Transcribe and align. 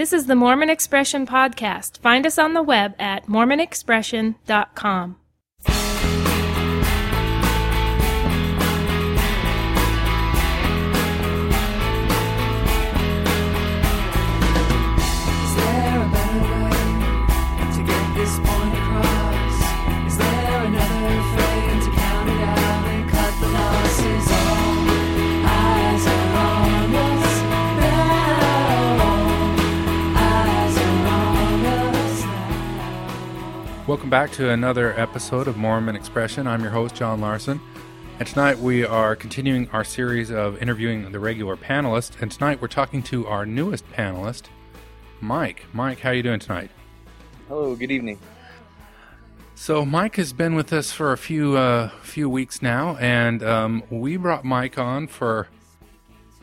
This 0.00 0.14
is 0.14 0.24
the 0.24 0.34
Mormon 0.34 0.70
Expression 0.70 1.26
Podcast. 1.26 1.98
Find 1.98 2.24
us 2.24 2.38
on 2.38 2.54
the 2.54 2.62
web 2.62 2.94
at 2.98 3.26
mormonexpression.com. 3.26 5.19
Welcome 33.90 34.08
back 34.08 34.30
to 34.34 34.50
another 34.50 34.96
episode 35.00 35.48
of 35.48 35.56
Mormon 35.56 35.96
Expression. 35.96 36.46
I'm 36.46 36.62
your 36.62 36.70
host, 36.70 36.94
John 36.94 37.20
Larson. 37.20 37.60
And 38.20 38.28
tonight 38.28 38.56
we 38.56 38.84
are 38.84 39.16
continuing 39.16 39.68
our 39.70 39.82
series 39.82 40.30
of 40.30 40.62
interviewing 40.62 41.10
the 41.10 41.18
regular 41.18 41.56
panelists. 41.56 42.22
And 42.22 42.30
tonight 42.30 42.62
we're 42.62 42.68
talking 42.68 43.02
to 43.02 43.26
our 43.26 43.44
newest 43.44 43.84
panelist, 43.90 44.44
Mike. 45.20 45.64
Mike, 45.72 45.98
how 45.98 46.10
are 46.10 46.14
you 46.14 46.22
doing 46.22 46.38
tonight? 46.38 46.70
Hello, 47.48 47.74
good 47.74 47.90
evening. 47.90 48.20
So 49.56 49.84
Mike 49.84 50.14
has 50.14 50.32
been 50.32 50.54
with 50.54 50.72
us 50.72 50.92
for 50.92 51.10
a 51.10 51.18
few 51.18 51.56
uh, 51.56 51.88
few 52.00 52.30
weeks 52.30 52.62
now, 52.62 52.96
and 52.98 53.42
um, 53.42 53.82
we 53.90 54.16
brought 54.16 54.44
Mike 54.44 54.78
on 54.78 55.08
for 55.08 55.48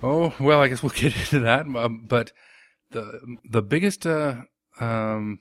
oh 0.03 0.33
well, 0.37 0.59
I 0.59 0.67
guess 0.67 0.83
we'll 0.83 0.89
get 0.95 1.15
into 1.15 1.39
that. 1.39 1.65
Um, 1.65 2.03
but 2.05 2.33
the 2.91 3.37
the 3.49 3.61
biggest 3.61 4.05
uh, 4.05 4.41
um, 4.81 5.39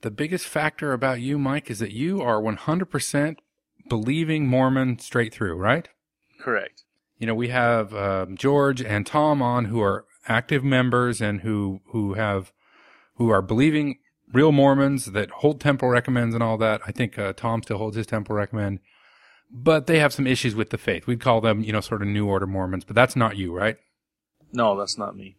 the 0.00 0.10
biggest 0.10 0.46
factor 0.46 0.92
about 0.92 1.20
you, 1.20 1.38
Mike, 1.38 1.70
is 1.70 1.78
that 1.78 1.92
you 1.92 2.20
are 2.20 2.40
one 2.40 2.56
hundred 2.56 2.86
percent 2.86 3.40
believing 3.88 4.46
Mormon 4.46 4.98
straight 4.98 5.32
through, 5.32 5.56
right? 5.56 5.88
Correct. 6.40 6.84
You 7.18 7.26
know, 7.26 7.34
we 7.34 7.48
have 7.48 7.94
um, 7.94 8.36
George 8.36 8.80
and 8.80 9.06
Tom 9.06 9.42
on 9.42 9.66
who 9.66 9.80
are 9.80 10.04
active 10.28 10.62
members 10.62 11.20
and 11.20 11.40
who 11.40 11.80
who 11.86 12.14
have 12.14 12.52
who 13.16 13.30
are 13.30 13.42
believing 13.42 13.98
real 14.32 14.52
Mormons 14.52 15.06
that 15.06 15.30
hold 15.30 15.60
temple 15.60 15.88
recommends 15.88 16.34
and 16.34 16.44
all 16.44 16.58
that. 16.58 16.80
I 16.86 16.92
think 16.92 17.18
uh, 17.18 17.32
Tom 17.32 17.62
still 17.62 17.78
holds 17.78 17.96
his 17.96 18.06
temple 18.06 18.36
recommend, 18.36 18.78
but 19.50 19.86
they 19.86 19.98
have 19.98 20.12
some 20.12 20.26
issues 20.26 20.54
with 20.54 20.70
the 20.70 20.78
faith. 20.78 21.06
We'd 21.06 21.20
call 21.20 21.40
them, 21.40 21.62
you 21.62 21.72
know, 21.72 21.80
sort 21.80 22.02
of 22.02 22.08
New 22.08 22.26
Order 22.28 22.46
Mormons, 22.46 22.84
but 22.84 22.94
that's 22.94 23.16
not 23.16 23.36
you, 23.36 23.52
right? 23.52 23.78
No, 24.52 24.78
that's 24.78 24.96
not 24.96 25.16
me. 25.16 25.36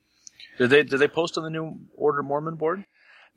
Did 0.58 0.72
they 0.72 0.84
did 0.84 1.00
they 1.00 1.08
post 1.08 1.38
on 1.38 1.44
the 1.44 1.50
New 1.50 1.80
Order 1.96 2.24
Mormon 2.24 2.56
board? 2.56 2.86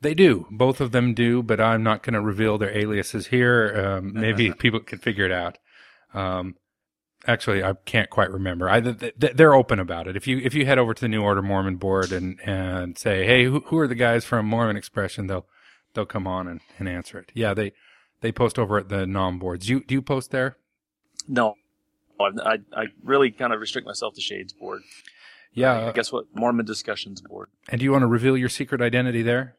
They 0.03 0.13
do. 0.13 0.45
Both 0.51 0.79
of 0.81 0.91
them 0.91 1.13
do, 1.13 1.41
but 1.41 1.59
I'm 1.59 1.81
not 1.83 2.03
going 2.03 2.13
to 2.13 2.21
reveal 2.21 2.57
their 2.57 2.77
aliases 2.77 3.27
here. 3.27 3.73
Um, 3.75 4.13
maybe 4.21 4.53
people 4.53 4.79
can 4.79 4.99
figure 4.99 5.25
it 5.25 5.31
out. 5.31 5.57
Um, 6.13 6.55
actually, 7.25 7.63
I 7.63 7.73
can't 7.85 8.09
quite 8.09 8.29
remember. 8.29 8.69
I, 8.69 8.81
th- 8.81 9.15
th- 9.19 9.33
they're 9.33 9.53
open 9.53 9.79
about 9.79 10.07
it. 10.07 10.15
If 10.15 10.27
you 10.27 10.37
if 10.37 10.53
you 10.53 10.65
head 10.65 10.77
over 10.77 10.93
to 10.93 11.01
the 11.01 11.07
New 11.07 11.23
Order 11.23 11.41
Mormon 11.41 11.77
board 11.77 12.11
and 12.11 12.39
and 12.45 12.97
say, 12.97 13.25
hey, 13.25 13.45
who, 13.45 13.61
who 13.61 13.79
are 13.79 13.87
the 13.87 13.95
guys 13.95 14.25
from 14.25 14.45
Mormon 14.45 14.77
Expression? 14.77 15.27
They'll 15.27 15.47
they'll 15.93 16.05
come 16.05 16.27
on 16.27 16.47
and, 16.47 16.61
and 16.77 16.87
answer 16.87 17.17
it. 17.17 17.31
Yeah, 17.33 17.53
they 17.53 17.71
they 18.21 18.31
post 18.31 18.59
over 18.59 18.77
at 18.77 18.89
the 18.89 19.07
nom 19.07 19.39
boards. 19.39 19.69
You 19.69 19.83
do 19.83 19.95
you 19.95 20.01
post 20.01 20.31
there? 20.31 20.57
No. 21.27 21.55
I, 22.19 22.53
I, 22.53 22.57
I 22.75 22.85
really 23.03 23.31
kind 23.31 23.53
of 23.53 23.59
restrict 23.59 23.87
myself 23.87 24.13
to 24.15 24.21
Shades 24.21 24.53
board. 24.53 24.81
Yeah. 25.53 25.87
I 25.87 25.91
guess 25.91 26.11
what 26.11 26.25
Mormon 26.33 26.65
discussions 26.65 27.21
board. 27.21 27.49
and 27.69 27.79
do 27.79 27.83
you 27.85 27.91
want 27.91 28.03
to 28.03 28.07
reveal 28.07 28.37
your 28.37 28.49
secret 28.49 28.81
identity 28.81 29.21
there? 29.21 29.57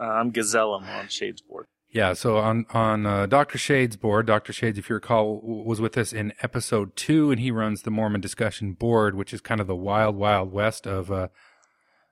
Uh, 0.00 0.04
I'm 0.04 0.32
Gazellum 0.32 0.82
on 0.82 1.08
Shades 1.08 1.40
board. 1.40 1.66
Yeah, 1.90 2.12
so 2.12 2.36
on 2.38 2.66
on 2.70 3.06
uh, 3.06 3.26
Dr. 3.26 3.58
Shade's 3.58 3.96
board, 3.96 4.26
Dr. 4.26 4.52
Shades, 4.52 4.78
if 4.78 4.90
you 4.90 4.94
recall, 4.94 5.40
was 5.42 5.80
with 5.80 5.96
us 5.96 6.12
in 6.12 6.32
episode 6.42 6.94
two, 6.96 7.30
and 7.30 7.40
he 7.40 7.50
runs 7.50 7.82
the 7.82 7.90
Mormon 7.90 8.20
Discussion 8.20 8.72
Board, 8.72 9.14
which 9.14 9.32
is 9.32 9.40
kind 9.40 9.60
of 9.60 9.66
the 9.66 9.76
wild, 9.76 10.16
wild 10.16 10.52
west 10.52 10.86
of 10.86 11.10
uh, 11.10 11.28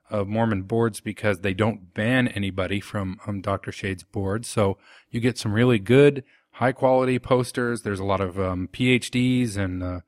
of 0.09 0.27
Mormon 0.27 0.63
boards 0.63 1.01
because 1.01 1.41
they 1.41 1.53
don't 1.53 1.93
ban 1.93 2.27
anybody 2.29 2.79
from 2.79 3.19
um, 3.27 3.41
Dr. 3.41 3.71
Shade's 3.71 4.03
board. 4.03 4.45
So 4.45 4.77
you 5.09 5.19
get 5.19 5.37
some 5.37 5.53
really 5.53 5.79
good, 5.79 6.23
high 6.53 6.71
quality 6.71 7.19
posters. 7.19 7.81
There's 7.81 7.99
a 7.99 8.05
lot 8.05 8.21
of 8.21 8.39
um, 8.39 8.69
PhDs 8.71 9.57
and 9.57 9.83
uh, 9.83 9.99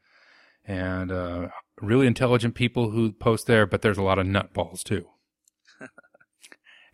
and 0.65 1.11
uh, 1.11 1.47
really 1.81 2.07
intelligent 2.07 2.55
people 2.55 2.91
who 2.91 3.11
post 3.11 3.47
there, 3.47 3.65
but 3.65 3.81
there's 3.81 3.97
a 3.97 4.03
lot 4.03 4.19
of 4.19 4.25
nutballs 4.25 4.83
too. 4.83 5.05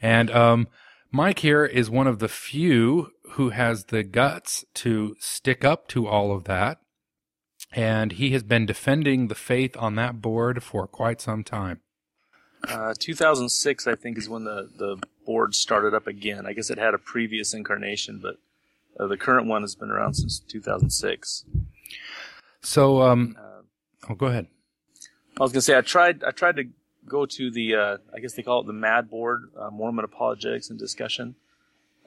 And 0.03 0.29
um, 0.31 0.67
Mike 1.11 1.39
here 1.39 1.63
is 1.63 1.89
one 1.89 2.07
of 2.07 2.19
the 2.19 2.27
few 2.27 3.11
who 3.31 3.49
has 3.51 3.85
the 3.85 4.03
guts 4.03 4.65
to 4.75 5.15
stick 5.17 5.63
up 5.63 5.87
to 5.87 6.07
all 6.07 6.33
of 6.35 6.43
that. 6.43 6.79
And 7.71 8.11
he 8.11 8.31
has 8.31 8.43
been 8.43 8.65
defending 8.65 9.29
the 9.29 9.35
faith 9.35 9.75
on 9.77 9.95
that 9.95 10.21
board 10.21 10.61
for 10.61 10.85
quite 10.87 11.21
some 11.21 11.43
time. 11.43 11.79
Uh, 12.67 12.93
2006, 12.99 13.87
I 13.87 13.95
think, 13.95 14.17
is 14.17 14.27
when 14.27 14.43
the, 14.43 14.69
the 14.77 15.01
board 15.25 15.55
started 15.55 15.93
up 15.93 16.05
again. 16.05 16.45
I 16.45 16.51
guess 16.53 16.69
it 16.69 16.77
had 16.77 16.93
a 16.93 16.99
previous 16.99 17.53
incarnation, 17.53 18.19
but 18.21 18.35
uh, 18.99 19.07
the 19.07 19.17
current 19.17 19.47
one 19.47 19.61
has 19.61 19.73
been 19.73 19.89
around 19.89 20.15
since 20.15 20.39
2006. 20.39 21.45
So, 22.61 23.01
um, 23.01 23.37
Uh, 23.39 23.61
oh, 24.09 24.15
go 24.15 24.27
ahead. 24.27 24.47
I 25.39 25.43
was 25.43 25.51
gonna 25.51 25.61
say 25.61 25.77
I 25.77 25.81
tried 25.81 26.23
I 26.23 26.29
tried 26.31 26.57
to 26.57 26.65
go 27.07 27.25
to 27.25 27.51
the 27.51 27.75
uh, 27.75 27.97
I 28.13 28.19
guess 28.19 28.33
they 28.33 28.43
call 28.43 28.61
it 28.61 28.67
the 28.67 28.73
MAD 28.73 29.09
board 29.09 29.51
uh, 29.57 29.69
Mormon 29.69 30.05
apologetics 30.05 30.69
and 30.69 30.79
discussion. 30.79 31.35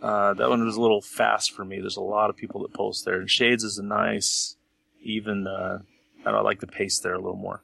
Uh, 0.00 0.34
that 0.34 0.48
one 0.48 0.64
was 0.64 0.76
a 0.76 0.80
little 0.80 1.00
fast 1.00 1.52
for 1.52 1.64
me. 1.64 1.80
There's 1.80 1.96
a 1.96 2.02
lot 2.02 2.28
of 2.28 2.36
people 2.36 2.62
that 2.62 2.74
post 2.74 3.04
there, 3.04 3.18
and 3.18 3.30
Shades 3.30 3.64
is 3.64 3.78
a 3.78 3.82
nice, 3.82 4.56
even. 5.02 5.46
Uh, 5.46 5.78
I 6.24 6.30
I 6.30 6.40
like 6.40 6.60
the 6.60 6.66
pace 6.66 6.98
there 6.98 7.14
a 7.14 7.18
little 7.18 7.36
more. 7.36 7.62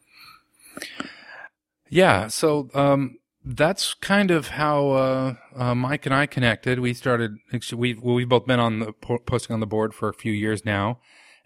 Yeah, 1.90 2.28
so 2.28 2.70
um, 2.72 3.18
that's 3.44 3.92
kind 3.94 4.30
of 4.30 4.48
how 4.48 4.90
uh, 4.90 5.34
uh, 5.54 5.74
Mike 5.74 6.06
and 6.06 6.14
I 6.14 6.26
connected. 6.26 6.78
We 6.80 6.94
started. 6.94 7.36
We've 7.74 8.00
we've 8.00 8.28
both 8.28 8.46
been 8.46 8.60
on 8.60 8.78
the 8.78 8.92
posting 8.92 9.52
on 9.52 9.60
the 9.60 9.66
board 9.66 9.92
for 9.92 10.08
a 10.08 10.14
few 10.14 10.32
years 10.32 10.64
now, 10.64 11.00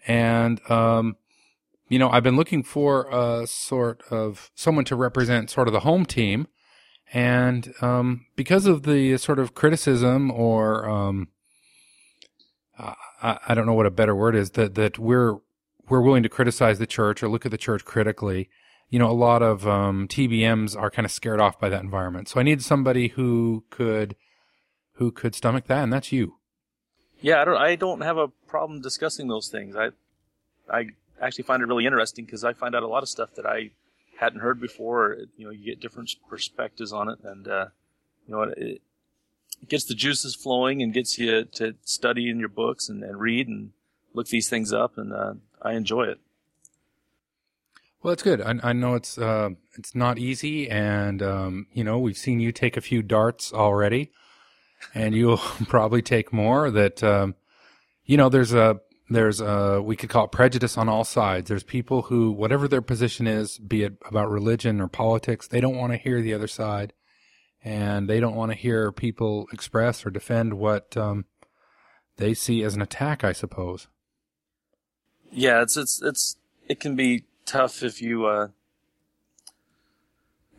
and 0.06 0.60
um, 0.70 1.16
you 1.88 1.98
know 1.98 2.10
I've 2.10 2.22
been 2.22 2.36
looking 2.36 2.62
for 2.62 3.08
a 3.10 3.46
sort 3.46 4.02
of 4.10 4.50
someone 4.54 4.84
to 4.86 4.96
represent 4.96 5.50
sort 5.50 5.68
of 5.68 5.72
the 5.72 5.80
home 5.80 6.06
team, 6.06 6.48
and 7.12 7.72
um, 7.80 8.26
because 8.36 8.66
of 8.66 8.82
the 8.84 9.16
sort 9.18 9.38
of 9.38 9.54
criticism 9.54 10.30
or 10.30 10.88
um, 10.88 11.28
I, 12.78 13.38
I 13.48 13.54
don't 13.54 13.66
know 13.66 13.74
what 13.74 13.86
a 13.86 13.90
better 13.90 14.14
word 14.14 14.34
is 14.34 14.52
that 14.52 14.74
that 14.74 14.98
we're 14.98 15.36
we're 15.88 16.00
willing 16.00 16.22
to 16.22 16.28
criticize 16.28 16.78
the 16.78 16.86
church 16.86 17.22
or 17.22 17.28
look 17.28 17.44
at 17.44 17.52
the 17.52 17.58
church 17.58 17.84
critically 17.84 18.48
you 18.88 18.98
know, 18.98 19.10
a 19.10 19.12
lot 19.12 19.42
of 19.42 19.66
um, 19.66 20.06
TBMs 20.08 20.76
are 20.80 20.90
kind 20.90 21.04
of 21.04 21.12
scared 21.12 21.40
off 21.40 21.58
by 21.58 21.68
that 21.68 21.82
environment. 21.82 22.28
So 22.28 22.38
I 22.38 22.42
need 22.42 22.62
somebody 22.62 23.08
who 23.08 23.64
could 23.70 24.16
who 24.94 25.10
could 25.10 25.34
stomach 25.34 25.66
that, 25.66 25.82
and 25.82 25.92
that's 25.92 26.12
you. 26.12 26.38
Yeah, 27.20 27.42
I 27.42 27.44
don't 27.44 27.56
I 27.56 27.76
don't 27.76 28.00
have 28.02 28.16
a 28.16 28.28
problem 28.46 28.80
discussing 28.80 29.28
those 29.28 29.48
things. 29.48 29.74
I 29.76 29.90
I 30.70 30.90
actually 31.20 31.44
find 31.44 31.62
it 31.62 31.66
really 31.66 31.86
interesting 31.86 32.24
because 32.24 32.44
I 32.44 32.52
find 32.52 32.74
out 32.74 32.82
a 32.82 32.88
lot 32.88 33.02
of 33.02 33.08
stuff 33.08 33.34
that 33.36 33.46
I 33.46 33.70
hadn't 34.18 34.40
heard 34.40 34.60
before. 34.60 35.16
You 35.36 35.46
know, 35.46 35.50
you 35.50 35.64
get 35.64 35.80
different 35.80 36.14
perspectives 36.28 36.92
on 36.92 37.08
it, 37.08 37.18
and 37.22 37.48
uh, 37.48 37.66
you 38.26 38.34
know, 38.34 38.42
it, 38.42 38.82
gets 39.68 39.84
the 39.84 39.94
juices 39.94 40.34
flowing 40.34 40.82
and 40.82 40.92
gets 40.92 41.18
you 41.18 41.44
to 41.44 41.74
study 41.82 42.28
in 42.28 42.38
your 42.38 42.48
books 42.48 42.88
and, 42.88 43.02
and 43.02 43.18
read 43.18 43.48
and 43.48 43.70
look 44.12 44.28
these 44.28 44.48
things 44.48 44.72
up, 44.72 44.98
and 44.98 45.12
uh, 45.12 45.34
I 45.62 45.72
enjoy 45.72 46.04
it. 46.04 46.18
Well, 48.02 48.12
that's 48.12 48.22
good. 48.22 48.40
I, 48.40 48.54
I 48.62 48.72
know 48.72 48.94
it's 48.94 49.18
uh, 49.18 49.50
it's 49.74 49.94
not 49.94 50.18
easy, 50.18 50.70
and 50.70 51.22
um, 51.22 51.66
you 51.72 51.84
know 51.84 51.98
we've 51.98 52.18
seen 52.18 52.40
you 52.40 52.52
take 52.52 52.76
a 52.76 52.80
few 52.80 53.02
darts 53.02 53.52
already, 53.52 54.10
and 54.94 55.14
you'll 55.14 55.38
probably 55.68 56.02
take 56.02 56.32
more. 56.32 56.70
That 56.70 57.02
um, 57.02 57.34
you 58.04 58.16
know, 58.16 58.28
there's 58.28 58.54
a 58.54 58.80
there's 59.08 59.40
a 59.40 59.80
we 59.82 59.96
could 59.96 60.10
call 60.10 60.24
it 60.24 60.32
prejudice 60.32 60.76
on 60.76 60.88
all 60.88 61.04
sides. 61.04 61.48
There's 61.48 61.62
people 61.62 62.02
who, 62.02 62.32
whatever 62.32 62.66
their 62.66 62.82
position 62.82 63.26
is, 63.26 63.58
be 63.58 63.84
it 63.84 63.94
about 64.08 64.30
religion 64.30 64.80
or 64.80 64.88
politics, 64.88 65.46
they 65.46 65.60
don't 65.60 65.76
want 65.76 65.92
to 65.92 65.98
hear 65.98 66.20
the 66.20 66.34
other 66.34 66.48
side, 66.48 66.92
and 67.62 68.08
they 68.08 68.18
don't 68.18 68.34
want 68.34 68.52
to 68.52 68.58
hear 68.58 68.90
people 68.90 69.46
express 69.52 70.04
or 70.04 70.10
defend 70.10 70.54
what 70.54 70.96
um, 70.96 71.24
they 72.16 72.34
see 72.34 72.62
as 72.62 72.74
an 72.74 72.82
attack. 72.82 73.22
I 73.22 73.32
suppose. 73.32 73.86
Yeah, 75.30 75.62
it's 75.62 75.76
it's 75.76 76.02
it's 76.02 76.36
it 76.68 76.80
can 76.80 76.96
be 76.96 77.24
tough 77.44 77.82
if 77.82 78.02
you. 78.02 78.26
Uh, 78.26 78.48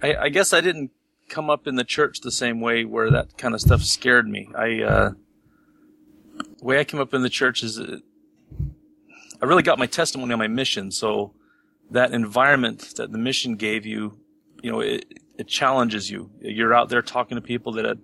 I, 0.01 0.15
I 0.15 0.29
guess 0.29 0.53
I 0.53 0.61
didn't 0.61 0.91
come 1.27 1.49
up 1.49 1.67
in 1.67 1.75
the 1.75 1.83
church 1.83 2.21
the 2.21 2.31
same 2.31 2.61
way 2.61 2.85
where 2.85 3.11
that 3.11 3.37
kind 3.37 3.53
of 3.53 3.59
stuff 3.59 3.81
scared 3.81 4.27
me. 4.29 4.49
I 4.55 4.81
uh, 4.83 5.11
the 6.59 6.65
way 6.65 6.79
I 6.79 6.85
came 6.85 7.01
up 7.01 7.13
in 7.13 7.23
the 7.23 7.29
church 7.29 7.61
is 7.61 7.77
I 9.41 9.45
really 9.45 9.63
got 9.63 9.79
my 9.79 9.85
testimony 9.85 10.33
on 10.33 10.39
my 10.39 10.47
mission. 10.47 10.91
So 10.91 11.33
that 11.91 12.13
environment 12.13 12.93
that 12.97 13.11
the 13.11 13.17
mission 13.17 13.55
gave 13.55 13.85
you, 13.85 14.17
you 14.61 14.71
know, 14.71 14.79
it 14.79 15.05
it 15.37 15.47
challenges 15.47 16.09
you. 16.09 16.31
You're 16.41 16.73
out 16.73 16.89
there 16.89 17.01
talking 17.01 17.35
to 17.35 17.41
people 17.41 17.73
that 17.73 17.85
had, 17.85 17.99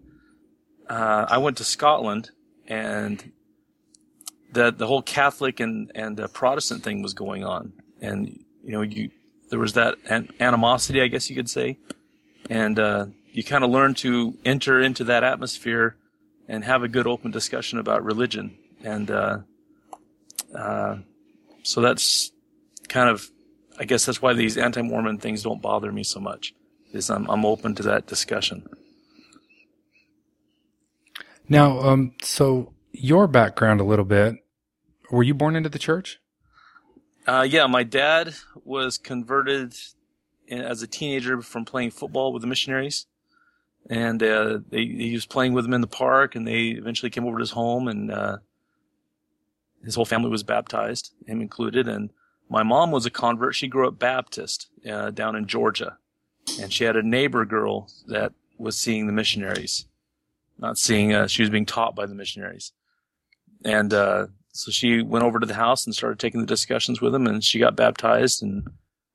uh, 0.87 1.25
I 1.27 1.39
went 1.39 1.57
to 1.57 1.63
Scotland 1.63 2.29
and 2.67 3.31
the 4.51 4.71
the 4.71 4.87
whole 4.87 5.01
Catholic 5.01 5.59
and 5.59 5.91
and 5.95 6.19
uh, 6.19 6.27
Protestant 6.27 6.83
thing 6.83 7.01
was 7.01 7.13
going 7.13 7.43
on, 7.43 7.73
and 8.01 8.27
you 8.63 8.71
know 8.71 8.81
you 8.81 9.09
there 9.49 9.59
was 9.59 9.73
that 9.73 9.95
an- 10.09 10.29
animosity, 10.39 11.01
I 11.01 11.07
guess 11.07 11.29
you 11.29 11.35
could 11.35 11.49
say, 11.49 11.77
and 12.49 12.79
uh, 12.79 13.07
you 13.31 13.43
kind 13.43 13.63
of 13.63 13.71
learn 13.71 13.95
to 13.95 14.37
enter 14.45 14.81
into 14.81 15.03
that 15.05 15.23
atmosphere 15.23 15.97
and 16.47 16.63
have 16.63 16.83
a 16.83 16.87
good 16.87 17.07
open 17.07 17.31
discussion 17.31 17.79
about 17.79 18.03
religion, 18.03 18.57
and 18.83 19.09
uh, 19.09 19.39
uh, 20.55 20.97
so 21.63 21.81
that's 21.81 22.31
kind 22.87 23.09
of 23.09 23.29
I 23.79 23.85
guess 23.85 24.05
that's 24.05 24.21
why 24.21 24.33
these 24.33 24.57
anti-Mormon 24.57 25.17
things 25.17 25.43
don't 25.43 25.61
bother 25.61 25.91
me 25.91 26.03
so 26.03 26.19
much. 26.19 26.53
Is 26.91 27.09
I'm 27.09 27.29
I'm 27.29 27.45
open 27.45 27.73
to 27.75 27.83
that 27.83 28.05
discussion. 28.05 28.67
Now, 31.49 31.79
um, 31.79 32.13
so 32.21 32.73
your 32.91 33.27
background 33.27 33.81
a 33.81 33.83
little 33.83 34.05
bit. 34.05 34.35
Were 35.11 35.23
you 35.23 35.33
born 35.33 35.55
into 35.55 35.69
the 35.69 35.79
church? 35.79 36.19
Uh, 37.27 37.45
yeah, 37.49 37.67
my 37.67 37.83
dad 37.83 38.33
was 38.63 38.97
converted 38.97 39.75
in, 40.47 40.61
as 40.61 40.81
a 40.81 40.87
teenager 40.87 41.41
from 41.41 41.65
playing 41.65 41.91
football 41.91 42.33
with 42.33 42.41
the 42.41 42.47
missionaries, 42.47 43.07
and 43.89 44.21
uh, 44.21 44.59
they, 44.69 44.85
he 44.85 45.13
was 45.13 45.25
playing 45.25 45.53
with 45.53 45.65
them 45.65 45.73
in 45.73 45.81
the 45.81 45.87
park, 45.87 46.35
and 46.35 46.47
they 46.47 46.69
eventually 46.69 47.09
came 47.09 47.25
over 47.25 47.37
to 47.37 47.41
his 47.41 47.51
home, 47.51 47.87
and 47.87 48.11
uh, 48.11 48.37
his 49.83 49.95
whole 49.95 50.05
family 50.05 50.29
was 50.29 50.43
baptized, 50.43 51.11
him 51.25 51.41
included. 51.41 51.87
And 51.87 52.11
my 52.49 52.63
mom 52.63 52.91
was 52.91 53.05
a 53.05 53.11
convert; 53.11 53.55
she 53.55 53.67
grew 53.67 53.87
up 53.87 53.99
Baptist 53.99 54.67
uh, 54.89 55.11
down 55.11 55.35
in 55.35 55.47
Georgia, 55.47 55.97
and 56.59 56.71
she 56.71 56.83
had 56.83 56.95
a 56.95 57.03
neighbor 57.03 57.45
girl 57.45 57.89
that 58.07 58.33
was 58.57 58.77
seeing 58.77 59.07
the 59.07 59.13
missionaries, 59.13 59.85
not 60.57 60.77
seeing. 60.77 61.13
Uh, 61.13 61.27
she 61.27 61.41
was 61.41 61.49
being 61.49 61.65
taught 61.65 61.95
by 61.95 62.05
the 62.05 62.15
missionaries, 62.15 62.71
and 63.65 63.93
uh, 63.93 64.27
so 64.51 64.71
she 64.71 65.01
went 65.01 65.25
over 65.25 65.39
to 65.39 65.45
the 65.45 65.53
house 65.53 65.85
and 65.85 65.95
started 65.95 66.19
taking 66.19 66.41
the 66.41 66.47
discussions 66.47 67.01
with 67.01 67.13
him, 67.13 67.27
and 67.27 67.43
she 67.43 67.59
got 67.59 67.75
baptized. 67.75 68.41
And 68.43 68.67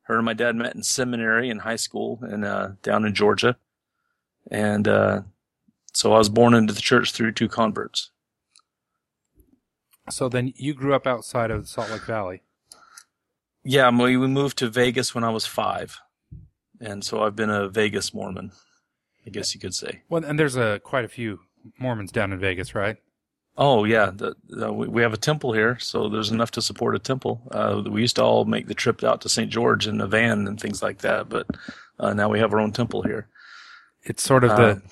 her 0.03 0.17
and 0.17 0.25
my 0.25 0.35
dad 0.35 0.57
met 0.57 0.75
in 0.75 0.83
seminary 0.83 1.51
in 1.51 1.61
high 1.61 1.77
school 1.77 2.19
and 2.23 2.45
uh, 2.45 2.71
down 2.83 3.05
in 3.05 3.15
Georgia, 3.15 3.57
and 4.51 4.87
uh, 4.87 5.23
so 5.93 6.13
I 6.13 6.19
was 6.19 6.29
born 6.29 6.55
into 6.55 6.73
the 6.73 6.81
church 6.81 7.13
through 7.13 7.33
two 7.33 7.49
converts. 7.49 8.11
So 10.11 10.29
then 10.29 10.53
you 10.57 10.75
grew 10.75 10.95
up 10.95 11.07
outside 11.07 11.51
of 11.51 11.69
Salt 11.69 11.91
Lake 11.91 12.05
Valley. 12.07 12.43
Yeah, 13.65 13.91
we 13.91 14.17
we 14.17 14.27
moved 14.27 14.59
to 14.59 14.69
Vegas 14.69 15.15
when 15.15 15.25
I 15.25 15.31
was 15.31 15.47
five, 15.47 15.99
and 16.81 17.05
so 17.05 17.23
I've 17.23 17.37
been 17.37 17.51
a 17.51 17.69
Vegas 17.69 18.15
Mormon, 18.15 18.53
I 19.27 19.31
guess 19.31 19.55
you 19.55 19.61
could 19.61 19.75
say. 19.75 20.03
Well, 20.09 20.25
and 20.25 20.39
there's 20.39 20.57
a 20.57 20.81
quite 20.85 21.05
a 21.05 21.09
few 21.09 21.41
Mormons 21.79 22.13
down 22.13 22.33
in 22.33 22.39
Vegas, 22.39 22.75
right? 22.75 22.97
Oh 23.57 23.85
yeah, 23.85 24.11
the, 24.15 24.37
the, 24.49 24.73
we 24.73 24.89
we 24.89 25.03
have 25.03 25.13
a 25.13 25.19
temple 25.19 25.53
here, 25.53 25.79
so 25.81 26.09
there's 26.09 26.31
enough 26.31 26.53
to 26.53 26.63
support 26.63 26.95
a 26.95 26.99
temple. 27.01 27.43
Uh, 27.51 27.83
we 27.91 28.01
used 28.01 28.17
to 28.17 28.23
all 28.23 28.45
make 28.45 28.69
the 28.69 28.75
trip 28.75 29.03
out 29.05 29.21
to 29.23 29.29
St. 29.29 29.51
George 29.51 29.87
in 29.87 30.01
a 30.01 30.07
van 30.07 30.47
and 30.47 30.61
things 30.61 30.83
like 30.83 30.99
that, 30.99 31.29
but 31.29 31.47
uh, 31.99 32.15
now 32.15 32.29
we 32.29 32.39
have 32.39 32.53
our 32.53 32.61
own 32.61 32.73
temple 32.73 33.03
here. 33.03 33.29
It's 34.03 34.23
sort 34.23 34.45
of 34.45 34.53
Uh, 34.53 34.57
the 34.57 34.83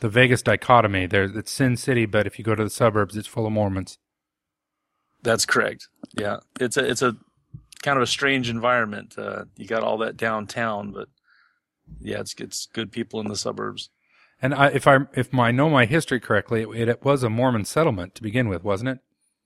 the 0.00 0.08
Vegas 0.08 0.42
dichotomy. 0.42 1.06
There's 1.06 1.36
it's 1.36 1.52
Sin 1.52 1.76
City, 1.76 2.06
but 2.06 2.26
if 2.26 2.38
you 2.38 2.44
go 2.44 2.54
to 2.54 2.64
the 2.64 2.70
suburbs, 2.70 3.16
it's 3.16 3.28
full 3.28 3.46
of 3.46 3.52
Mormons. 3.52 3.98
That's 5.22 5.46
correct. 5.46 5.88
Yeah, 6.16 6.38
it's 6.58 6.76
a 6.76 6.84
it's 6.88 7.02
a 7.02 7.16
kind 7.82 7.96
of 7.96 8.02
a 8.02 8.06
strange 8.06 8.48
environment. 8.48 9.14
Uh, 9.16 9.44
you 9.56 9.66
got 9.66 9.82
all 9.82 9.98
that 9.98 10.16
downtown, 10.16 10.92
but 10.92 11.08
yeah, 12.00 12.20
it's 12.20 12.34
it's 12.38 12.66
good 12.66 12.92
people 12.92 13.20
in 13.20 13.28
the 13.28 13.36
suburbs. 13.36 13.90
And 14.42 14.54
I, 14.54 14.68
if 14.68 14.86
I 14.86 15.00
if 15.14 15.34
I 15.34 15.50
know 15.50 15.68
my 15.68 15.84
history 15.84 16.20
correctly, 16.20 16.62
it, 16.74 16.88
it 16.88 17.04
was 17.04 17.22
a 17.22 17.30
Mormon 17.30 17.64
settlement 17.64 18.14
to 18.14 18.22
begin 18.22 18.48
with, 18.48 18.64
wasn't 18.64 18.90
it? 18.90 18.98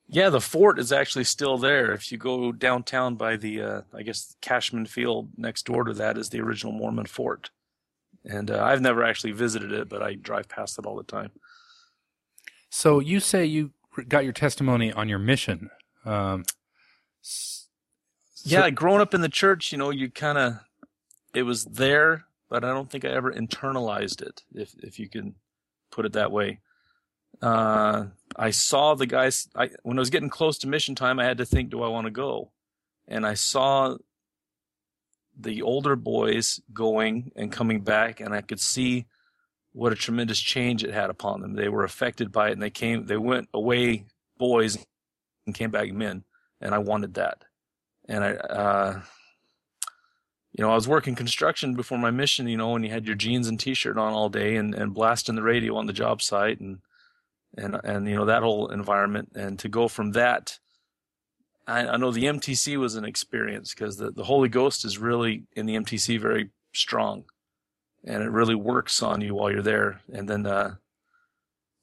Yeah, 0.07 0.29
the 0.29 0.41
fort 0.41 0.79
is 0.79 0.93
actually 0.93 1.25
still 1.25 1.57
there. 1.57 1.93
If 1.93 2.13
you 2.13 2.19
go 2.19 2.53
downtown 2.53 3.15
by 3.15 3.37
the, 3.37 3.63
uh, 3.63 3.81
I 3.95 4.03
guess 4.03 4.37
Cashman 4.43 4.85
Field 4.85 5.31
next 5.39 5.65
door 5.65 5.85
to 5.85 5.95
that 5.95 6.19
is 6.19 6.29
the 6.29 6.41
original 6.41 6.75
Mormon 6.75 7.07
fort, 7.07 7.51
and 8.25 8.51
uh, 8.51 8.63
I've 8.63 8.83
never 8.83 9.03
actually 9.03 9.33
visited 9.33 9.73
it, 9.73 9.89
but 9.89 10.03
I 10.03 10.15
drive 10.15 10.49
past 10.49 10.79
it 10.79 10.85
all 10.85 10.97
the 10.97 11.05
time. 11.05 11.31
So 12.69 13.01
you 13.01 13.19
say 13.19 13.47
you 13.47 13.71
got 14.09 14.25
your 14.25 14.33
testimony 14.33 14.93
on 14.93 15.09
your 15.09 15.19
mission. 15.19 15.71
Um, 16.05 16.45
so- 17.21 17.63
yeah, 18.47 18.69
growing 18.71 19.01
up 19.01 19.15
in 19.15 19.23
the 19.23 19.29
church, 19.29 19.73
you 19.73 19.79
know, 19.79 19.91
you 19.91 20.11
kind 20.11 20.37
of, 20.37 20.55
it 21.33 21.45
was 21.45 21.65
there, 21.65 22.27
but 22.51 22.63
I 22.63 22.69
don't 22.69 22.91
think 22.91 23.05
I 23.05 23.09
ever 23.09 23.33
internalized 23.33 24.21
it, 24.21 24.43
if 24.53 24.75
if 24.83 24.99
you 24.99 25.09
can 25.09 25.35
put 25.91 26.05
it 26.05 26.13
that 26.13 26.31
way. 26.31 26.61
Uh, 27.41 28.07
I 28.37 28.51
saw 28.51 28.95
the 28.95 29.07
guys. 29.07 29.49
I 29.57 29.71
when 29.83 29.99
I 29.99 30.01
was 30.01 30.11
getting 30.11 30.29
close 30.29 30.59
to 30.59 30.69
mission 30.69 30.95
time, 30.95 31.19
I 31.19 31.25
had 31.25 31.39
to 31.39 31.47
think, 31.47 31.71
do 31.71 31.83
I 31.83 31.89
want 31.89 32.07
to 32.07 32.11
go? 32.11 32.51
And 33.09 33.27
I 33.27 33.35
saw 33.35 33.97
the 35.39 35.63
older 35.63 35.97
boys 35.97 36.61
going 36.73 37.33
and 37.35 37.51
coming 37.51 37.81
back, 37.81 38.21
and 38.21 38.35
I 38.35 38.41
could 38.41 38.61
see 38.61 39.07
what 39.75 39.93
a 39.93 39.97
tremendous 39.97 40.41
change 40.41 40.83
it 40.83 40.95
had 40.95 41.11
upon 41.11 41.43
them. 41.43 41.55
They 41.55 41.69
were 41.69 41.85
affected 41.85 42.33
by 42.33 42.49
it, 42.49 42.53
and 42.53 42.63
they 42.63 42.71
came. 42.71 43.05
They 43.05 43.19
went 43.19 43.49
away 43.53 44.07
boys 44.39 44.79
and 45.47 45.55
came 45.55 45.71
back 45.71 45.93
men, 45.93 46.25
and 46.61 46.75
I 46.75 46.79
wanted 46.79 47.15
that 47.15 47.45
and 48.09 48.25
I, 48.25 48.33
uh, 48.33 49.01
you 50.53 50.63
know, 50.63 50.71
I 50.71 50.75
was 50.75 50.87
working 50.87 51.15
construction 51.15 51.75
before 51.75 51.99
my 51.99 52.11
mission, 52.11 52.49
you 52.49 52.57
know, 52.57 52.71
when 52.71 52.85
you 52.85 52.91
had 52.91 53.07
your 53.07 53.17
jeans 53.17 53.49
and 53.49 53.59
t-shirt 53.59 53.99
on 53.99 54.13
all 54.13 54.29
day 54.29 54.57
and, 54.57 54.75
and 54.75 54.95
blasting 54.95 55.35
the 55.35 55.43
radio 55.43 55.77
on 55.77 55.87
the 55.87 55.93
job 55.93 56.23
site 56.23 56.61
and, 56.61 56.79
and, 57.57 57.81
and, 57.83 58.09
you 58.09 58.15
know, 58.15 58.27
that 58.27 58.43
whole 58.43 58.69
environment. 58.69 59.33
And 59.35 59.59
to 59.61 59.69
go 59.69 59.89
from 59.89 60.13
that, 60.13 60.59
I, 61.67 61.87
I 61.87 61.97
know 61.97 62.13
the 62.13 62.25
MTC 62.25 62.77
was 62.77 62.95
an 62.95 63.05
experience 63.05 63.75
because 63.75 63.97
the, 63.97 64.11
the 64.11 64.25
Holy 64.25 64.49
Ghost 64.49 64.85
is 64.85 64.99
really 64.99 65.45
in 65.57 65.67
the 65.67 65.77
MTC 65.77 66.21
very 66.21 66.51
strong 66.73 67.25
and 68.05 68.23
it 68.23 68.31
really 68.31 68.55
works 68.55 69.03
on 69.03 69.21
you 69.21 69.35
while 69.35 69.51
you're 69.51 69.63
there. 69.63 70.01
And 70.13 70.29
then, 70.29 70.47
uh, 70.47 70.75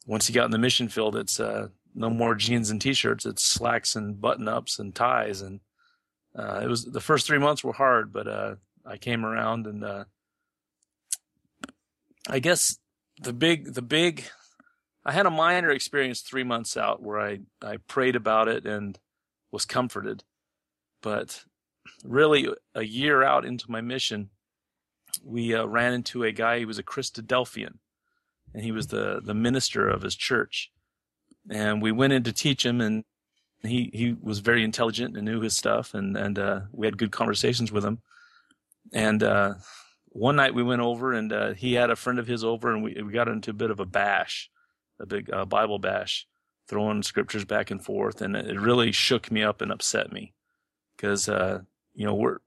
once 0.06 0.27
you 0.27 0.35
got 0.35 0.45
in 0.45 0.51
the 0.51 0.57
mission 0.57 0.88
field, 0.88 1.15
it's, 1.15 1.39
uh, 1.39 1.68
no 1.94 2.09
more 2.09 2.35
jeans 2.35 2.69
and 2.69 2.81
t-shirts. 2.81 3.25
It's 3.25 3.44
slacks 3.44 3.95
and 3.95 4.19
button 4.19 4.47
ups 4.47 4.79
and 4.79 4.95
ties 4.95 5.41
and, 5.41 5.59
uh, 6.38 6.62
it 6.63 6.68
was 6.68 6.85
the 6.85 7.01
first 7.01 7.27
three 7.27 7.38
months 7.38 7.63
were 7.63 7.73
hard, 7.73 8.13
but 8.13 8.27
uh, 8.27 8.56
I 8.85 8.97
came 8.97 9.25
around 9.25 9.68
and 9.68 9.83
uh, 9.83 10.06
I 12.29 12.39
guess 12.39 12.77
the 13.21 13.33
big 13.33 13.74
the 13.74 13.81
big 13.81 14.25
I 15.03 15.12
had 15.12 15.25
a 15.25 15.31
minor 15.31 15.72
experience 15.72 16.22
three 16.22 16.43
months 16.43 16.77
out 16.77 17.01
where 17.01 17.19
I 17.19 17.39
I 17.62 17.77
prayed 17.77 18.15
about 18.15 18.48
it 18.48 18.65
and 18.65 18.98
was 19.51 19.65
comforted, 19.65 20.24
but 21.01 21.43
really 22.03 22.48
a 22.75 22.84
year 22.84 23.24
out 23.24 23.43
into 23.43 23.69
my 23.69 23.81
mission, 23.81 24.29
we 25.24 25.56
uh, 25.56 25.66
ran 25.66 25.94
into 25.94 26.24
a 26.24 26.32
guy. 26.32 26.60
He 26.60 26.66
was 26.66 26.80
a 26.80 26.84
Christadelphian, 26.84 27.78
and 28.54 28.63
he 28.63 28.72
was 28.72 28.88
the 28.88 29.22
the 29.24 29.34
minister 29.34 29.88
of 29.88 30.01
his 30.01 30.16
church, 30.16 30.72
and 31.50 31.82
we 31.82 31.92
went 31.92 32.13
in 32.13 32.24
to 32.24 32.34
teach 32.34 32.66
him 32.66 32.82
and 32.82 33.04
he 33.63 33.90
he 33.94 34.16
was 34.22 34.40
very 34.40 34.63
intelligent 34.63 35.16
and 35.16 35.25
knew 35.25 35.42
his 35.42 35.56
stuff 35.56 35.94
and 35.94 36.18
and 36.18 36.40
uh, 36.40 36.62
we 36.72 36.88
had 36.88 36.98
good 36.98 37.12
conversations 37.12 37.72
with 37.72 37.86
him 37.86 38.00
and 38.94 39.24
uh, 39.24 39.54
one 40.10 40.36
night 40.36 40.56
we 40.56 40.63
went 40.63 40.82
over 40.82 41.13
and 41.13 41.32
uh, 41.32 41.54
he 41.54 41.74
had 41.74 41.90
a 41.90 41.96
friend 41.96 42.20
of 42.20 42.28
his 42.28 42.44
over 42.44 42.74
and 42.74 42.84
we 42.84 43.01
we 43.01 43.12
got 43.12 43.28
into 43.28 43.51
a 43.51 43.56
bit 43.56 43.72
of 43.72 43.80
a 43.80 43.86
bash 43.86 44.50
a 45.00 45.06
big 45.06 45.32
uh, 45.32 45.46
bible 45.46 45.80
bash 45.80 46.28
throwing 46.68 47.04
scriptures 47.04 47.46
back 47.46 47.72
and 47.72 47.84
forth 47.84 48.22
and 48.22 48.36
it 48.36 48.60
really 48.60 48.92
shook 48.92 49.32
me 49.32 49.44
up 49.44 49.62
and 49.62 49.72
upset 49.72 50.12
me 50.12 50.34
because 50.96 51.30
uh, 51.30 51.60
you 51.94 52.06
know 52.06 52.16
we're 52.16 52.38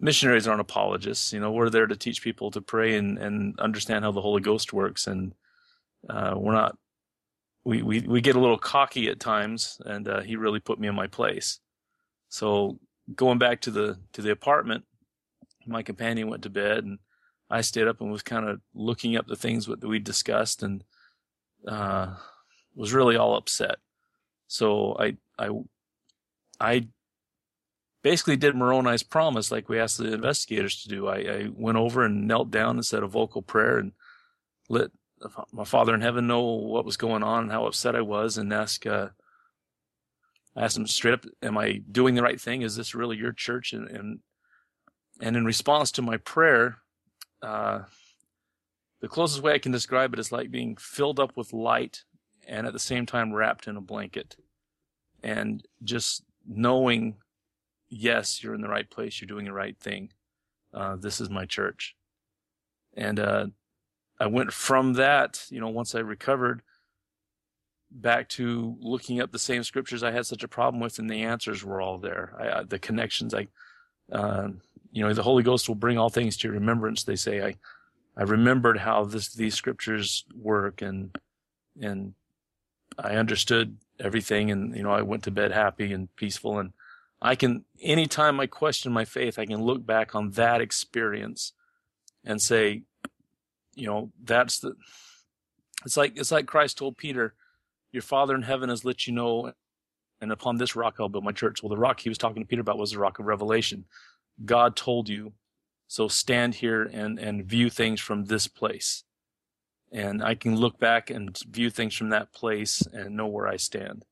missionaries 0.00 0.46
aren't 0.46 0.60
apologists 0.60 1.32
you 1.32 1.40
know 1.40 1.50
we're 1.50 1.70
there 1.70 1.86
to 1.86 1.96
teach 1.96 2.22
people 2.22 2.50
to 2.50 2.60
pray 2.60 2.96
and 2.96 3.18
and 3.18 3.58
understand 3.58 4.04
how 4.04 4.12
the 4.12 4.20
holy 4.20 4.40
ghost 4.40 4.72
works. 4.72 5.06
And 5.06 5.34
uh, 6.08 6.34
we're 6.36 6.52
not 6.52 6.76
we, 7.64 7.82
we, 7.82 8.00
we 8.00 8.20
get 8.20 8.36
a 8.36 8.40
little 8.40 8.58
cocky 8.58 9.08
at 9.08 9.20
times 9.20 9.80
and 9.84 10.08
uh, 10.08 10.20
he 10.20 10.36
really 10.36 10.60
put 10.60 10.78
me 10.78 10.88
in 10.88 10.94
my 10.94 11.06
place. 11.06 11.58
So 12.28 12.78
going 13.14 13.38
back 13.38 13.60
to 13.62 13.70
the 13.70 13.98
to 14.12 14.22
the 14.22 14.30
apartment 14.30 14.84
my 15.66 15.82
companion 15.82 16.28
went 16.28 16.42
to 16.42 16.50
bed 16.50 16.84
and 16.84 16.98
i 17.50 17.60
stayed 17.60 17.88
up 17.88 18.00
and 18.00 18.10
was 18.10 18.22
kind 18.22 18.48
of 18.48 18.60
looking 18.74 19.16
up 19.16 19.26
the 19.26 19.36
things 19.36 19.66
that 19.66 19.84
we 19.84 19.98
discussed 19.98 20.62
and 20.62 20.82
uh, 21.66 22.14
was 22.74 22.92
really 22.92 23.16
all 23.16 23.36
upset. 23.36 23.76
So 24.46 24.96
i 24.98 25.16
i 25.38 25.50
i 26.60 26.86
basically 28.02 28.36
did 28.36 28.54
moroni's 28.54 29.02
promise 29.02 29.50
like 29.50 29.68
we 29.68 29.78
asked 29.78 29.98
the 29.98 30.12
investigators 30.12 30.82
to 30.82 30.88
do 30.88 31.08
i, 31.08 31.16
I 31.16 31.48
went 31.52 31.78
over 31.78 32.04
and 32.04 32.26
knelt 32.26 32.50
down 32.50 32.76
and 32.76 32.86
said 32.86 33.02
a 33.02 33.08
vocal 33.08 33.42
prayer 33.42 33.78
and 33.78 33.92
let 34.68 34.90
my 35.52 35.64
father 35.64 35.94
in 35.94 36.00
heaven 36.00 36.26
know 36.26 36.42
what 36.42 36.84
was 36.84 36.96
going 36.96 37.22
on 37.22 37.44
and 37.44 37.52
how 37.52 37.66
upset 37.66 37.96
I 37.96 38.02
was 38.02 38.38
and 38.38 38.52
ask 38.52 38.86
uh 38.86 39.08
I 40.56 40.64
asked 40.64 40.76
him 40.76 40.86
straight 40.86 41.14
up, 41.14 41.24
am 41.40 41.56
I 41.56 41.82
doing 41.90 42.16
the 42.16 42.22
right 42.22 42.40
thing? 42.40 42.62
Is 42.62 42.74
this 42.74 42.94
really 42.94 43.16
your 43.16 43.32
church? 43.32 43.72
And 43.72 43.88
and, 43.88 44.20
and 45.20 45.36
in 45.36 45.44
response 45.44 45.92
to 45.92 46.02
my 46.02 46.16
prayer, 46.16 46.78
uh, 47.42 47.80
the 49.00 49.08
closest 49.08 49.42
way 49.42 49.52
I 49.52 49.58
can 49.58 49.72
describe 49.72 50.12
it 50.12 50.18
is 50.18 50.32
like 50.32 50.50
being 50.50 50.76
filled 50.76 51.20
up 51.20 51.36
with 51.36 51.52
light 51.52 52.02
and 52.46 52.66
at 52.66 52.72
the 52.72 52.78
same 52.78 53.06
time 53.06 53.32
wrapped 53.32 53.68
in 53.68 53.76
a 53.76 53.80
blanket. 53.80 54.36
And 55.22 55.64
just 55.84 56.24
knowing, 56.46 57.16
yes, 57.88 58.42
you're 58.42 58.54
in 58.54 58.60
the 58.60 58.68
right 58.68 58.88
place, 58.88 59.20
you're 59.20 59.28
doing 59.28 59.44
the 59.44 59.52
right 59.52 59.76
thing. 59.78 60.12
Uh, 60.72 60.96
this 60.96 61.20
is 61.20 61.30
my 61.30 61.44
church. 61.44 61.96
And 62.94 63.18
uh, 63.20 63.46
I 64.20 64.26
went 64.26 64.52
from 64.52 64.94
that, 64.94 65.44
you 65.50 65.60
know, 65.60 65.68
once 65.68 65.94
I 65.94 66.00
recovered, 66.00 66.62
back 67.90 68.28
to 68.28 68.76
looking 68.80 69.20
up 69.20 69.32
the 69.32 69.38
same 69.38 69.62
scriptures 69.62 70.02
I 70.02 70.10
had 70.10 70.26
such 70.26 70.42
a 70.42 70.48
problem 70.48 70.80
with, 70.80 70.98
and 70.98 71.08
the 71.08 71.22
answers 71.22 71.64
were 71.64 71.80
all 71.80 71.98
there. 71.98 72.34
I, 72.38 72.62
the 72.62 72.78
connections, 72.78 73.34
I, 73.34 73.48
uh, 74.12 74.48
you 74.92 75.02
know, 75.02 75.12
the 75.12 75.22
Holy 75.22 75.42
Ghost 75.42 75.68
will 75.68 75.74
bring 75.74 75.98
all 75.98 76.10
things 76.10 76.36
to 76.38 76.48
your 76.48 76.54
remembrance. 76.54 77.04
They 77.04 77.16
say, 77.16 77.42
I, 77.42 77.54
I 78.16 78.24
remembered 78.24 78.78
how 78.78 79.04
this 79.04 79.32
these 79.32 79.54
scriptures 79.54 80.24
work, 80.34 80.82
and 80.82 81.16
and 81.80 82.14
I 82.98 83.14
understood 83.14 83.76
everything, 84.00 84.50
and 84.50 84.76
you 84.76 84.82
know, 84.82 84.90
I 84.90 85.02
went 85.02 85.22
to 85.24 85.30
bed 85.30 85.52
happy 85.52 85.92
and 85.92 86.14
peaceful, 86.16 86.58
and 86.58 86.72
I 87.20 87.34
can 87.34 87.64
anytime 87.82 88.38
I 88.40 88.46
question 88.46 88.92
my 88.92 89.04
faith, 89.04 89.38
I 89.38 89.46
can 89.46 89.62
look 89.62 89.84
back 89.84 90.14
on 90.14 90.30
that 90.32 90.60
experience 90.60 91.52
and 92.24 92.40
say, 92.40 92.82
you 93.74 93.86
know, 93.86 94.12
that's 94.22 94.60
the. 94.60 94.74
It's 95.84 95.96
like 95.96 96.16
it's 96.16 96.32
like 96.32 96.46
Christ 96.46 96.78
told 96.78 96.96
Peter, 96.96 97.34
"Your 97.92 98.02
Father 98.02 98.34
in 98.34 98.42
heaven 98.42 98.68
has 98.68 98.84
let 98.84 99.06
you 99.06 99.12
know, 99.12 99.52
and 100.20 100.32
upon 100.32 100.56
this 100.56 100.76
rock 100.76 100.96
I'll 100.98 101.08
build 101.08 101.24
my 101.24 101.32
church." 101.32 101.62
Well, 101.62 101.70
the 101.70 101.76
rock 101.76 102.00
he 102.00 102.08
was 102.08 102.18
talking 102.18 102.42
to 102.42 102.46
Peter 102.46 102.60
about 102.60 102.78
was 102.78 102.92
the 102.92 102.98
rock 102.98 103.18
of 103.18 103.26
revelation. 103.26 103.84
God 104.44 104.76
told 104.76 105.08
you, 105.08 105.32
so 105.86 106.08
stand 106.08 106.56
here 106.56 106.82
and 106.82 107.18
and 107.18 107.44
view 107.44 107.70
things 107.70 108.00
from 108.00 108.24
this 108.24 108.48
place, 108.48 109.04
and 109.92 110.22
I 110.22 110.34
can 110.34 110.56
look 110.56 110.78
back 110.78 111.10
and 111.10 111.36
view 111.48 111.70
things 111.70 111.94
from 111.94 112.10
that 112.10 112.32
place 112.32 112.82
and 112.92 113.16
know 113.16 113.26
where 113.26 113.48
I 113.48 113.56
stand. 113.56 114.04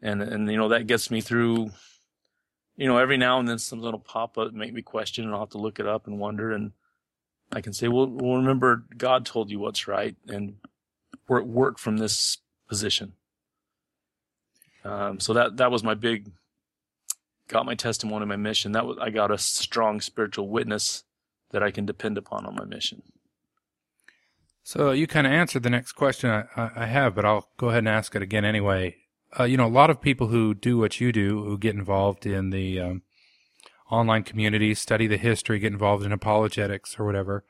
And 0.00 0.22
and 0.22 0.50
you 0.50 0.56
know 0.56 0.68
that 0.68 0.86
gets 0.86 1.10
me 1.10 1.20
through. 1.20 1.70
You 2.76 2.88
know, 2.88 2.98
every 2.98 3.16
now 3.16 3.38
and 3.38 3.48
then 3.48 3.58
something 3.58 3.90
will 3.90 3.98
pop 3.98 4.36
up, 4.36 4.48
and 4.48 4.56
make 4.56 4.72
me 4.72 4.82
question, 4.82 5.24
and 5.24 5.32
I'll 5.32 5.40
have 5.40 5.50
to 5.50 5.58
look 5.58 5.78
it 5.78 5.86
up 5.86 6.06
and 6.06 6.18
wonder 6.18 6.52
and 6.52 6.72
I 7.52 7.60
can 7.60 7.72
say, 7.72 7.88
well, 7.88 8.06
well, 8.06 8.36
remember, 8.36 8.84
God 8.96 9.24
told 9.24 9.50
you 9.50 9.58
what's 9.58 9.86
right, 9.86 10.16
and 10.26 10.56
work 11.28 11.44
work 11.44 11.78
from 11.78 11.98
this 11.98 12.38
position. 12.68 13.12
Um, 14.84 15.20
so 15.20 15.32
that 15.34 15.56
that 15.58 15.70
was 15.70 15.84
my 15.84 15.94
big, 15.94 16.32
got 17.48 17.64
my 17.64 17.74
testimony, 17.74 18.26
my 18.26 18.36
mission. 18.36 18.72
That 18.72 18.86
was 18.86 18.98
I 19.00 19.10
got 19.10 19.30
a 19.30 19.38
strong 19.38 20.00
spiritual 20.00 20.48
witness 20.48 21.04
that 21.50 21.62
I 21.62 21.70
can 21.70 21.86
depend 21.86 22.18
upon 22.18 22.44
on 22.44 22.56
my 22.56 22.64
mission. 22.64 23.02
So 24.64 24.90
you 24.90 25.06
kind 25.06 25.26
of 25.26 25.32
answered 25.32 25.62
the 25.62 25.70
next 25.70 25.92
question 25.92 26.30
I 26.30 26.70
I 26.74 26.86
have, 26.86 27.14
but 27.14 27.24
I'll 27.24 27.48
go 27.56 27.68
ahead 27.68 27.78
and 27.78 27.88
ask 27.88 28.14
it 28.16 28.22
again 28.22 28.44
anyway. 28.44 28.96
Uh, 29.38 29.44
you 29.44 29.56
know, 29.56 29.66
a 29.66 29.68
lot 29.68 29.90
of 29.90 30.00
people 30.00 30.28
who 30.28 30.54
do 30.54 30.78
what 30.78 31.00
you 31.00 31.12
do, 31.12 31.42
who 31.44 31.58
get 31.58 31.74
involved 31.74 32.24
in 32.24 32.50
the 32.50 32.80
um, 32.80 33.02
online 33.90 34.22
community, 34.22 34.74
study 34.74 35.06
the 35.06 35.16
history, 35.16 35.58
get 35.58 35.72
involved 35.72 36.04
in 36.04 36.12
apologetics 36.12 36.98
or 36.98 37.04
whatever, 37.04 37.44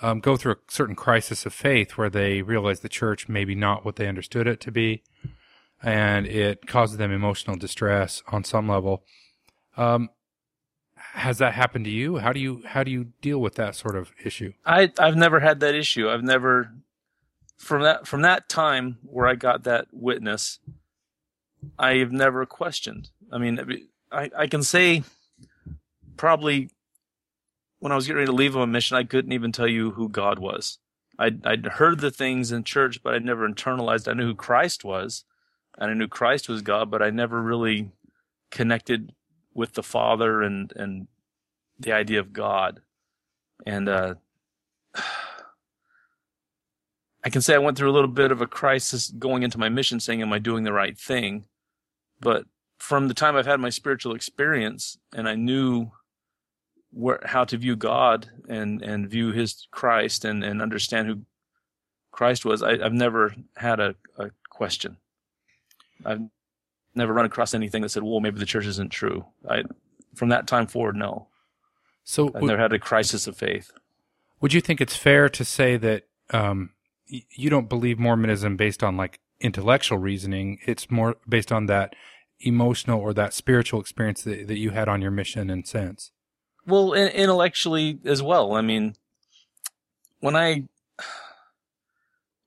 um, 0.00 0.20
go 0.20 0.36
through 0.36 0.52
a 0.52 0.56
certain 0.68 0.96
crisis 0.96 1.46
of 1.46 1.54
faith 1.54 1.92
where 1.92 2.10
they 2.10 2.42
realize 2.42 2.80
the 2.80 2.88
church 2.88 3.28
maybe 3.28 3.54
not 3.54 3.84
what 3.84 3.96
they 3.96 4.08
understood 4.08 4.46
it 4.46 4.60
to 4.60 4.72
be, 4.72 5.02
and 5.82 6.26
it 6.26 6.66
causes 6.66 6.96
them 6.96 7.12
emotional 7.12 7.56
distress 7.56 8.22
on 8.28 8.42
some 8.42 8.68
level. 8.68 9.04
Um, 9.76 10.10
has 11.14 11.38
that 11.38 11.54
happened 11.54 11.84
to 11.84 11.90
you? 11.90 12.18
How 12.18 12.32
do 12.32 12.40
you 12.40 12.62
how 12.66 12.82
do 12.84 12.90
you 12.90 13.12
deal 13.20 13.38
with 13.38 13.56
that 13.56 13.74
sort 13.74 13.96
of 13.96 14.12
issue? 14.24 14.52
I 14.64 14.92
I've 14.98 15.16
never 15.16 15.40
had 15.40 15.60
that 15.60 15.74
issue. 15.74 16.08
I've 16.08 16.22
never 16.22 16.72
from 17.58 17.82
that 17.82 18.06
from 18.06 18.22
that 18.22 18.48
time 18.48 18.98
where 19.02 19.26
I 19.26 19.34
got 19.34 19.64
that 19.64 19.88
witness, 19.92 20.58
I've 21.78 22.12
never 22.12 22.46
questioned. 22.46 23.10
I 23.30 23.38
mean, 23.38 23.60
I 24.10 24.30
I 24.36 24.46
can 24.46 24.62
say 24.62 25.02
probably 26.16 26.70
when 27.78 27.90
I 27.92 27.96
was 27.96 28.06
getting 28.06 28.18
ready 28.18 28.26
to 28.26 28.32
leave 28.32 28.56
on 28.56 28.62
a 28.62 28.66
mission, 28.66 28.96
I 28.96 29.04
couldn't 29.04 29.32
even 29.32 29.50
tell 29.50 29.66
you 29.66 29.90
who 29.90 30.08
God 30.08 30.38
was. 30.38 30.78
I'd, 31.18 31.44
I'd 31.44 31.66
heard 31.66 32.00
the 32.00 32.12
things 32.12 32.52
in 32.52 32.64
church, 32.64 33.02
but 33.02 33.14
I'd 33.14 33.24
never 33.24 33.48
internalized. 33.48 34.08
I 34.08 34.14
knew 34.14 34.26
who 34.26 34.34
Christ 34.34 34.84
was, 34.84 35.24
and 35.76 35.90
I 35.90 35.94
knew 35.94 36.08
Christ 36.08 36.48
was 36.48 36.62
God, 36.62 36.90
but 36.90 37.02
I 37.02 37.10
never 37.10 37.42
really 37.42 37.90
connected 38.50 39.12
with 39.54 39.72
the 39.72 39.82
Father 39.82 40.42
and 40.42 40.72
and 40.76 41.08
the 41.78 41.92
idea 41.92 42.20
of 42.20 42.32
God. 42.32 42.80
And 43.66 43.88
uh, 43.88 44.14
I 47.24 47.30
can 47.30 47.42
say 47.42 47.54
I 47.54 47.58
went 47.58 47.76
through 47.76 47.90
a 47.90 47.92
little 47.92 48.10
bit 48.10 48.32
of 48.32 48.40
a 48.40 48.46
crisis 48.46 49.10
going 49.10 49.42
into 49.42 49.58
my 49.58 49.68
mission, 49.68 50.00
saying, 50.00 50.22
"Am 50.22 50.32
I 50.32 50.38
doing 50.38 50.64
the 50.64 50.72
right 50.72 50.98
thing?" 50.98 51.44
But 52.22 52.46
from 52.78 53.08
the 53.08 53.14
time 53.14 53.36
I've 53.36 53.46
had 53.46 53.60
my 53.60 53.68
spiritual 53.68 54.14
experience, 54.14 54.96
and 55.14 55.28
I 55.28 55.34
knew 55.34 55.90
where 56.92 57.20
how 57.24 57.44
to 57.44 57.58
view 57.58 57.76
God 57.76 58.30
and 58.48 58.80
and 58.82 59.10
view 59.10 59.32
His 59.32 59.66
Christ 59.70 60.24
and 60.24 60.42
and 60.44 60.62
understand 60.62 61.08
who 61.08 61.20
Christ 62.12 62.44
was, 62.44 62.62
I, 62.62 62.72
I've 62.72 62.92
never 62.92 63.34
had 63.56 63.80
a, 63.80 63.94
a 64.16 64.30
question. 64.48 64.96
I've 66.04 66.22
never 66.94 67.12
run 67.12 67.26
across 67.26 67.54
anything 67.54 67.82
that 67.82 67.88
said, 67.88 68.02
"Well, 68.02 68.20
maybe 68.20 68.38
the 68.38 68.46
church 68.46 68.66
isn't 68.66 68.90
true." 68.90 69.26
I 69.48 69.64
from 70.14 70.28
that 70.28 70.46
time 70.46 70.66
forward, 70.66 70.96
no, 70.96 71.28
So 72.04 72.30
I've 72.34 72.42
never 72.42 72.60
had 72.60 72.72
a 72.72 72.78
crisis 72.78 73.26
of 73.26 73.36
faith. 73.36 73.72
Would 74.40 74.52
you 74.52 74.60
think 74.60 74.80
it's 74.80 74.96
fair 74.96 75.28
to 75.30 75.44
say 75.44 75.76
that 75.78 76.04
um, 76.30 76.70
you 77.06 77.50
don't 77.50 77.68
believe 77.68 77.98
Mormonism 77.98 78.56
based 78.56 78.82
on 78.82 78.96
like 78.96 79.20
intellectual 79.42 79.98
reasoning? 79.98 80.58
It's 80.66 80.90
more 80.90 81.16
based 81.28 81.52
on 81.52 81.66
that 81.66 81.94
emotional 82.40 83.00
or 83.00 83.12
that 83.14 83.34
spiritual 83.34 83.80
experience 83.80 84.22
that, 84.22 84.48
that 84.48 84.58
you 84.58 84.70
had 84.70 84.88
on 84.88 85.02
your 85.02 85.10
mission 85.10 85.50
and 85.50 85.66
sense. 85.66 86.10
Well, 86.66 86.92
in, 86.92 87.08
intellectually 87.08 87.98
as 88.04 88.22
well. 88.22 88.54
I 88.54 88.60
mean, 88.60 88.94
when 90.20 90.36
I 90.36 90.64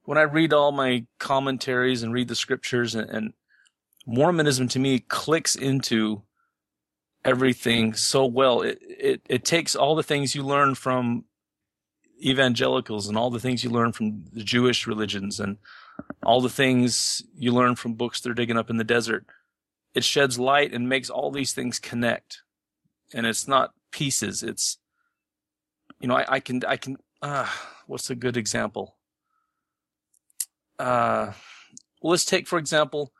when 0.04 0.18
I 0.18 0.22
read 0.22 0.52
all 0.52 0.72
my 0.72 1.04
commentaries 1.18 2.02
and 2.02 2.12
read 2.12 2.28
the 2.28 2.36
scriptures, 2.36 2.94
and, 2.94 3.10
and 3.10 3.32
Mormonism 4.06 4.68
to 4.68 4.78
me 4.78 5.00
clicks 5.00 5.56
into 5.56 6.22
everything 7.24 7.92
so 7.92 8.24
well. 8.24 8.62
It, 8.62 8.78
it 8.80 9.22
it 9.28 9.44
takes 9.44 9.74
all 9.74 9.96
the 9.96 10.02
things 10.02 10.34
you 10.34 10.42
learn 10.42 10.74
from 10.76 11.24
evangelicals 12.24 13.08
and 13.08 13.18
all 13.18 13.30
the 13.30 13.40
things 13.40 13.62
you 13.62 13.68
learn 13.68 13.92
from 13.92 14.24
the 14.32 14.44
Jewish 14.44 14.86
religions 14.86 15.38
and 15.40 15.58
all 16.24 16.40
the 16.40 16.48
things 16.48 17.22
you 17.36 17.52
learn 17.52 17.76
from 17.76 17.94
books 17.94 18.20
they're 18.20 18.34
digging 18.34 18.58
up 18.58 18.70
in 18.70 18.76
the 18.76 18.84
desert. 18.84 19.26
It 19.94 20.04
sheds 20.04 20.38
light 20.38 20.72
and 20.72 20.88
makes 20.88 21.08
all 21.08 21.30
these 21.30 21.52
things 21.52 21.78
connect. 21.78 22.42
And 23.14 23.26
it's 23.26 23.46
not 23.46 23.72
pieces. 23.92 24.42
It's, 24.42 24.78
you 26.00 26.08
know, 26.08 26.16
I, 26.16 26.24
I 26.28 26.40
can, 26.40 26.62
I 26.66 26.76
can, 26.76 26.96
uh, 27.22 27.48
what's 27.86 28.10
a 28.10 28.14
good 28.14 28.36
example? 28.36 28.96
Uh, 30.78 31.32
well, 32.02 32.10
let's 32.10 32.24
take, 32.24 32.46
for 32.46 32.58
example, 32.58 33.12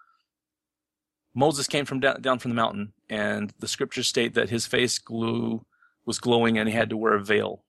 Moses 1.35 1.67
came 1.67 1.85
from 1.85 2.01
down, 2.01 2.21
down 2.21 2.39
from 2.39 2.51
the 2.51 2.57
mountain 2.57 2.93
and 3.09 3.53
the 3.59 3.69
scriptures 3.69 4.09
state 4.09 4.35
that 4.35 4.51
his 4.51 4.67
face 4.67 4.99
glue 4.99 5.65
was 6.05 6.19
glowing 6.19 6.59
and 6.59 6.69
he 6.69 6.75
had 6.75 6.91
to 6.91 6.97
wear 6.97 7.15
a 7.15 7.25
veil. 7.25 7.65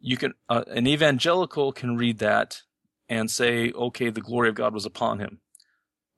You 0.00 0.16
can, 0.16 0.34
uh, 0.48 0.64
an 0.68 0.86
evangelical 0.86 1.72
can 1.72 1.96
read 1.96 2.18
that 2.18 2.62
and 3.08 3.30
say, 3.30 3.72
okay, 3.72 4.10
the 4.10 4.20
glory 4.20 4.48
of 4.48 4.54
God 4.54 4.74
was 4.74 4.86
upon 4.86 5.20
him. 5.20 5.40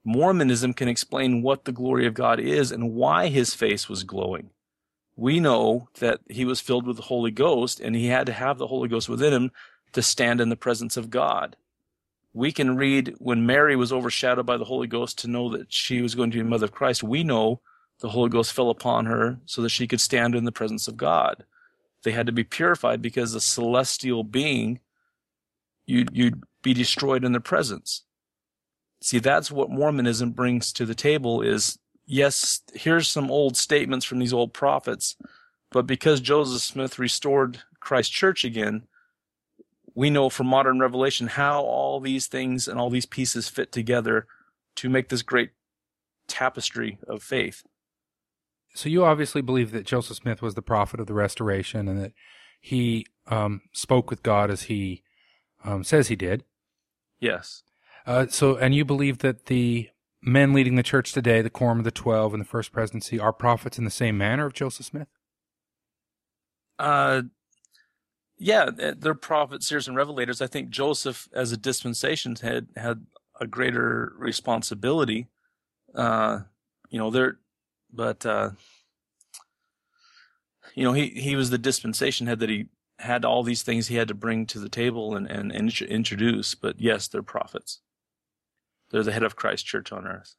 Mormonism 0.05 0.75
can 0.75 0.89
explain 0.89 1.43
what 1.43 1.65
the 1.65 1.73
glory 1.73 2.07
of 2.07 2.15
God 2.15 2.39
is 2.39 2.71
and 2.71 2.93
why 2.93 3.29
his 3.29 3.55
face 3.55 3.89
was 3.89 4.05
glowing. 4.05 4.51
We 5.17 5.41
know 5.41 5.89
that 6.01 6.21
he 6.29 6.45
was 6.45 6.61
filled 6.61 6.87
with 6.87 6.97
the 6.97 7.03
Holy 7.03 7.31
Ghost 7.31 7.81
and 7.81 7.95
he 7.95 8.09
had 8.09 8.27
to 8.27 8.33
have 8.33 8.59
the 8.59 8.67
Holy 8.67 8.89
Ghost 8.89 9.09
within 9.09 9.33
him 9.33 9.51
to 9.93 10.03
stand 10.03 10.41
in 10.41 10.49
the 10.49 10.57
presence 10.57 10.97
of 10.97 11.09
God. 11.09 11.57
We 12.35 12.53
can 12.53 12.77
read 12.77 13.15
when 13.19 13.47
Mary 13.47 13.77
was 13.77 13.93
overshadowed 13.93 14.45
by 14.45 14.57
the 14.57 14.65
Holy 14.65 14.89
Ghost 14.89 15.19
to 15.21 15.29
know 15.29 15.49
that 15.51 15.73
she 15.73 16.03
was 16.03 16.15
going 16.15 16.33
to 16.33 16.37
be 16.37 16.43
the 16.43 16.49
mother 16.49 16.67
of 16.67 16.73
Christ. 16.73 17.03
We 17.03 17.23
know 17.23 17.61
the 18.01 18.09
Holy 18.09 18.29
Ghost 18.29 18.53
fell 18.53 18.71
upon 18.71 19.07
her 19.07 19.39
so 19.47 19.63
that 19.63 19.69
she 19.69 19.87
could 19.87 20.01
stand 20.01 20.35
in 20.35 20.45
the 20.45 20.53
presence 20.53 20.89
of 20.89 20.97
God. 20.97 21.45
They 22.03 22.11
had 22.11 22.27
to 22.27 22.33
be 22.33 22.45
purified 22.45 23.01
because 23.01 23.35
a 23.35 23.41
celestial 23.41 24.25
being, 24.25 24.81
you'd, 25.87 26.11
you'd 26.13 26.43
be 26.65 26.75
destroyed 26.75 27.25
in 27.25 27.31
their 27.31 27.41
presence. 27.41 28.03
See, 29.01 29.21
that's 29.21 29.53
what 29.53 29.71
Mormonism 29.71 30.33
brings 30.33 30.73
to 30.73 30.85
the 30.85 30.95
table 30.95 31.43
is, 31.43 31.79
yes, 32.07 32.63
here's 32.73 33.07
some 33.07 33.31
old 33.31 33.57
statements 33.57 34.05
from 34.05 34.19
these 34.19 34.33
old 34.33 34.53
prophets, 34.53 35.15
but 35.71 35.87
because 35.87 36.21
Joseph 36.21 36.63
Smith 36.63 36.99
restored 36.99 37.63
Christ 37.79 38.11
Church 38.11 38.45
again, 38.45 38.89
we 39.95 40.11
know 40.11 40.29
from 40.29 40.47
modern 40.49 40.81
revelation 40.81 41.29
how 41.29 41.63
all 41.63 42.01
these 42.01 42.27
things 42.27 42.67
and 42.67 42.81
all 42.81 42.91
these 42.91 43.07
pieces 43.07 43.49
fit 43.49 43.71
together 43.71 44.27
to 44.77 44.89
make 44.89 45.09
this 45.09 45.23
great 45.23 45.51
tapestry 46.27 46.99
of 47.07 47.23
faith. 47.23 47.63
So 48.75 48.89
you 48.89 49.05
obviously 49.05 49.43
believe 49.43 49.71
that 49.71 49.87
Joseph 49.87 50.17
Smith 50.17 50.43
was 50.43 50.55
the 50.55 50.63
prophet 50.63 50.99
of 50.99 51.07
the 51.07 51.15
restoration 51.15 51.87
and 51.87 52.01
that 52.03 52.13
he 52.61 53.07
um, 53.27 53.61
spoke 53.73 54.11
with 54.11 54.23
God 54.23 54.51
as 54.51 54.63
he 54.63 55.03
um, 55.63 55.85
says 55.85 56.09
he 56.09 56.17
did. 56.17 56.43
Yes. 57.21 57.63
Uh, 58.07 58.27
so, 58.29 58.57
and 58.57 58.75
you 58.75 58.85
believe 58.85 59.19
that 59.19 59.47
the 59.47 59.89
men 60.23 60.53
leading 60.53 60.77
the 60.77 60.83
church 60.83 61.13
today, 61.13 61.43
the 61.43 61.51
Quorum 61.51 61.79
of 61.79 61.85
the 61.85 61.91
Twelve 61.91 62.35
and 62.35 62.41
the 62.41 62.47
First 62.47 62.73
Presidency, 62.73 63.19
are 63.19 63.33
prophets 63.33 63.79
in 63.79 63.85
the 63.85 63.91
same 63.91 64.19
manner 64.19 64.47
of 64.47 64.53
Joseph 64.53 64.87
Smith? 64.87 65.09
Uh, 66.79 67.23
yeah, 68.37 68.69
they're 68.75 69.15
prophets, 69.15 69.69
seers, 69.69 69.87
and 69.87 69.97
revelators. 69.97 70.43
I 70.43 70.47
think 70.47 70.71
Joseph, 70.71 71.29
as 71.33 71.53
a 71.53 71.57
dispensation 71.57 72.35
head, 72.37 72.69
had 72.77 73.07
a 73.41 73.47
greater 73.47 74.13
responsibility. 74.19 75.29
Uh, 75.95 76.41
you 76.91 76.99
know, 76.99 77.11
there, 77.11 77.39
but 77.93 78.27
uh, 78.27 78.51
you 80.75 80.85
know, 80.85 80.93
he 80.93 81.09
he 81.09 81.37
was 81.37 81.51
the 81.51 81.59
dispensation 81.59 82.27
head 82.27 82.41
that 82.41 82.51
he 82.51 82.67
had 83.05 83.25
all 83.25 83.43
these 83.43 83.63
things 83.63 83.89
he 83.89 83.97
had 83.97 84.09
to 84.09 84.15
bring 84.15 84.47
to 84.47 84.59
the 84.59 84.69
table 84.69 85.15
and 85.15 85.31
and, 85.31 85.53
and 85.53 85.81
introduce. 85.83 86.55
But 86.55 86.81
yes, 86.81 87.09
they're 87.09 87.23
prophets. 87.23 87.81
They're 88.91 89.03
the 89.03 89.13
head 89.13 89.23
of 89.23 89.37
Christ 89.37 89.67
Church 89.67 89.93
on 89.93 90.07
earth. 90.07 90.37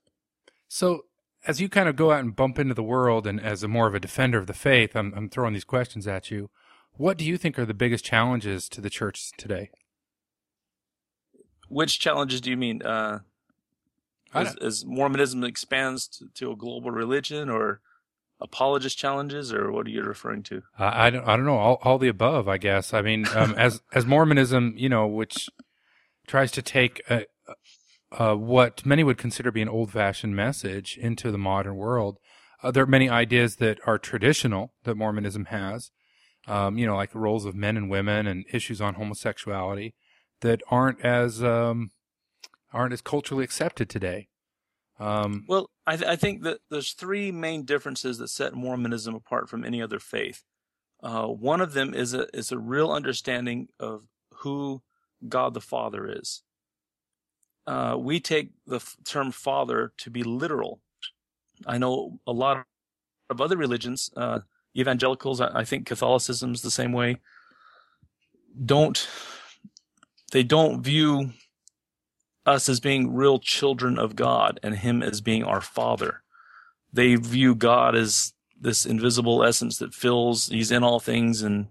So, 0.67 1.05
as 1.47 1.61
you 1.61 1.69
kind 1.69 1.89
of 1.89 1.95
go 1.95 2.11
out 2.11 2.21
and 2.21 2.35
bump 2.35 2.59
into 2.59 2.73
the 2.73 2.83
world, 2.83 3.27
and 3.27 3.39
as 3.39 3.63
a 3.63 3.67
more 3.67 3.87
of 3.87 3.95
a 3.95 3.99
defender 3.99 4.37
of 4.37 4.47
the 4.47 4.53
faith, 4.53 4.95
I'm, 4.95 5.13
I'm 5.15 5.29
throwing 5.29 5.53
these 5.53 5.63
questions 5.63 6.07
at 6.07 6.31
you. 6.31 6.49
What 6.93 7.17
do 7.17 7.25
you 7.25 7.37
think 7.37 7.59
are 7.59 7.65
the 7.65 7.73
biggest 7.73 8.05
challenges 8.05 8.69
to 8.69 8.81
the 8.81 8.89
church 8.89 9.31
today? 9.37 9.69
Which 11.67 11.99
challenges 11.99 12.41
do 12.41 12.49
you 12.49 12.57
mean? 12.57 12.81
Uh, 12.81 13.19
as, 14.33 14.55
as 14.57 14.85
Mormonism 14.85 15.43
expands 15.43 16.07
to, 16.07 16.27
to 16.35 16.51
a 16.51 16.55
global 16.55 16.91
religion, 16.91 17.49
or 17.49 17.81
apologist 18.45 18.97
challenges, 18.97 19.53
or 19.53 19.71
what 19.71 19.85
are 19.87 19.89
you 19.89 20.03
referring 20.03 20.43
to? 20.43 20.61
I 20.77 21.07
I 21.07 21.09
don't, 21.09 21.27
I 21.27 21.35
don't 21.35 21.45
know. 21.45 21.57
All, 21.57 21.79
all 21.83 21.97
the 21.97 22.07
above, 22.07 22.47
I 22.47 22.57
guess. 22.57 22.93
I 22.93 23.01
mean, 23.01 23.27
um, 23.35 23.53
as 23.57 23.81
as 23.93 24.05
Mormonism, 24.05 24.75
you 24.77 24.89
know, 24.89 25.07
which 25.07 25.49
tries 26.27 26.51
to 26.51 26.61
take 26.61 27.01
a, 27.09 27.25
uh, 28.11 28.35
what 28.35 28.85
many 28.85 29.03
would 29.03 29.17
consider 29.17 29.49
to 29.49 29.53
be 29.53 29.61
an 29.61 29.69
old-fashioned 29.69 30.35
message 30.35 30.97
into 30.97 31.31
the 31.31 31.37
modern 31.37 31.75
world. 31.75 32.17
Uh, 32.63 32.71
there 32.71 32.83
are 32.83 32.87
many 32.87 33.09
ideas 33.09 33.57
that 33.57 33.79
are 33.85 33.99
traditional 33.99 34.73
that 34.85 34.95
Mormonism 34.95 35.45
has, 35.45 35.91
um, 36.47 36.77
you 36.77 36.87
know, 36.87 36.95
like 36.95 37.11
the 37.11 37.19
roles 37.19 37.45
of 37.45 37.53
men 37.53 37.77
and 37.77 37.89
women 37.89 38.25
and 38.25 38.45
issues 38.51 38.81
on 38.81 38.95
homosexuality 38.95 39.93
that 40.41 40.61
aren't 40.69 40.99
as 41.01 41.43
um, 41.43 41.91
aren't 42.73 42.93
as 42.93 43.01
culturally 43.01 43.43
accepted 43.43 43.89
today. 43.89 44.29
Um, 44.99 45.45
Well, 45.47 45.69
I, 45.87 45.97
th- 45.97 46.09
I 46.09 46.15
think 46.15 46.43
that 46.43 46.59
there's 46.69 46.93
three 46.93 47.31
main 47.31 47.63
differences 47.63 48.17
that 48.19 48.29
set 48.29 48.53
Mormonism 48.53 49.15
apart 49.15 49.49
from 49.49 49.63
any 49.65 49.81
other 49.81 49.99
faith. 49.99 50.43
Uh, 51.03 51.27
one 51.27 51.61
of 51.61 51.73
them 51.73 51.93
is 51.93 52.13
a 52.13 52.27
is 52.35 52.51
a 52.51 52.57
real 52.59 52.91
understanding 52.91 53.67
of 53.79 54.03
who 54.37 54.81
God 55.27 55.53
the 55.53 55.61
Father 55.61 56.07
is. 56.07 56.43
Uh, 57.67 57.95
we 57.99 58.19
take 58.19 58.51
the 58.65 58.77
f- 58.77 58.95
term 59.05 59.31
Father 59.31 59.93
to 59.99 60.09
be 60.09 60.23
literal. 60.23 60.81
I 61.65 61.77
know 61.77 62.19
a 62.27 62.31
lot 62.31 62.65
of 63.29 63.41
other 63.41 63.57
religions, 63.57 64.09
uh, 64.17 64.41
evangelicals, 64.77 65.41
I, 65.41 65.59
I 65.59 65.63
think 65.65 65.87
Catholicism's 65.87 66.61
the 66.61 66.71
same 66.71 66.93
way. 66.93 67.17
Don't 68.65 69.07
they 70.31 70.43
don't 70.43 70.81
view 70.83 71.31
us 72.45 72.69
as 72.69 72.79
being 72.79 73.13
real 73.13 73.39
children 73.39 73.97
of 73.97 74.15
God 74.15 74.59
and 74.61 74.75
Him 74.75 75.01
as 75.01 75.21
being 75.21 75.43
our 75.43 75.61
Father. 75.61 76.21
They 76.93 77.15
view 77.15 77.55
God 77.55 77.95
as 77.95 78.33
this 78.59 78.85
invisible 78.85 79.43
essence 79.43 79.77
that 79.79 79.93
fills, 79.93 80.47
He's 80.47 80.71
in 80.71 80.83
all 80.83 80.99
things, 80.99 81.41
and 81.41 81.67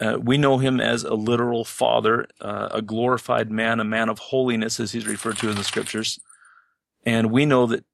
uh, 0.00 0.18
we 0.20 0.36
know 0.36 0.58
Him 0.58 0.80
as 0.80 1.04
a 1.04 1.14
literal 1.14 1.64
Father, 1.64 2.26
uh, 2.40 2.68
a 2.70 2.82
glorified 2.82 3.50
man, 3.50 3.80
a 3.80 3.84
man 3.84 4.08
of 4.08 4.18
holiness, 4.18 4.78
as 4.78 4.92
He's 4.92 5.06
referred 5.06 5.38
to 5.38 5.48
in 5.48 5.56
the 5.56 5.64
Scriptures. 5.64 6.20
And 7.04 7.30
we 7.30 7.46
know 7.46 7.66
that 7.66 7.84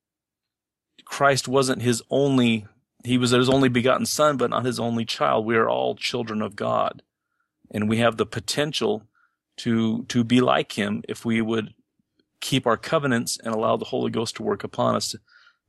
Christ 1.05 1.49
wasn't 1.49 1.83
His 1.83 2.03
only, 2.11 2.67
He 3.05 3.19
was 3.19 3.31
His 3.31 3.49
only 3.49 3.69
begotten 3.69 4.07
Son, 4.07 4.37
but 4.37 4.51
not 4.51 4.65
His 4.65 4.79
only 4.79 5.05
child. 5.05 5.47
We 5.47 5.57
are 5.57 5.69
all 5.69 5.95
children 5.95 6.43
of 6.43 6.57
God. 6.57 7.03
And 7.71 7.89
we 7.89 7.99
have 7.99 8.17
the 8.17 8.27
potential 8.27 9.05
to 9.59 10.05
to 10.05 10.25
be 10.25 10.41
like 10.41 10.73
him 10.73 11.03
if 11.09 11.25
we 11.25 11.41
would 11.41 11.75
keep 12.41 12.67
our 12.67 12.77
covenants 12.77 13.39
and 13.39 13.55
allow 13.55 13.77
the 13.77 13.85
Holy 13.85 14.11
Ghost 14.11 14.37
to 14.37 14.43
work 14.43 14.65
upon 14.65 14.97
us. 14.97 15.15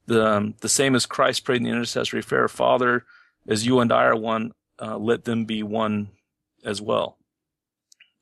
The 0.05 0.25
um, 0.25 0.55
the 0.61 0.69
same 0.69 0.95
as 0.95 1.05
Christ 1.05 1.43
prayed 1.43 1.57
in 1.57 1.63
the 1.63 1.69
intercessory 1.69 2.21
prayer, 2.21 2.47
Father, 2.47 3.05
as 3.47 3.65
you 3.65 3.79
and 3.79 3.91
I 3.91 4.05
are 4.05 4.15
one, 4.15 4.53
uh, 4.81 4.97
let 4.97 5.25
them 5.25 5.45
be 5.45 5.63
one 5.63 6.09
as 6.63 6.81
well. 6.81 7.17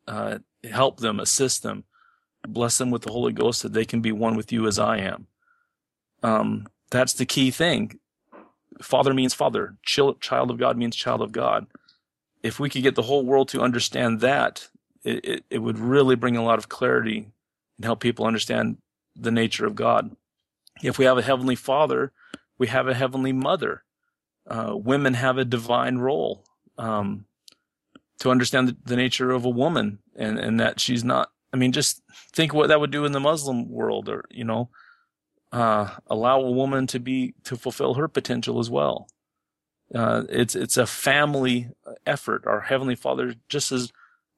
Uh, 0.07 0.39
help 0.63 0.99
them, 0.99 1.19
assist 1.19 1.63
them, 1.63 1.83
bless 2.47 2.77
them 2.77 2.91
with 2.91 3.03
the 3.03 3.11
Holy 3.11 3.33
Ghost 3.33 3.63
that 3.63 3.73
they 3.73 3.85
can 3.85 4.01
be 4.01 4.11
one 4.11 4.35
with 4.35 4.51
you 4.51 4.67
as 4.67 4.79
I 4.79 4.97
am. 4.97 5.27
Um, 6.23 6.67
that's 6.89 7.13
the 7.13 7.25
key 7.25 7.51
thing. 7.51 7.99
Father 8.81 9.13
means 9.13 9.33
father. 9.33 9.75
Child 9.83 10.51
of 10.51 10.57
God 10.57 10.77
means 10.77 10.95
child 10.95 11.21
of 11.21 11.31
God. 11.31 11.67
If 12.43 12.59
we 12.59 12.69
could 12.69 12.83
get 12.83 12.95
the 12.95 13.01
whole 13.01 13.25
world 13.25 13.49
to 13.49 13.61
understand 13.61 14.21
that, 14.21 14.69
it, 15.07 15.25
it, 15.25 15.45
it 15.49 15.57
would 15.59 15.79
really 15.79 16.15
bring 16.15 16.35
a 16.35 16.43
lot 16.43 16.59
of 16.59 16.69
clarity 16.69 17.31
and 17.77 17.85
help 17.85 17.99
people 17.99 18.25
understand 18.25 18.77
the 19.15 19.31
nature 19.31 19.65
of 19.65 19.75
God. 19.75 20.15
If 20.83 20.97
we 20.97 21.05
have 21.05 21.17
a 21.17 21.23
heavenly 21.23 21.55
father, 21.55 22.11
we 22.57 22.67
have 22.67 22.87
a 22.87 22.93
heavenly 22.93 23.31
mother. 23.31 23.83
Uh, 24.45 24.73
women 24.75 25.13
have 25.13 25.37
a 25.37 25.45
divine 25.45 25.97
role 25.97 26.45
um, 26.77 27.25
to 28.19 28.29
understand 28.29 28.69
the, 28.69 28.77
the 28.85 28.95
nature 28.95 29.31
of 29.31 29.45
a 29.45 29.49
woman 29.49 29.99
and, 30.15 30.37
and 30.37 30.59
that 30.59 30.79
she's 30.79 31.03
not. 31.03 31.31
I 31.53 31.57
mean, 31.57 31.71
just 31.71 32.01
think 32.33 32.53
what 32.53 32.67
that 32.67 32.79
would 32.79 32.91
do 32.91 33.05
in 33.05 33.13
the 33.13 33.19
Muslim 33.19 33.69
world, 33.69 34.09
or 34.09 34.25
you 34.29 34.43
know, 34.43 34.69
uh, 35.51 35.89
allow 36.07 36.41
a 36.41 36.51
woman 36.51 36.87
to 36.87 36.99
be 36.99 37.33
to 37.45 37.55
fulfill 37.55 37.93
her 37.93 38.07
potential 38.07 38.59
as 38.59 38.69
well. 38.69 39.07
Uh, 39.95 40.23
it's 40.29 40.55
it's 40.55 40.75
a 40.75 40.85
family 40.85 41.69
effort. 42.05 42.45
Our 42.45 42.61
heavenly 42.61 42.95
Father, 42.95 43.35
just 43.47 43.71
as 43.71 43.91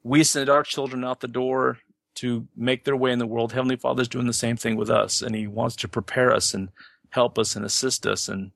we 0.03 0.23
send 0.23 0.49
our 0.49 0.63
children 0.63 1.03
out 1.03 1.19
the 1.19 1.27
door 1.27 1.79
to 2.15 2.47
make 2.55 2.83
their 2.83 2.95
way 2.95 3.11
in 3.11 3.19
the 3.19 3.27
world. 3.27 3.53
Heavenly 3.53 3.75
Father's 3.75 4.07
doing 4.07 4.27
the 4.27 4.33
same 4.33 4.57
thing 4.57 4.75
with 4.75 4.89
us, 4.89 5.21
and 5.21 5.35
He 5.35 5.47
wants 5.47 5.75
to 5.77 5.87
prepare 5.87 6.33
us 6.33 6.53
and 6.53 6.69
help 7.09 7.37
us 7.39 7.55
and 7.55 7.65
assist 7.65 8.05
us. 8.05 8.27
And 8.27 8.51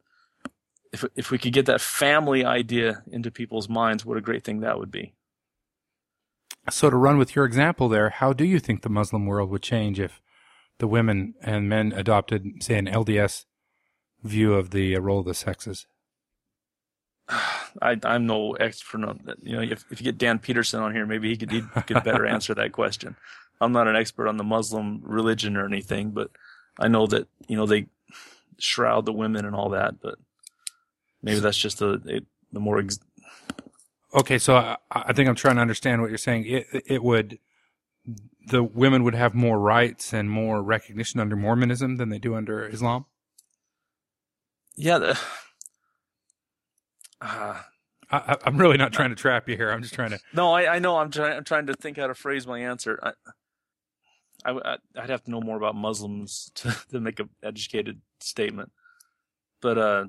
if 0.91 1.03
if 1.15 1.31
we 1.31 1.37
could 1.37 1.53
get 1.53 1.65
that 1.65 1.81
family 1.81 2.45
idea 2.45 3.03
into 3.11 3.31
people's 3.31 3.69
minds, 3.69 4.05
what 4.05 4.17
a 4.17 4.21
great 4.21 4.43
thing 4.43 4.61
that 4.61 4.79
would 4.79 4.91
be. 4.91 5.13
so, 6.69 6.89
to 6.89 6.97
run 6.97 7.17
with 7.17 7.35
your 7.35 7.45
example 7.45 7.89
there, 7.89 8.09
how 8.09 8.33
do 8.33 8.45
you 8.45 8.59
think 8.59 8.81
the 8.81 8.89
Muslim 8.89 9.25
world 9.25 9.49
would 9.49 9.63
change 9.63 9.99
if 9.99 10.21
the 10.79 10.87
women 10.87 11.33
and 11.41 11.69
men 11.69 11.91
adopted, 11.93 12.45
say, 12.61 12.77
an 12.77 12.87
LDS 12.87 13.45
view 14.23 14.53
of 14.53 14.71
the 14.71 14.95
uh, 14.95 14.99
role 14.99 15.19
of 15.19 15.25
the 15.25 15.33
sexes? 15.33 15.85
I, 17.81 17.97
I'm 18.03 18.25
no 18.27 18.53
expert 18.53 19.03
on 19.03 19.21
that. 19.25 19.37
You 19.43 19.55
know, 19.57 19.61
if, 19.61 19.85
if 19.91 19.99
you 20.01 20.05
get 20.05 20.17
Dan 20.17 20.39
Peterson 20.39 20.81
on 20.81 20.93
here, 20.93 21.05
maybe 21.05 21.29
he 21.29 21.37
could, 21.37 21.51
he 21.51 21.61
could 21.87 22.03
better 22.03 22.25
answer 22.35 22.53
that 22.55 22.71
question. 22.71 23.15
I'm 23.61 23.71
not 23.71 23.87
an 23.87 23.95
expert 23.95 24.27
on 24.27 24.37
the 24.37 24.43
Muslim 24.43 25.01
religion 25.03 25.57
or 25.57 25.65
anything, 25.65 26.11
but 26.11 26.31
I 26.79 26.87
know 26.87 27.07
that 27.07 27.27
you 27.47 27.55
know 27.55 27.65
they 27.65 27.87
shroud 28.59 29.05
the 29.05 29.13
women 29.13 29.45
and 29.45 29.55
all 29.55 29.69
that. 29.69 30.01
But 30.01 30.15
maybe 31.21 31.39
that's 31.39 31.57
just 31.57 31.79
the 31.79 32.23
the 32.51 32.59
more 32.59 32.79
ex- 32.79 32.99
Okay, 34.13 34.37
so 34.37 34.55
I, 34.55 34.77
I 34.91 35.13
think 35.13 35.27
I'm 35.27 35.35
trying 35.35 35.55
to 35.55 35.61
understand 35.61 36.01
what 36.01 36.09
you're 36.09 36.17
saying. 36.19 36.45
It, 36.45 36.67
it 36.85 37.03
would, 37.03 37.39
the 38.47 38.63
women 38.63 39.03
would 39.03 39.15
have 39.15 39.33
more 39.33 39.59
rights 39.59 40.13
and 40.13 40.29
more 40.29 40.61
recognition 40.61 41.19
under 41.19 41.35
Mormonism 41.35 41.97
than 41.97 42.09
they 42.09 42.19
do 42.19 42.35
under 42.35 42.67
Islam. 42.67 43.05
yeah. 44.75 44.99
The, 44.99 45.19
uh, 47.23 47.61
I, 48.11 48.37
I'm 48.45 48.57
really 48.57 48.77
not 48.77 48.93
trying 48.93 49.09
to 49.09 49.15
trap 49.15 49.49
you 49.49 49.55
here. 49.55 49.71
I'm 49.71 49.81
just 49.81 49.93
trying 49.93 50.11
to. 50.11 50.19
no, 50.33 50.51
I, 50.51 50.75
I 50.75 50.79
know. 50.79 50.97
I'm 50.97 51.09
trying. 51.09 51.37
I'm 51.37 51.43
trying 51.43 51.67
to 51.67 51.73
think 51.73 51.97
how 51.97 52.07
to 52.07 52.13
phrase 52.13 52.45
my 52.45 52.59
answer. 52.59 52.99
I, 53.01 54.51
I, 54.51 54.77
I'd 54.97 55.09
have 55.09 55.23
to 55.23 55.31
know 55.31 55.41
more 55.41 55.57
about 55.57 55.75
Muslims 55.75 56.51
to, 56.55 56.75
to 56.91 56.99
make 56.99 57.19
an 57.19 57.29
educated 57.41 58.01
statement. 58.19 58.71
But 59.61 59.77
uh, 59.77 60.05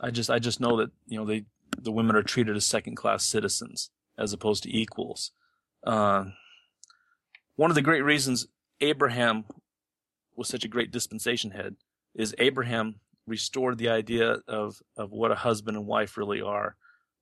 I 0.00 0.10
just 0.10 0.30
I 0.30 0.38
just 0.38 0.60
know 0.60 0.76
that 0.78 0.90
you 1.06 1.18
know 1.18 1.26
they 1.26 1.44
the 1.78 1.92
women 1.92 2.16
are 2.16 2.22
treated 2.22 2.56
as 2.56 2.66
second 2.66 2.96
class 2.96 3.24
citizens 3.24 3.90
as 4.16 4.32
opposed 4.32 4.62
to 4.62 4.76
equals. 4.76 5.32
Uh, 5.84 6.26
one 7.56 7.70
of 7.70 7.74
the 7.74 7.82
great 7.82 8.02
reasons 8.02 8.46
Abraham 8.80 9.44
was 10.36 10.48
such 10.48 10.64
a 10.64 10.68
great 10.68 10.90
dispensation 10.90 11.50
head 11.50 11.76
is 12.14 12.34
Abraham 12.38 12.96
restored 13.26 13.78
the 13.78 13.88
idea 13.88 14.38
of 14.48 14.82
of 14.96 15.10
what 15.10 15.30
a 15.30 15.36
husband 15.36 15.76
and 15.76 15.86
wife 15.86 16.16
really 16.16 16.40
are. 16.40 16.76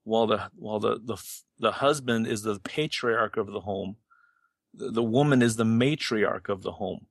While 0.05 0.27
the 0.27 0.51
while 0.55 0.81
the 0.81 0.99
the 1.03 1.17
the 1.59 1.73
husband 1.73 2.27
is 2.27 2.43
the 2.43 2.59
patriarch 2.61 3.37
of 3.37 3.49
the 3.49 3.61
home, 3.61 3.97
the, 4.75 4.91
the 4.91 5.03
woman 5.03 5.43
is 5.43 5.57
the 5.57 5.65
matriarch 5.65 6.49
of 6.49 6.63
the 6.63 6.73
home. 6.73 7.07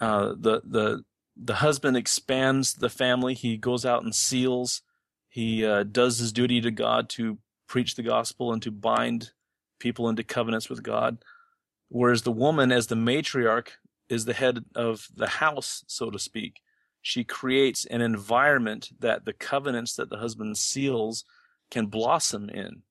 Uh, 0.00 0.34
the 0.38 0.62
the 0.64 1.04
the 1.36 1.56
husband 1.56 1.96
expands 1.96 2.74
the 2.74 2.88
family. 2.88 3.34
He 3.34 3.56
goes 3.56 3.84
out 3.84 4.02
and 4.02 4.14
seals. 4.14 4.82
He 5.28 5.64
uh, 5.64 5.82
does 5.84 6.18
his 6.18 6.32
duty 6.32 6.60
to 6.62 6.70
God 6.70 7.08
to 7.10 7.38
preach 7.68 7.94
the 7.94 8.02
gospel 8.02 8.52
and 8.52 8.62
to 8.62 8.70
bind 8.70 9.32
people 9.78 10.08
into 10.08 10.24
covenants 10.24 10.70
with 10.70 10.82
God. 10.82 11.18
Whereas 11.88 12.22
the 12.22 12.32
woman, 12.32 12.72
as 12.72 12.86
the 12.86 12.94
matriarch, 12.94 13.68
is 14.08 14.24
the 14.24 14.32
head 14.32 14.64
of 14.74 15.08
the 15.14 15.26
house, 15.26 15.84
so 15.86 16.10
to 16.10 16.18
speak. 16.18 16.60
She 17.06 17.22
creates 17.22 17.86
an 17.86 18.00
environment 18.00 18.90
that 18.98 19.24
the 19.24 19.32
covenants 19.32 19.94
that 19.94 20.10
the 20.10 20.16
husband 20.16 20.58
seals 20.58 21.24
can 21.70 21.86
blossom 21.86 22.50
in. 22.50 22.82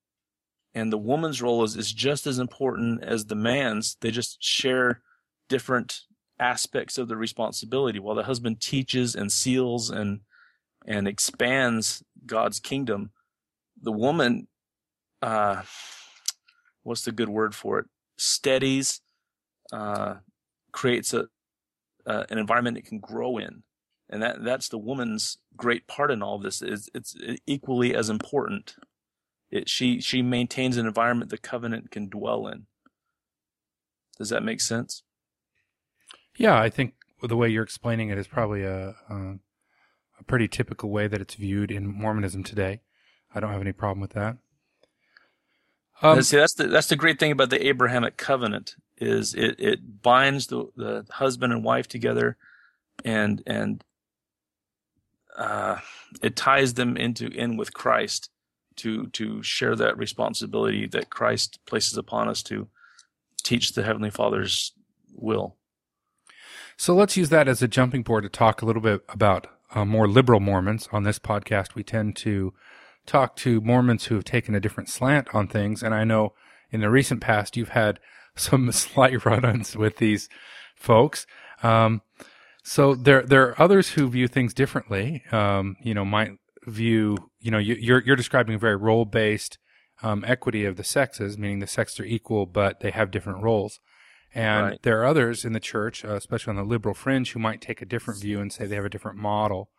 And 0.73 0.89
the 0.89 0.97
woman's 0.97 1.41
role 1.41 1.65
is, 1.65 1.75
is 1.75 1.91
just 1.91 2.25
as 2.25 2.39
important 2.39 3.03
as 3.03 3.25
the 3.25 3.35
man's. 3.35 3.97
They 3.99 4.11
just 4.11 4.41
share 4.41 5.01
different 5.49 6.03
aspects 6.39 6.97
of 6.97 7.09
the 7.09 7.17
responsibility. 7.17 7.99
While 7.99 8.15
the 8.15 8.23
husband 8.23 8.61
teaches 8.61 9.15
and 9.15 9.29
seals 9.29 9.89
and 9.89 10.21
and 10.87 11.09
expands 11.09 12.01
God's 12.25 12.61
kingdom, 12.61 13.11
the 13.81 13.91
woman, 13.91 14.47
uh, 15.21 15.63
what's 16.83 17.03
the 17.03 17.11
good 17.11 17.27
word 17.27 17.53
for 17.53 17.79
it? 17.79 17.87
Steadies, 18.15 19.01
uh, 19.73 20.15
creates 20.71 21.13
a 21.13 21.27
uh, 22.05 22.23
an 22.29 22.37
environment 22.37 22.77
it 22.77 22.85
can 22.85 22.99
grow 22.99 23.39
in, 23.39 23.63
and 24.15 24.23
that 24.23 24.45
that's 24.45 24.69
the 24.69 24.77
woman's 24.77 25.39
great 25.57 25.87
part 25.87 26.09
in 26.09 26.23
all 26.23 26.37
of 26.37 26.41
this. 26.41 26.61
Is 26.61 26.89
it's 26.93 27.17
equally 27.45 27.93
as 27.93 28.09
important. 28.09 28.77
It, 29.51 29.67
she 29.67 29.99
she 29.99 30.21
maintains 30.21 30.77
an 30.77 30.87
environment 30.87 31.31
the 31.31 31.37
covenant 31.37 31.91
can 31.91 32.07
dwell 32.07 32.47
in. 32.47 32.67
Does 34.17 34.29
that 34.29 34.41
make 34.41 34.61
sense? 34.61 35.03
Yeah, 36.37 36.57
I 36.57 36.69
think 36.69 36.93
the 37.21 37.35
way 37.35 37.49
you're 37.49 37.61
explaining 37.63 38.07
it 38.07 38.17
is 38.17 38.25
probably 38.25 38.63
a, 38.63 38.95
a 39.09 39.35
a 40.17 40.23
pretty 40.25 40.47
typical 40.47 40.89
way 40.89 41.07
that 41.09 41.19
it's 41.19 41.35
viewed 41.35 41.69
in 41.69 41.85
Mormonism 41.85 42.41
today. 42.45 42.79
I 43.33 43.41
don't 43.41 43.51
have 43.51 43.59
any 43.59 43.73
problem 43.73 43.99
with 43.99 44.13
that. 44.13 44.37
Um, 46.01 46.21
See, 46.21 46.37
that's 46.37 46.53
the 46.53 46.67
that's 46.67 46.87
the 46.87 46.95
great 46.95 47.19
thing 47.19 47.33
about 47.33 47.49
the 47.49 47.67
Abrahamic 47.67 48.15
covenant 48.15 48.75
is 48.97 49.33
it, 49.33 49.59
it 49.59 50.01
binds 50.01 50.47
the, 50.47 50.69
the 50.77 51.05
husband 51.09 51.51
and 51.51 51.65
wife 51.65 51.89
together, 51.89 52.37
and 53.03 53.43
and 53.45 53.83
uh, 55.37 55.77
it 56.21 56.35
ties 56.35 56.73
them 56.73 56.97
into 56.97 57.27
in 57.27 57.57
with 57.57 57.73
Christ 57.73 58.29
to 58.77 59.07
to 59.07 59.41
share 59.41 59.75
that 59.75 59.97
responsibility 59.97 60.87
that 60.87 61.09
Christ 61.09 61.59
places 61.65 61.97
upon 61.97 62.27
us 62.27 62.43
to 62.43 62.67
teach 63.43 63.73
the 63.73 63.83
Heavenly 63.83 64.09
Father's 64.09 64.73
will. 65.13 65.55
So 66.77 66.93
let's 66.93 67.15
use 67.15 67.29
that 67.29 67.47
as 67.47 67.61
a 67.61 67.67
jumping 67.67 68.03
board 68.03 68.23
to 68.23 68.29
talk 68.29 68.61
a 68.61 68.65
little 68.65 68.81
bit 68.81 69.01
about 69.07 69.47
uh, 69.73 69.85
more 69.85 70.07
liberal 70.07 70.39
Mormons. 70.39 70.89
On 70.91 71.03
this 71.03 71.19
podcast, 71.19 71.75
we 71.75 71.83
tend 71.83 72.15
to 72.17 72.53
talk 73.05 73.35
to 73.37 73.61
Mormons 73.61 74.05
who 74.05 74.15
have 74.15 74.25
taken 74.25 74.55
a 74.55 74.59
different 74.59 74.89
slant 74.89 75.33
on 75.33 75.47
things. 75.47 75.81
And 75.81 75.93
I 75.93 76.03
know 76.03 76.33
in 76.71 76.81
the 76.81 76.89
recent 76.89 77.21
past, 77.21 77.55
you've 77.55 77.69
had 77.69 77.99
some 78.35 78.71
slight 78.71 79.23
run-ins 79.25 79.75
with 79.77 79.97
these 79.97 80.27
folks. 80.75 81.25
Um, 81.63 82.01
so 82.65 82.95
there, 82.95 83.21
there 83.21 83.49
are 83.49 83.61
others 83.61 83.91
who 83.91 84.09
view 84.09 84.27
things 84.27 84.53
differently. 84.53 85.23
Um, 85.31 85.75
you 85.81 85.93
know, 85.93 86.03
might 86.03 86.31
view, 86.65 87.29
you 87.39 87.51
know, 87.51 87.59
you, 87.59 87.75
you're, 87.75 88.01
you're 88.01 88.15
describing 88.15 88.55
a 88.55 88.59
very 88.59 88.75
role-based, 88.75 89.59
um, 90.01 90.25
equity 90.27 90.65
of 90.65 90.75
the 90.75 90.83
sexes, 90.83 91.37
meaning 91.37 91.59
the 91.59 91.67
sexes 91.67 91.99
are 91.99 92.05
equal, 92.05 92.45
but 92.47 92.79
they 92.79 92.91
have 92.91 93.11
different 93.11 93.43
roles. 93.43 93.79
And 94.33 94.65
Right. 94.65 94.81
there 94.81 94.99
are 94.99 95.05
others 95.05 95.45
in 95.45 95.53
the 95.53 95.59
church, 95.59 96.03
uh, 96.03 96.15
especially 96.15 96.51
on 96.51 96.57
the 96.57 96.63
liberal 96.63 96.95
fringe, 96.95 97.31
who 97.31 97.39
might 97.39 97.61
take 97.61 97.81
a 97.81 97.85
different 97.85 98.19
view 98.19 98.41
and 98.41 98.51
say 98.51 98.65
they 98.65 98.75
have 98.75 98.83
a 98.83 98.89
different 98.89 99.17
model. 99.17 99.69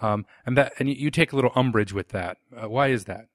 Um, 0.00 0.24
and 0.46 0.56
that, 0.56 0.72
and 0.78 0.88
you, 0.88 0.94
you 0.94 1.10
take 1.10 1.32
a 1.32 1.36
little 1.36 1.52
umbrage 1.54 1.92
with 1.92 2.08
that. 2.10 2.38
Uh, 2.56 2.68
why 2.68 2.88
is 2.88 3.04
that? 3.04 3.26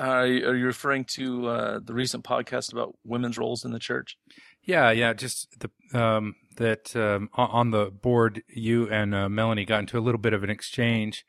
Uh, 0.00 0.04
are 0.04 0.56
you 0.56 0.66
referring 0.66 1.04
to 1.04 1.48
uh, 1.48 1.80
the 1.82 1.92
recent 1.94 2.24
podcast 2.24 2.72
about 2.72 2.96
women's 3.04 3.36
roles 3.36 3.64
in 3.64 3.72
the 3.72 3.78
church? 3.78 4.16
Yeah, 4.62 4.90
yeah, 4.90 5.12
just 5.12 5.48
the 5.60 5.98
um, 5.98 6.34
that 6.56 6.94
um, 6.96 7.30
on- 7.34 7.70
the 7.70 7.86
board, 7.90 8.42
you 8.48 8.88
and 8.90 9.14
uh, 9.14 9.28
Melanie 9.28 9.64
got 9.64 9.80
into 9.80 9.98
a 9.98 10.00
little 10.00 10.20
bit 10.20 10.32
of 10.32 10.44
an 10.44 10.50
exchange, 10.50 11.24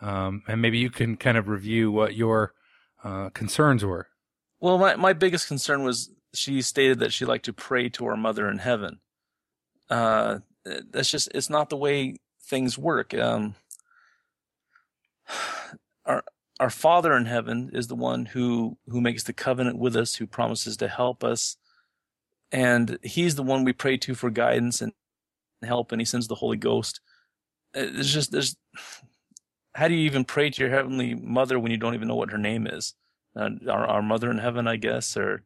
um, 0.00 0.42
and 0.48 0.60
maybe 0.60 0.78
you 0.78 0.90
can 0.90 1.16
kind 1.16 1.36
of 1.36 1.48
review 1.48 1.90
what 1.90 2.14
your 2.14 2.54
uh, 3.04 3.30
concerns 3.30 3.84
were. 3.84 4.08
Well, 4.60 4.78
my, 4.78 4.96
my 4.96 5.12
biggest 5.12 5.48
concern 5.48 5.84
was 5.84 6.10
she 6.34 6.62
stated 6.62 6.98
that 6.98 7.12
she 7.12 7.24
liked 7.24 7.44
to 7.46 7.52
pray 7.52 7.88
to 7.90 8.06
our 8.06 8.16
mother 8.16 8.48
in 8.50 8.58
heaven. 8.58 9.00
Uh, 9.88 10.40
that's 10.64 11.10
just, 11.10 11.28
it's 11.34 11.48
not 11.48 11.70
the 11.70 11.76
way 11.76 12.16
things 12.42 12.76
work. 12.76 13.14
Um, 13.14 13.54
our, 16.04 16.24
our 16.60 16.70
father 16.70 17.16
in 17.16 17.26
heaven 17.26 17.70
is 17.72 17.86
the 17.86 17.94
one 17.94 18.26
who, 18.26 18.76
who 18.88 19.00
makes 19.00 19.24
the 19.24 19.32
covenant 19.32 19.78
with 19.78 19.96
us, 19.96 20.16
who 20.16 20.26
promises 20.26 20.76
to 20.78 20.88
help 20.88 21.22
us. 21.22 21.56
And 22.50 22.98
he's 23.02 23.34
the 23.34 23.42
one 23.42 23.64
we 23.64 23.72
pray 23.72 23.96
to 23.98 24.14
for 24.14 24.30
guidance 24.30 24.80
and 24.80 24.92
help. 25.62 25.92
And 25.92 26.00
he 26.00 26.04
sends 26.04 26.28
the 26.28 26.34
Holy 26.36 26.56
Ghost. 26.56 27.00
It's 27.74 28.12
just, 28.12 28.32
there's, 28.32 28.56
how 29.74 29.88
do 29.88 29.94
you 29.94 30.06
even 30.06 30.24
pray 30.24 30.50
to 30.50 30.62
your 30.62 30.70
heavenly 30.70 31.14
mother 31.14 31.58
when 31.58 31.70
you 31.70 31.76
don't 31.76 31.94
even 31.94 32.08
know 32.08 32.16
what 32.16 32.30
her 32.30 32.38
name 32.38 32.66
is? 32.66 32.94
uh, 33.38 33.50
our, 33.68 33.86
our 33.86 34.02
mother 34.02 34.30
in 34.30 34.38
heaven, 34.38 34.66
I 34.66 34.76
guess, 34.76 35.16
or 35.16 35.42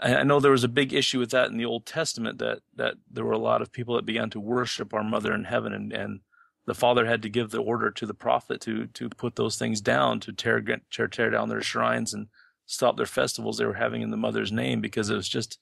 I, 0.00 0.16
I 0.16 0.22
know 0.22 0.40
there 0.40 0.52
was 0.52 0.64
a 0.64 0.68
big 0.68 0.92
issue 0.92 1.18
with 1.18 1.30
that 1.30 1.50
in 1.50 1.56
the 1.56 1.64
Old 1.64 1.86
Testament 1.86 2.38
that, 2.38 2.60
that 2.74 2.94
there 3.10 3.24
were 3.24 3.32
a 3.32 3.38
lot 3.38 3.62
of 3.62 3.72
people 3.72 3.96
that 3.96 4.06
began 4.06 4.30
to 4.30 4.40
worship 4.40 4.94
our 4.94 5.04
mother 5.04 5.32
in 5.34 5.44
heaven 5.44 5.72
and, 5.72 5.92
and 5.92 6.20
the 6.66 6.74
father 6.74 7.06
had 7.06 7.22
to 7.22 7.28
give 7.28 7.50
the 7.50 7.62
order 7.62 7.90
to 7.92 8.06
the 8.06 8.14
prophet 8.14 8.60
to, 8.62 8.86
to 8.86 9.08
put 9.08 9.36
those 9.36 9.56
things 9.56 9.80
down, 9.80 10.18
to 10.20 10.32
tear, 10.32 10.60
tear, 10.90 11.06
tear 11.06 11.30
down 11.30 11.48
their 11.48 11.62
shrines 11.62 12.12
and 12.12 12.26
stop 12.66 12.96
their 12.96 13.06
festivals 13.06 13.58
they 13.58 13.64
were 13.64 13.74
having 13.74 14.02
in 14.02 14.10
the 14.10 14.16
mother's 14.16 14.50
name 14.50 14.80
because 14.80 15.08
it 15.08 15.14
was 15.14 15.28
just, 15.28 15.60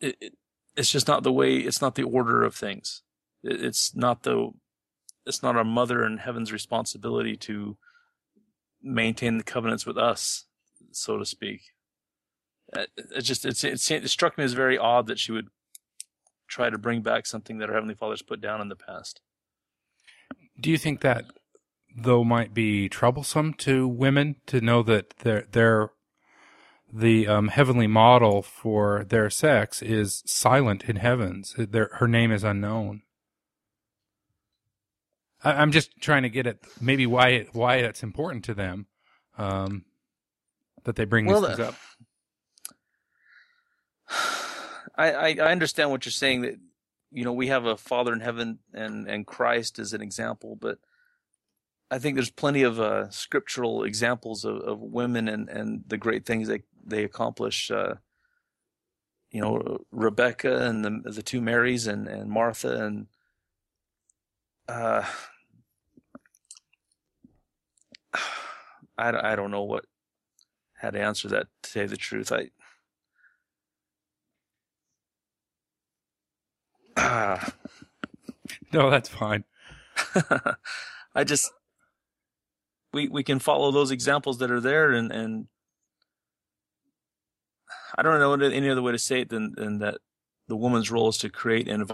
it, 0.00 0.16
it, 0.20 0.32
it's 0.76 0.90
just 0.90 1.08
not 1.08 1.22
the 1.22 1.32
way, 1.32 1.56
it's 1.56 1.82
not 1.82 1.94
the 1.94 2.02
order 2.02 2.42
of 2.42 2.54
things. 2.54 3.02
It, 3.42 3.64
it's 3.64 3.94
not 3.94 4.22
the, 4.22 4.50
it's 5.26 5.42
not 5.42 5.56
our 5.56 5.64
mother 5.64 6.04
in 6.04 6.18
heaven's 6.18 6.52
responsibility 6.52 7.36
to, 7.36 7.76
maintain 8.82 9.38
the 9.38 9.44
covenants 9.44 9.86
with 9.86 9.98
us, 9.98 10.46
so 10.90 11.18
to 11.18 11.24
speak. 11.24 11.60
Uh, 12.74 12.86
It 12.96 13.22
just 13.22 13.44
it's, 13.44 13.64
it 13.64 14.10
struck 14.10 14.38
me 14.38 14.44
as 14.44 14.52
very 14.52 14.78
odd 14.78 15.06
that 15.08 15.18
she 15.18 15.32
would 15.32 15.48
try 16.48 16.70
to 16.70 16.78
bring 16.78 17.02
back 17.02 17.26
something 17.26 17.58
that 17.58 17.68
our 17.68 17.74
heavenly 17.74 17.94
fathers 17.94 18.22
put 18.22 18.40
down 18.40 18.60
in 18.60 18.68
the 18.68 18.76
past. 18.76 19.20
Do 20.60 20.70
you 20.70 20.78
think 20.78 21.00
that 21.00 21.26
though 21.96 22.24
might 22.24 22.54
be 22.54 22.88
troublesome 22.88 23.54
to 23.54 23.88
women 23.88 24.36
to 24.46 24.60
know 24.60 24.82
that 24.84 25.10
their 25.18 25.46
their 25.50 25.90
the 26.92 27.26
um, 27.28 27.48
heavenly 27.48 27.86
model 27.86 28.42
for 28.42 29.04
their 29.04 29.30
sex 29.30 29.82
is 29.82 30.22
silent 30.26 30.84
in 30.84 30.96
heavens? 30.96 31.54
Their, 31.56 31.90
her 31.94 32.08
name 32.08 32.32
is 32.32 32.44
unknown. 32.44 33.02
I, 35.42 35.52
I'm 35.52 35.72
just 35.72 36.00
trying 36.00 36.22
to 36.22 36.28
get 36.28 36.46
at 36.46 36.58
maybe 36.80 37.06
why 37.06 37.28
it, 37.28 37.48
why 37.52 37.76
it's 37.76 38.02
important 38.02 38.44
to 38.46 38.54
them 38.54 38.86
um, 39.38 39.84
that 40.84 40.96
they 40.96 41.04
bring 41.04 41.26
Well, 41.26 41.42
these 41.42 41.56
things 41.56 41.68
up. 41.68 41.74
I, 44.96 45.12
I 45.12 45.28
I 45.40 45.52
understand 45.52 45.90
what 45.90 46.04
you're 46.04 46.12
saying 46.12 46.42
that 46.42 46.56
you 47.10 47.24
know 47.24 47.32
we 47.32 47.46
have 47.46 47.64
a 47.64 47.76
Father 47.76 48.12
in 48.12 48.20
heaven 48.20 48.58
and 48.74 49.08
and 49.08 49.26
Christ 49.26 49.78
as 49.78 49.92
an 49.92 50.02
example, 50.02 50.56
but 50.60 50.78
I 51.90 51.98
think 51.98 52.16
there's 52.16 52.30
plenty 52.30 52.62
of 52.62 52.78
uh, 52.80 53.10
scriptural 53.10 53.84
examples 53.84 54.44
of, 54.44 54.56
of 54.56 54.80
women 54.80 55.28
and 55.28 55.48
and 55.48 55.84
the 55.86 55.96
great 55.98 56.26
things 56.26 56.48
they 56.48 56.62
they 56.86 57.04
accomplish. 57.04 57.70
Uh, 57.70 57.94
you 59.30 59.40
know 59.40 59.78
Rebecca 59.92 60.66
and 60.66 60.84
the 60.84 61.10
the 61.10 61.22
two 61.22 61.40
Marys 61.40 61.86
and 61.86 62.08
and 62.08 62.30
Martha 62.30 62.84
and 62.84 63.06
uh, 64.68 65.04
I 68.98 69.10
don't- 69.10 69.24
I 69.24 69.36
don't 69.36 69.50
know 69.50 69.62
what 69.64 69.84
how 70.74 70.90
to 70.90 71.00
answer 71.00 71.28
that 71.28 71.48
to 71.64 71.80
you 71.82 71.86
the 71.88 71.96
truth. 71.96 72.32
I 72.32 72.50
Ah, 76.96 77.54
No, 78.72 78.90
that's 78.90 79.08
fine. 79.08 79.44
I 81.14 81.24
just 81.24 81.52
we 82.92 83.08
we 83.08 83.22
can 83.22 83.38
follow 83.38 83.70
those 83.70 83.90
examples 83.90 84.38
that 84.38 84.50
are 84.50 84.60
there 84.60 84.92
and 84.92 85.12
and 85.12 85.46
I 87.96 88.02
don't 88.02 88.20
know 88.20 88.32
any 88.32 88.68
other 88.70 88.82
way 88.82 88.92
to 88.92 88.98
say 88.98 89.20
it 89.20 89.28
than 89.28 89.54
than 89.56 89.78
that 89.78 89.98
the 90.48 90.56
woman's 90.56 90.90
role 90.90 91.08
is 91.08 91.18
to 91.18 91.30
create 91.30 91.68
an 91.68 91.86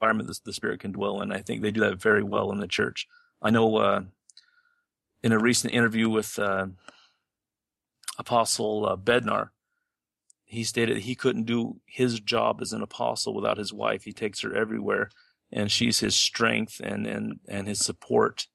environment 0.00 0.28
that 0.28 0.44
the 0.44 0.52
spirit 0.52 0.80
can 0.80 0.92
dwell 0.92 1.20
in. 1.22 1.32
I 1.32 1.40
think 1.40 1.62
they 1.62 1.70
do 1.70 1.80
that 1.80 2.00
very 2.00 2.22
well 2.22 2.52
in 2.52 2.60
the 2.60 2.66
church. 2.68 3.06
I 3.40 3.50
know 3.50 3.76
uh, 3.76 4.02
in 5.22 5.32
a 5.32 5.38
recent 5.38 5.72
interview 5.72 6.08
with 6.08 6.38
uh, 6.38 6.66
Apostle 8.18 8.86
uh, 8.86 8.96
Bednar, 8.96 9.50
he 10.44 10.64
stated 10.64 10.98
he 10.98 11.14
couldn't 11.14 11.44
do 11.44 11.80
his 11.86 12.20
job 12.20 12.60
as 12.60 12.72
an 12.72 12.82
apostle 12.82 13.34
without 13.34 13.58
his 13.58 13.72
wife. 13.72 14.04
He 14.04 14.12
takes 14.12 14.40
her 14.40 14.54
everywhere, 14.54 15.10
and 15.52 15.70
she's 15.70 16.00
his 16.00 16.14
strength 16.14 16.80
and 16.82 17.06
and 17.06 17.40
and 17.48 17.68
his 17.68 17.80
support, 17.80 18.46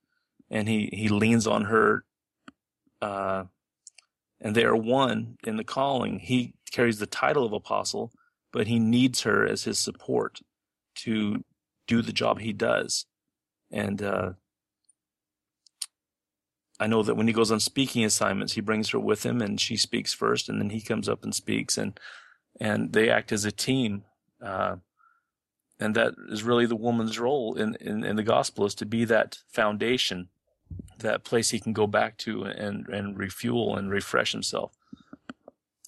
and 0.49 0.67
he 0.67 0.89
he 0.93 1.09
leans 1.09 1.47
on 1.47 1.65
her 1.65 2.05
uh, 3.03 3.43
and 4.39 4.55
they 4.55 4.63
are 4.63 4.75
one 4.75 5.37
in 5.45 5.57
the 5.57 5.63
calling. 5.63 6.19
He 6.19 6.53
carries 6.73 6.99
the 6.99 7.05
title 7.05 7.45
of 7.45 7.53
apostle, 7.53 8.11
but 8.51 8.67
he 8.67 8.79
needs 8.79 9.21
her 9.21 9.45
as 9.45 9.63
his 9.63 9.79
support 9.79 10.41
to 10.95 11.45
do 11.87 12.01
the 12.01 12.11
job 12.11 12.39
he 12.39 12.51
does. 12.51 13.05
And 13.71 14.01
uh, 14.01 14.31
I 16.79 16.87
know 16.87 17.03
that 17.03 17.15
when 17.15 17.27
he 17.27 17.33
goes 17.33 17.51
on 17.51 17.59
speaking 17.59 18.03
assignments, 18.03 18.53
he 18.53 18.61
brings 18.61 18.89
her 18.89 18.99
with 18.99 19.25
him, 19.25 19.41
and 19.41 19.61
she 19.61 19.77
speaks 19.77 20.13
first, 20.13 20.49
and 20.49 20.59
then 20.59 20.71
he 20.71 20.81
comes 20.81 21.07
up 21.07 21.23
and 21.23 21.33
speaks, 21.33 21.77
and 21.77 21.99
and 22.59 22.93
they 22.93 23.09
act 23.09 23.31
as 23.31 23.45
a 23.45 23.51
team. 23.51 24.03
Uh, 24.41 24.77
and 25.79 25.95
that 25.95 26.13
is 26.29 26.43
really 26.43 26.65
the 26.65 26.75
woman's 26.75 27.19
role 27.19 27.55
in, 27.55 27.75
in, 27.81 28.03
in 28.03 28.15
the 28.15 28.23
gospel 28.23 28.65
is 28.65 28.75
to 28.75 28.85
be 28.85 29.05
that 29.05 29.39
foundation, 29.51 30.29
that 30.99 31.23
place 31.23 31.49
he 31.49 31.59
can 31.59 31.73
go 31.73 31.87
back 31.87 32.17
to 32.19 32.43
and 32.43 32.87
and 32.87 33.17
refuel 33.17 33.75
and 33.75 33.89
refresh 33.91 34.31
himself. 34.31 34.73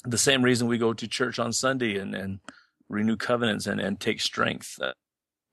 The 0.06 0.18
same 0.18 0.44
reason 0.44 0.68
we 0.68 0.78
go 0.78 0.94
to 0.94 1.08
church 1.08 1.40
on 1.40 1.52
Sunday 1.54 1.98
and, 1.98 2.14
and 2.14 2.40
renew 2.90 3.18
covenants 3.18 3.68
and, 3.68 3.80
and 3.80 4.00
take 4.00 4.22
strength. 4.22 4.80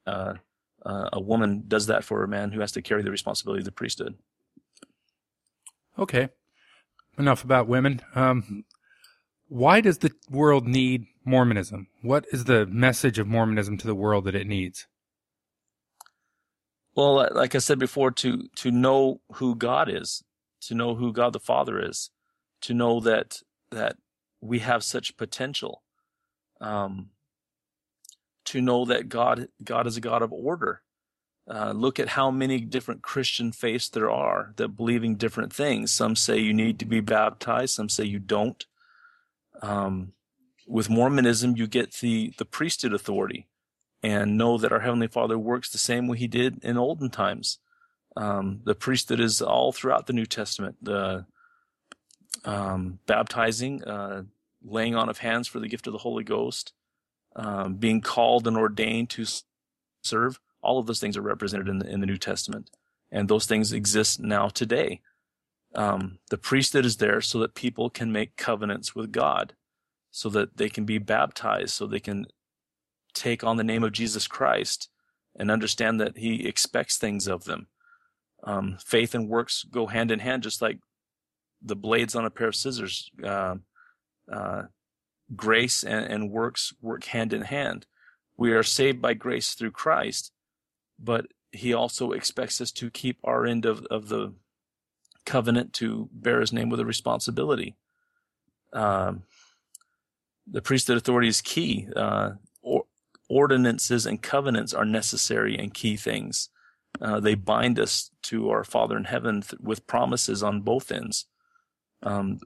Uh, 0.06 0.34
uh, 0.84 1.08
a 1.12 1.20
woman 1.20 1.64
does 1.68 1.86
that 1.86 2.04
for 2.04 2.22
a 2.22 2.28
man 2.28 2.52
who 2.52 2.60
has 2.60 2.72
to 2.72 2.82
carry 2.82 3.02
the 3.02 3.10
responsibility 3.10 3.60
of 3.60 3.64
the 3.64 3.72
priesthood. 3.72 4.16
Okay. 5.98 6.28
Enough 7.18 7.44
about 7.44 7.68
women. 7.68 8.00
Um, 8.14 8.64
why 9.48 9.80
does 9.80 9.98
the 9.98 10.12
world 10.30 10.66
need 10.66 11.06
Mormonism? 11.24 11.88
What 12.00 12.26
is 12.32 12.44
the 12.44 12.66
message 12.66 13.18
of 13.18 13.26
Mormonism 13.26 13.76
to 13.78 13.86
the 13.86 13.94
world 13.94 14.24
that 14.24 14.34
it 14.34 14.46
needs? 14.46 14.86
Well, 16.94 17.28
like 17.32 17.54
I 17.54 17.58
said 17.58 17.78
before, 17.78 18.10
to 18.12 18.48
to 18.56 18.70
know 18.70 19.20
who 19.34 19.54
God 19.54 19.88
is, 19.88 20.22
to 20.62 20.74
know 20.74 20.94
who 20.94 21.12
God 21.12 21.32
the 21.32 21.40
Father 21.40 21.78
is, 21.78 22.10
to 22.62 22.74
know 22.74 23.00
that 23.00 23.40
that 23.70 23.96
we 24.42 24.58
have 24.58 24.84
such 24.84 25.16
potential, 25.16 25.82
um, 26.60 27.10
to 28.44 28.60
know 28.60 28.84
that 28.84 29.08
God 29.08 29.48
God 29.64 29.86
is 29.86 29.96
a 29.96 30.00
God 30.00 30.20
of 30.20 30.32
order. 30.32 30.82
Uh, 31.48 31.72
look 31.72 31.98
at 31.98 32.08
how 32.08 32.30
many 32.30 32.60
different 32.60 33.02
Christian 33.02 33.50
faiths 33.50 33.88
there 33.88 34.10
are 34.10 34.52
that 34.56 34.76
believing 34.76 35.16
different 35.16 35.52
things. 35.52 35.90
Some 35.90 36.14
say 36.14 36.38
you 36.38 36.52
need 36.52 36.78
to 36.78 36.84
be 36.84 37.00
baptized. 37.00 37.74
Some 37.74 37.88
say 37.88 38.04
you 38.04 38.18
don't. 38.18 38.64
Um, 39.60 40.12
with 40.66 40.90
Mormonism, 40.90 41.56
you 41.56 41.66
get 41.66 41.94
the 41.94 42.32
the 42.36 42.44
priesthood 42.44 42.92
authority, 42.92 43.48
and 44.02 44.36
know 44.36 44.58
that 44.58 44.72
our 44.72 44.80
Heavenly 44.80 45.08
Father 45.08 45.38
works 45.38 45.70
the 45.70 45.78
same 45.78 46.08
way 46.08 46.18
He 46.18 46.28
did 46.28 46.62
in 46.64 46.76
olden 46.76 47.10
times. 47.10 47.58
Um, 48.16 48.60
the 48.64 48.74
priesthood 48.74 49.20
is 49.20 49.40
all 49.40 49.72
throughout 49.72 50.06
the 50.06 50.12
New 50.12 50.26
Testament. 50.26 50.76
The 50.82 51.26
um, 52.44 52.98
baptizing, 53.06 53.82
uh, 53.84 54.22
laying 54.64 54.94
on 54.94 55.08
of 55.08 55.18
hands 55.18 55.48
for 55.48 55.60
the 55.60 55.68
gift 55.68 55.86
of 55.86 55.92
the 55.92 55.98
Holy 55.98 56.24
Ghost, 56.24 56.72
um, 57.36 57.74
being 57.74 58.00
called 58.00 58.46
and 58.46 58.56
ordained 58.56 59.10
to 59.10 59.24
serve. 60.02 60.40
All 60.62 60.78
of 60.78 60.86
those 60.86 61.00
things 61.00 61.16
are 61.16 61.22
represented 61.22 61.68
in 61.68 61.78
the, 61.78 61.88
in 61.88 62.00
the 62.00 62.06
New 62.06 62.18
Testament, 62.18 62.70
and 63.10 63.28
those 63.28 63.46
things 63.46 63.72
exist 63.72 64.20
now 64.20 64.48
today. 64.48 65.00
Um, 65.74 66.18
the 66.30 66.38
priesthood 66.38 66.84
is 66.84 66.98
there 66.98 67.20
so 67.20 67.38
that 67.40 67.54
people 67.54 67.90
can 67.90 68.12
make 68.12 68.36
covenants 68.36 68.94
with 68.94 69.10
God, 69.10 69.54
so 70.10 70.28
that 70.30 70.56
they 70.56 70.68
can 70.68 70.84
be 70.84 70.98
baptized, 70.98 71.70
so 71.70 71.86
they 71.86 72.00
can 72.00 72.26
take 73.14 73.42
on 73.42 73.56
the 73.56 73.64
name 73.64 73.82
of 73.82 73.92
Jesus 73.92 74.26
Christ 74.26 74.88
and 75.34 75.50
understand 75.50 76.00
that 76.00 76.18
He 76.18 76.46
expects 76.46 76.98
things 76.98 77.26
of 77.26 77.44
them. 77.44 77.68
Um, 78.44 78.76
faith 78.84 79.14
and 79.14 79.28
works 79.28 79.64
go 79.64 79.86
hand 79.86 80.10
in 80.10 80.18
hand, 80.18 80.42
just 80.42 80.60
like 80.60 80.78
the 81.64 81.76
blades 81.76 82.14
on 82.14 82.24
a 82.24 82.30
pair 82.30 82.48
of 82.48 82.56
scissors. 82.56 83.10
Uh, 83.22 83.56
uh, 84.30 84.62
grace 85.34 85.82
and, 85.82 86.04
and 86.06 86.30
works 86.30 86.72
work 86.80 87.04
hand 87.04 87.32
in 87.32 87.42
hand. 87.42 87.86
We 88.36 88.52
are 88.52 88.62
saved 88.62 89.00
by 89.00 89.14
grace 89.14 89.54
through 89.54 89.72
Christ, 89.72 90.32
but 90.98 91.26
He 91.52 91.72
also 91.72 92.12
expects 92.12 92.60
us 92.60 92.72
to 92.72 92.90
keep 92.90 93.18
our 93.24 93.46
end 93.46 93.64
of, 93.64 93.84
of 93.86 94.08
the 94.08 94.34
covenant 95.24 95.72
to 95.74 96.08
bear 96.12 96.40
His 96.40 96.52
name 96.52 96.68
with 96.68 96.80
a 96.80 96.86
responsibility. 96.86 97.76
Um, 98.72 99.24
the 100.46 100.62
priesthood 100.62 100.96
authority 100.96 101.28
is 101.28 101.40
key. 101.40 101.88
Uh, 101.94 102.32
or, 102.62 102.84
ordinances 103.28 104.04
and 104.04 104.20
covenants 104.20 104.74
are 104.74 104.84
necessary 104.84 105.56
and 105.56 105.72
key 105.72 105.96
things. 105.96 106.50
Uh, 107.00 107.18
they 107.18 107.34
bind 107.34 107.78
us 107.78 108.10
to 108.22 108.50
our 108.50 108.64
Father 108.64 108.96
in 108.96 109.04
heaven 109.04 109.40
th- 109.40 109.60
with 109.60 109.86
promises 109.86 110.42
on 110.42 110.60
both 110.60 110.92
ends. 110.92 111.26
Um, 112.02 112.40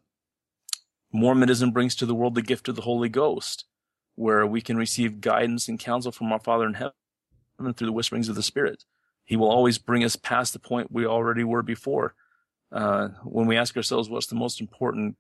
Mormonism 1.12 1.71
brings 1.71 1.95
to 1.97 2.07
the 2.07 2.14
world 2.14 2.35
the 2.35 2.42
gift 2.42 2.69
of 2.69 2.77
the 2.77 2.83
Holy 2.83 3.09
Ghost, 3.09 3.64
where 4.14 4.47
we 4.47 4.61
can 4.61 4.77
receive 4.77 5.21
guidance 5.21 5.69
and 5.69 5.79
counsel 5.79 6.12
from 6.12 6.33
our 6.33 6.40
Father 6.40 6.66
in 6.66 6.75
heaven 6.75 7.75
through 7.75 7.87
the 7.87 7.92
whisperings 7.92 8.29
of 8.29 8.35
the 8.35 8.42
Spirit. 8.42 8.85
He 9.25 9.37
will 9.37 9.51
always 9.51 9.79
bring 9.79 10.05
us 10.05 10.16
past 10.16 10.53
the 10.53 10.59
point 10.59 10.92
we 10.92 11.07
already 11.07 11.45
were 11.45 11.62
before. 11.62 12.14
Uh, 12.71 13.09
when 13.25 13.47
we 13.47 13.57
ask 13.57 13.77
ourselves 13.77 14.09
what's 14.11 14.27
the 14.27 14.35
most 14.35 14.61
important, 14.61 15.16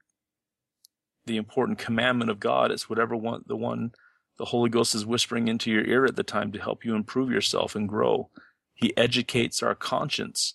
the 1.26 1.36
important 1.36 1.78
commandment 1.78 2.30
of 2.30 2.40
God, 2.40 2.70
it's 2.70 2.88
whatever 2.88 3.16
one, 3.16 3.42
the 3.46 3.56
one 3.56 3.92
the 4.38 4.44
Holy 4.44 4.68
Ghost 4.68 4.94
is 4.94 5.06
whispering 5.06 5.48
into 5.48 5.70
your 5.70 5.84
ear 5.84 6.04
at 6.04 6.16
the 6.16 6.22
time 6.22 6.52
to 6.52 6.60
help 6.60 6.84
you 6.84 6.94
improve 6.94 7.30
yourself 7.30 7.74
and 7.74 7.88
grow. 7.88 8.30
He 8.74 8.96
educates 8.96 9.62
our 9.62 9.74
conscience 9.74 10.54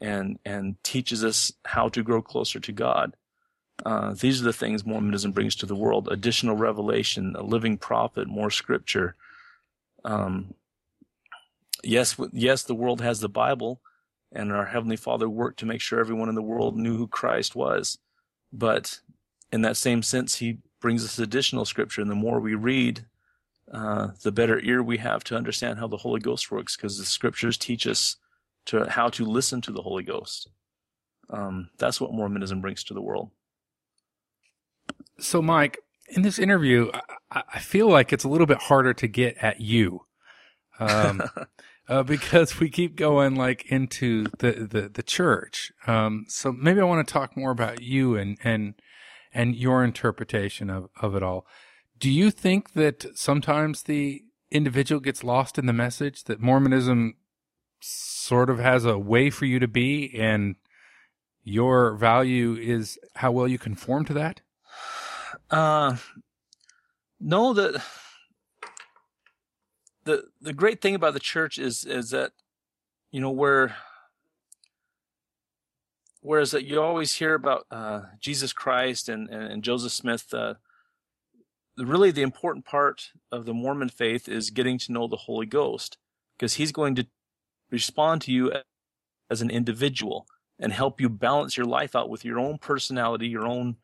and 0.00 0.38
and 0.44 0.82
teaches 0.82 1.22
us 1.22 1.52
how 1.64 1.88
to 1.90 2.02
grow 2.02 2.22
closer 2.22 2.58
to 2.58 2.72
God. 2.72 3.14
Uh, 3.84 4.14
these 4.14 4.40
are 4.40 4.44
the 4.44 4.52
things 4.52 4.84
Mormonism 4.84 5.32
brings 5.32 5.54
to 5.56 5.66
the 5.66 5.76
world: 5.76 6.08
additional 6.10 6.56
revelation, 6.56 7.34
a 7.36 7.42
living 7.42 7.78
prophet, 7.78 8.28
more 8.28 8.50
scripture. 8.50 9.16
Um, 10.04 10.54
yes, 11.82 12.16
yes, 12.32 12.62
the 12.62 12.74
world 12.74 13.00
has 13.00 13.20
the 13.20 13.28
Bible, 13.28 13.80
and 14.32 14.52
our 14.52 14.66
Heavenly 14.66 14.96
Father 14.96 15.28
worked 15.28 15.58
to 15.60 15.66
make 15.66 15.80
sure 15.80 16.00
everyone 16.00 16.28
in 16.28 16.34
the 16.34 16.42
world 16.42 16.76
knew 16.76 16.96
who 16.96 17.06
Christ 17.06 17.54
was. 17.54 17.98
But 18.52 19.00
in 19.52 19.62
that 19.62 19.76
same 19.76 20.02
sense, 20.02 20.36
He 20.36 20.58
brings 20.80 21.04
us 21.04 21.18
additional 21.18 21.64
scripture, 21.64 22.02
and 22.02 22.10
the 22.10 22.14
more 22.14 22.40
we 22.40 22.54
read, 22.54 23.06
uh, 23.72 24.08
the 24.22 24.32
better 24.32 24.60
ear 24.60 24.82
we 24.82 24.98
have 24.98 25.24
to 25.24 25.36
understand 25.36 25.78
how 25.78 25.86
the 25.86 25.98
Holy 25.98 26.20
Ghost 26.20 26.50
works, 26.50 26.76
because 26.76 26.98
the 26.98 27.04
scriptures 27.04 27.56
teach 27.56 27.86
us 27.86 28.16
to 28.66 28.88
how 28.90 29.08
to 29.10 29.24
listen 29.24 29.60
to 29.62 29.72
the 29.72 29.82
Holy 29.82 30.02
Ghost. 30.02 30.48
Um, 31.30 31.70
that's 31.78 32.00
what 32.00 32.12
Mormonism 32.12 32.60
brings 32.60 32.84
to 32.84 32.94
the 32.94 33.00
world. 33.00 33.30
So, 35.20 35.42
Mike, 35.42 35.78
in 36.08 36.22
this 36.22 36.38
interview, 36.38 36.90
I, 37.30 37.42
I 37.54 37.58
feel 37.58 37.88
like 37.88 38.12
it's 38.12 38.24
a 38.24 38.28
little 38.28 38.46
bit 38.46 38.58
harder 38.58 38.94
to 38.94 39.06
get 39.06 39.36
at 39.38 39.60
you. 39.60 40.06
Um, 40.78 41.22
uh, 41.88 42.04
because 42.04 42.60
we 42.60 42.70
keep 42.70 42.94
going 42.94 43.34
like 43.34 43.66
into 43.66 44.26
the, 44.38 44.52
the, 44.70 44.88
the 44.88 45.02
church. 45.02 45.72
Um, 45.86 46.24
so 46.28 46.52
maybe 46.52 46.80
I 46.80 46.84
want 46.84 47.06
to 47.06 47.12
talk 47.12 47.36
more 47.36 47.50
about 47.50 47.82
you 47.82 48.16
and, 48.16 48.38
and, 48.44 48.74
and 49.34 49.56
your 49.56 49.82
interpretation 49.84 50.70
of, 50.70 50.88
of 51.00 51.16
it 51.16 51.22
all. 51.22 51.46
Do 51.98 52.08
you 52.08 52.30
think 52.30 52.72
that 52.74 53.18
sometimes 53.18 53.82
the 53.82 54.22
individual 54.50 55.00
gets 55.00 55.24
lost 55.24 55.58
in 55.58 55.66
the 55.66 55.72
message 55.72 56.24
that 56.24 56.40
Mormonism 56.40 57.14
sort 57.80 58.50
of 58.50 58.58
has 58.58 58.84
a 58.84 58.98
way 58.98 59.28
for 59.28 59.44
you 59.44 59.58
to 59.58 59.68
be 59.68 60.14
and 60.16 60.56
your 61.42 61.96
value 61.96 62.54
is 62.54 62.98
how 63.16 63.32
well 63.32 63.48
you 63.48 63.58
conform 63.58 64.04
to 64.04 64.14
that? 64.14 64.42
Uh, 65.50 65.96
no, 67.18 67.52
the 67.52 67.82
the 70.04 70.24
the 70.40 70.52
great 70.52 70.80
thing 70.80 70.94
about 70.94 71.14
the 71.14 71.20
church 71.20 71.58
is 71.58 71.84
is 71.84 72.10
that 72.10 72.32
you 73.10 73.20
know 73.20 73.30
where 73.30 73.76
whereas 76.20 76.50
that 76.52 76.64
you 76.64 76.80
always 76.80 77.14
hear 77.14 77.34
about 77.34 77.66
uh, 77.70 78.02
Jesus 78.20 78.52
Christ 78.52 79.08
and, 79.08 79.28
and, 79.28 79.52
and 79.52 79.64
Joseph 79.64 79.92
Smith. 79.92 80.32
Uh, 80.32 80.54
really, 81.76 82.10
the 82.10 82.22
important 82.22 82.64
part 82.64 83.10
of 83.32 83.44
the 83.44 83.54
Mormon 83.54 83.88
faith 83.88 84.28
is 84.28 84.50
getting 84.50 84.78
to 84.78 84.92
know 84.92 85.06
the 85.06 85.16
Holy 85.16 85.46
Ghost 85.46 85.98
because 86.38 86.54
He's 86.54 86.72
going 86.72 86.94
to 86.96 87.06
respond 87.70 88.22
to 88.22 88.32
you 88.32 88.52
as 89.30 89.42
an 89.42 89.50
individual 89.50 90.26
and 90.58 90.72
help 90.72 91.00
you 91.00 91.08
balance 91.08 91.56
your 91.56 91.66
life 91.66 91.96
out 91.96 92.10
with 92.10 92.24
your 92.24 92.38
own 92.38 92.58
personality, 92.58 93.26
your 93.28 93.46
own 93.46 93.76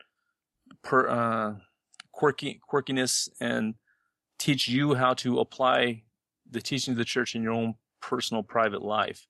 per, 0.83 1.07
uh, 1.07 1.55
quirky 2.11 2.59
quirkiness, 2.69 3.29
and 3.39 3.75
teach 4.37 4.67
you 4.67 4.95
how 4.95 5.13
to 5.15 5.39
apply 5.39 6.03
the 6.49 6.61
teaching 6.61 6.93
of 6.93 6.97
the 6.97 7.05
church 7.05 7.35
in 7.35 7.43
your 7.43 7.53
own 7.53 7.75
personal 8.01 8.43
private 8.43 8.81
life. 8.81 9.27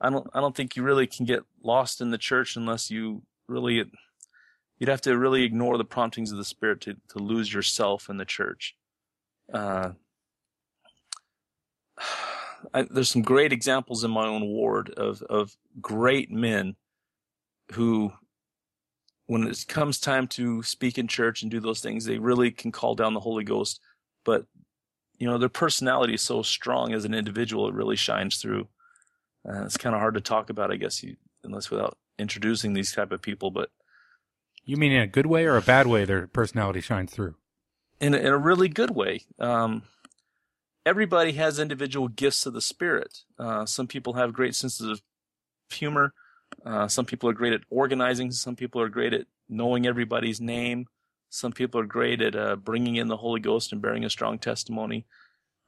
I 0.00 0.10
don't 0.10 0.28
I 0.32 0.40
don't 0.40 0.56
think 0.56 0.76
you 0.76 0.82
really 0.82 1.06
can 1.06 1.26
get 1.26 1.42
lost 1.62 2.00
in 2.00 2.10
the 2.10 2.18
church 2.18 2.56
unless 2.56 2.90
you 2.90 3.22
really 3.48 3.84
you'd 4.78 4.88
have 4.88 5.02
to 5.02 5.18
really 5.18 5.44
ignore 5.44 5.76
the 5.76 5.84
promptings 5.84 6.32
of 6.32 6.38
the 6.38 6.44
spirit 6.44 6.80
to 6.82 6.96
to 7.08 7.18
lose 7.18 7.52
yourself 7.52 8.08
in 8.08 8.16
the 8.16 8.24
church. 8.24 8.76
Uh, 9.52 9.90
I, 12.74 12.82
there's 12.82 13.10
some 13.10 13.22
great 13.22 13.52
examples 13.52 14.04
in 14.04 14.10
my 14.10 14.26
own 14.26 14.46
ward 14.46 14.90
of 14.90 15.22
of 15.22 15.56
great 15.80 16.30
men 16.30 16.76
who 17.72 18.12
when 19.30 19.46
it 19.46 19.64
comes 19.68 20.00
time 20.00 20.26
to 20.26 20.60
speak 20.64 20.98
in 20.98 21.06
church 21.06 21.42
and 21.42 21.52
do 21.52 21.60
those 21.60 21.78
things, 21.80 22.04
they 22.04 22.18
really 22.18 22.50
can 22.50 22.72
call 22.72 22.96
down 22.96 23.14
the 23.14 23.20
Holy 23.20 23.44
Ghost. 23.44 23.78
But 24.24 24.46
you 25.18 25.26
know, 25.28 25.38
their 25.38 25.48
personality 25.48 26.14
is 26.14 26.20
so 26.22 26.42
strong 26.42 26.92
as 26.92 27.04
an 27.04 27.14
individual; 27.14 27.68
it 27.68 27.74
really 27.74 27.94
shines 27.94 28.38
through. 28.38 28.66
Uh, 29.48 29.62
it's 29.64 29.76
kind 29.76 29.94
of 29.94 30.00
hard 30.00 30.14
to 30.14 30.20
talk 30.20 30.50
about, 30.50 30.72
I 30.72 30.76
guess, 30.76 31.04
you, 31.04 31.14
unless 31.44 31.70
without 31.70 31.96
introducing 32.18 32.72
these 32.72 32.90
type 32.92 33.12
of 33.12 33.22
people. 33.22 33.52
But 33.52 33.70
You 34.64 34.76
mean 34.76 34.90
in 34.90 35.02
a 35.02 35.06
good 35.06 35.26
way 35.26 35.46
or 35.46 35.56
a 35.56 35.62
bad 35.62 35.86
way? 35.86 36.04
Their 36.04 36.26
personality 36.26 36.80
shines 36.80 37.12
through. 37.12 37.36
in 38.00 38.14
a, 38.14 38.18
in 38.18 38.26
a 38.26 38.36
really 38.36 38.68
good 38.68 38.90
way. 38.90 39.20
Um, 39.38 39.82
everybody 40.84 41.32
has 41.34 41.60
individual 41.60 42.08
gifts 42.08 42.46
of 42.46 42.52
the 42.52 42.60
spirit. 42.60 43.20
Uh, 43.38 43.64
some 43.64 43.86
people 43.86 44.14
have 44.14 44.32
great 44.32 44.56
senses 44.56 44.88
of 44.88 45.02
humor. 45.70 46.14
Uh, 46.64 46.88
some 46.88 47.04
people 47.04 47.28
are 47.28 47.34
great 47.34 47.52
at 47.52 47.62
organizing. 47.70 48.30
Some 48.30 48.56
people 48.56 48.80
are 48.80 48.88
great 48.88 49.12
at 49.12 49.26
knowing 49.48 49.86
everybody's 49.86 50.40
name. 50.40 50.86
Some 51.30 51.52
people 51.52 51.80
are 51.80 51.86
great 51.86 52.20
at 52.20 52.34
uh, 52.34 52.56
bringing 52.56 52.96
in 52.96 53.08
the 53.08 53.16
Holy 53.16 53.40
Ghost 53.40 53.72
and 53.72 53.80
bearing 53.80 54.04
a 54.04 54.10
strong 54.10 54.38
testimony. 54.38 55.06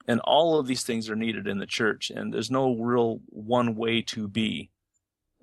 And 0.09 0.21
all 0.21 0.59
of 0.59 0.67
these 0.67 0.83
things 0.83 1.09
are 1.09 1.17
needed 1.17 1.47
in 1.47 1.59
the 1.59 1.67
church. 1.67 2.11
And 2.11 2.35
there's 2.35 2.51
no 2.51 2.75
real 2.75 3.21
one 3.27 3.77
way 3.77 4.03
to 4.03 4.27
be. 4.27 4.71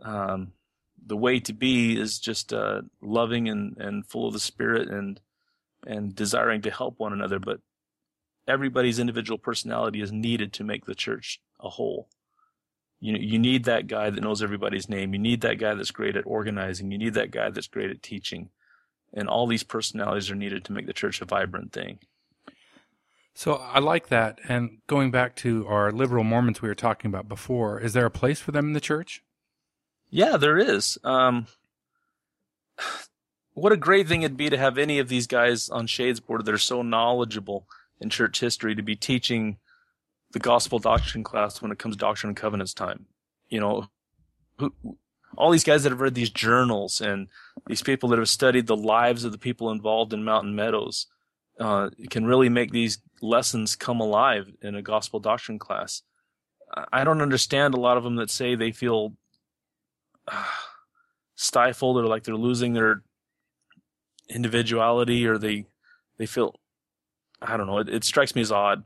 Um, 0.02 0.52
the 1.06 1.18
way 1.18 1.40
to 1.40 1.54
be 1.54 2.00
is 2.00 2.20
just 2.20 2.54
uh, 2.54 2.82
loving 3.02 3.48
and, 3.48 3.78
and 3.78 4.06
full 4.06 4.28
of 4.28 4.34
the 4.34 4.40
Spirit 4.40 4.90
and 4.90 5.20
and 5.88 6.14
desiring 6.14 6.62
to 6.62 6.72
help 6.72 7.00
one 7.00 7.14
another, 7.14 7.40
but 7.40 7.62
everybody's 8.48 9.00
individual 9.00 9.38
personality 9.38 10.02
is 10.02 10.12
needed 10.12 10.54
to 10.54 10.64
make 10.64 10.86
the 10.86 10.96
church 10.96 11.40
a 11.60 11.70
whole. 11.70 12.10
You 13.00 13.14
know, 13.14 13.20
you 13.20 13.40
need 13.40 13.64
that 13.66 13.88
guy 13.88 14.10
that 14.10 14.22
knows 14.22 14.44
everybody's 14.44 14.90
name. 14.90 15.14
You 15.14 15.20
need 15.20 15.42
that 15.42 15.58
guy 15.58 15.74
that's 15.74 15.92
great 15.92 16.18
at 16.18 16.26
organizing. 16.26 16.92
You 16.92 16.98
need 16.98 17.14
that 17.14 17.32
guy 17.32 17.50
that's 17.50 17.68
great 17.68 17.90
at 17.90 18.04
teaching. 18.04 18.50
And 19.14 19.28
all 19.28 19.48
these 19.48 19.64
personalities 19.64 20.30
are 20.30 20.36
needed 20.36 20.66
to 20.66 20.74
make 20.74 20.86
the 20.86 20.94
church 20.94 21.22
a 21.22 21.26
vibrant 21.26 21.72
thing. 21.72 22.00
So 23.34 23.54
I 23.54 23.80
like 23.80 24.10
that. 24.10 24.40
And 24.50 24.80
going 24.88 25.12
back 25.12 25.36
to 25.38 25.66
our 25.68 25.92
liberal 25.94 26.26
Mormons 26.26 26.62
we 26.62 26.68
were 26.68 26.76
talking 26.76 27.10
about 27.10 27.30
before, 27.30 27.80
is 27.80 27.94
there 27.94 28.06
a 28.06 28.12
place 28.12 28.42
for 28.42 28.52
them 28.52 28.68
in 28.68 28.74
the 28.74 28.82
church? 28.82 29.24
Yeah, 30.10 30.36
there 30.36 30.58
is. 30.58 30.98
Um, 31.06 31.48
what 33.54 33.72
a 33.72 33.78
great 33.78 34.10
thing 34.10 34.24
it'd 34.24 34.36
be 34.36 34.50
to 34.50 34.58
have 34.58 34.78
any 34.78 35.00
of 35.00 35.08
these 35.08 35.26
guys 35.26 35.70
on 35.70 35.88
Shades 35.88 36.20
Board 36.20 36.46
that 36.46 36.54
are 36.54 36.58
so 36.58 36.82
knowledgeable 36.82 37.66
in 38.02 38.10
church 38.10 38.42
history 38.42 38.76
to 38.76 38.82
be 38.82 38.98
teaching 38.98 39.58
the 40.32 40.40
gospel 40.40 40.80
doctrine 40.80 41.24
class 41.24 41.62
when 41.62 41.72
it 41.72 41.80
comes 41.80 41.96
to 41.96 42.00
Doctrine 42.00 42.30
and 42.30 42.38
Covenants 42.38 42.74
time. 42.74 43.06
You 43.50 43.60
know, 43.60 43.88
who, 44.58 44.74
all 45.38 45.52
these 45.52 45.64
guys 45.64 45.84
that 45.84 45.92
have 45.92 46.02
read 46.02 46.16
these 46.16 46.30
journals 46.30 47.02
and 47.02 47.30
these 47.68 47.82
people 47.82 48.10
that 48.10 48.20
have 48.20 48.30
studied 48.30 48.68
the 48.68 48.78
lives 48.78 49.24
of 49.24 49.32
the 49.32 49.38
people 49.38 49.72
involved 49.72 50.14
in 50.14 50.24
Mountain 50.24 50.56
Meadows 50.56 51.08
uh, 51.60 51.90
can 52.10 52.26
really 52.26 52.50
make 52.50 52.72
these 52.72 53.00
lessons 53.22 53.76
come 53.76 54.00
alive 54.00 54.52
in 54.62 54.76
a 54.76 54.82
gospel 54.82 55.20
doctrine 55.20 55.60
class. 55.60 56.04
I- 56.92 57.04
don't 57.04 57.22
understand 57.22 57.74
a 57.74 57.80
lot 57.80 57.98
of 57.98 58.04
them 58.04 58.16
that 58.18 58.30
say 58.30 58.56
they 58.56 58.72
feel 58.72 59.14
stifled 61.36 61.98
or 61.98 62.06
like 62.06 62.24
they're 62.24 62.36
losing 62.36 62.74
their 62.74 63.04
individuality 64.30 65.26
or 65.26 65.38
they 65.38 65.66
they 66.18 66.26
feel 66.28 66.60
I 67.42 67.58
don't 67.58 67.66
know 67.66 67.80
it, 67.80 67.90
it 67.90 68.04
strikes 68.04 68.36
me 68.36 68.42
as 68.42 68.52
odd 68.52 68.84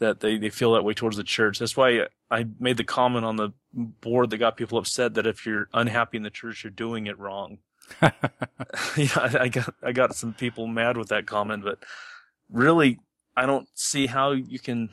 that 0.00 0.20
they, 0.20 0.38
they 0.38 0.50
feel 0.50 0.72
that 0.72 0.82
way 0.82 0.94
towards 0.94 1.16
the 1.16 1.22
church. 1.22 1.58
That's 1.58 1.76
why 1.76 2.06
I 2.30 2.46
made 2.58 2.78
the 2.78 2.84
comment 2.84 3.24
on 3.24 3.36
the 3.36 3.50
board 3.72 4.30
that 4.30 4.38
got 4.38 4.56
people 4.56 4.78
upset 4.78 5.14
that 5.14 5.26
if 5.26 5.46
you're 5.46 5.68
unhappy 5.72 6.16
in 6.16 6.22
the 6.24 6.30
church, 6.30 6.64
you're 6.64 6.70
doing 6.70 7.06
it 7.06 7.18
wrong. 7.18 7.58
yeah, 8.02 8.12
I, 9.16 9.36
I 9.40 9.48
got 9.48 9.74
I 9.82 9.92
got 9.92 10.16
some 10.16 10.32
people 10.34 10.66
mad 10.66 10.96
with 10.96 11.08
that 11.08 11.26
comment, 11.26 11.62
but 11.62 11.78
really, 12.50 12.98
I 13.36 13.46
don't 13.46 13.68
see 13.74 14.06
how 14.06 14.32
you 14.32 14.58
can. 14.58 14.90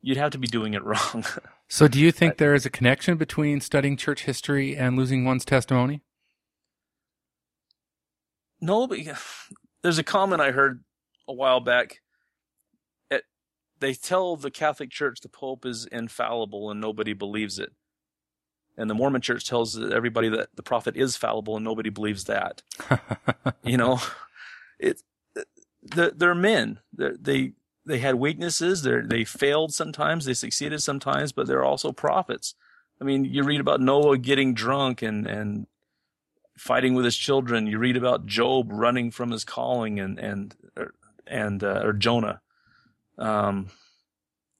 You'd 0.00 0.16
have 0.16 0.32
to 0.32 0.38
be 0.38 0.48
doing 0.48 0.74
it 0.74 0.84
wrong. 0.84 1.24
So 1.68 1.88
do 1.88 1.98
you 1.98 2.12
think 2.12 2.36
there 2.36 2.54
is 2.54 2.64
a 2.64 2.70
connection 2.70 3.16
between 3.16 3.60
studying 3.60 3.96
church 3.96 4.22
history 4.22 4.76
and 4.76 4.96
losing 4.96 5.24
one's 5.24 5.44
testimony? 5.44 6.00
No, 8.60 8.86
but 8.86 9.00
there's 9.82 9.98
a 9.98 10.04
comment 10.04 10.40
I 10.40 10.52
heard 10.52 10.84
a 11.26 11.32
while 11.32 11.58
back. 11.58 12.02
They 13.78 13.94
tell 13.94 14.36
the 14.36 14.50
Catholic 14.50 14.90
Church 14.90 15.20
the 15.20 15.28
Pope 15.28 15.66
is 15.66 15.86
infallible 15.86 16.70
and 16.70 16.80
nobody 16.80 17.12
believes 17.12 17.58
it. 17.58 17.72
And 18.78 18.90
the 18.90 18.94
Mormon 18.94 19.22
Church 19.22 19.46
tells 19.46 19.78
everybody 19.78 20.28
that 20.28 20.48
the 20.54 20.62
prophet 20.62 20.96
is 20.96 21.16
fallible 21.16 21.56
and 21.56 21.64
nobody 21.64 21.88
believes 21.88 22.24
that. 22.24 22.62
you 23.62 23.76
know, 23.76 24.00
it, 24.78 25.02
they're, 25.82 26.10
they're 26.10 26.34
men. 26.34 26.80
They're, 26.92 27.16
they 27.18 27.52
they 27.86 27.98
had 27.98 28.16
weaknesses. 28.16 28.82
They 28.82 29.00
they 29.00 29.24
failed 29.24 29.72
sometimes. 29.72 30.24
They 30.24 30.34
succeeded 30.34 30.82
sometimes, 30.82 31.32
but 31.32 31.46
they're 31.46 31.64
also 31.64 31.92
prophets. 31.92 32.54
I 33.00 33.04
mean, 33.04 33.24
you 33.24 33.44
read 33.44 33.60
about 33.60 33.80
Noah 33.80 34.18
getting 34.18 34.54
drunk 34.54 35.02
and 35.02 35.26
and 35.26 35.66
fighting 36.58 36.94
with 36.94 37.04
his 37.04 37.16
children. 37.16 37.66
You 37.66 37.78
read 37.78 37.96
about 37.96 38.26
Job 38.26 38.68
running 38.70 39.10
from 39.10 39.30
his 39.30 39.44
calling 39.44 40.00
and 40.00 40.18
and 40.18 40.54
and 41.26 41.62
uh, 41.62 41.82
or 41.84 41.92
Jonah. 41.92 42.40
Um, 43.18 43.68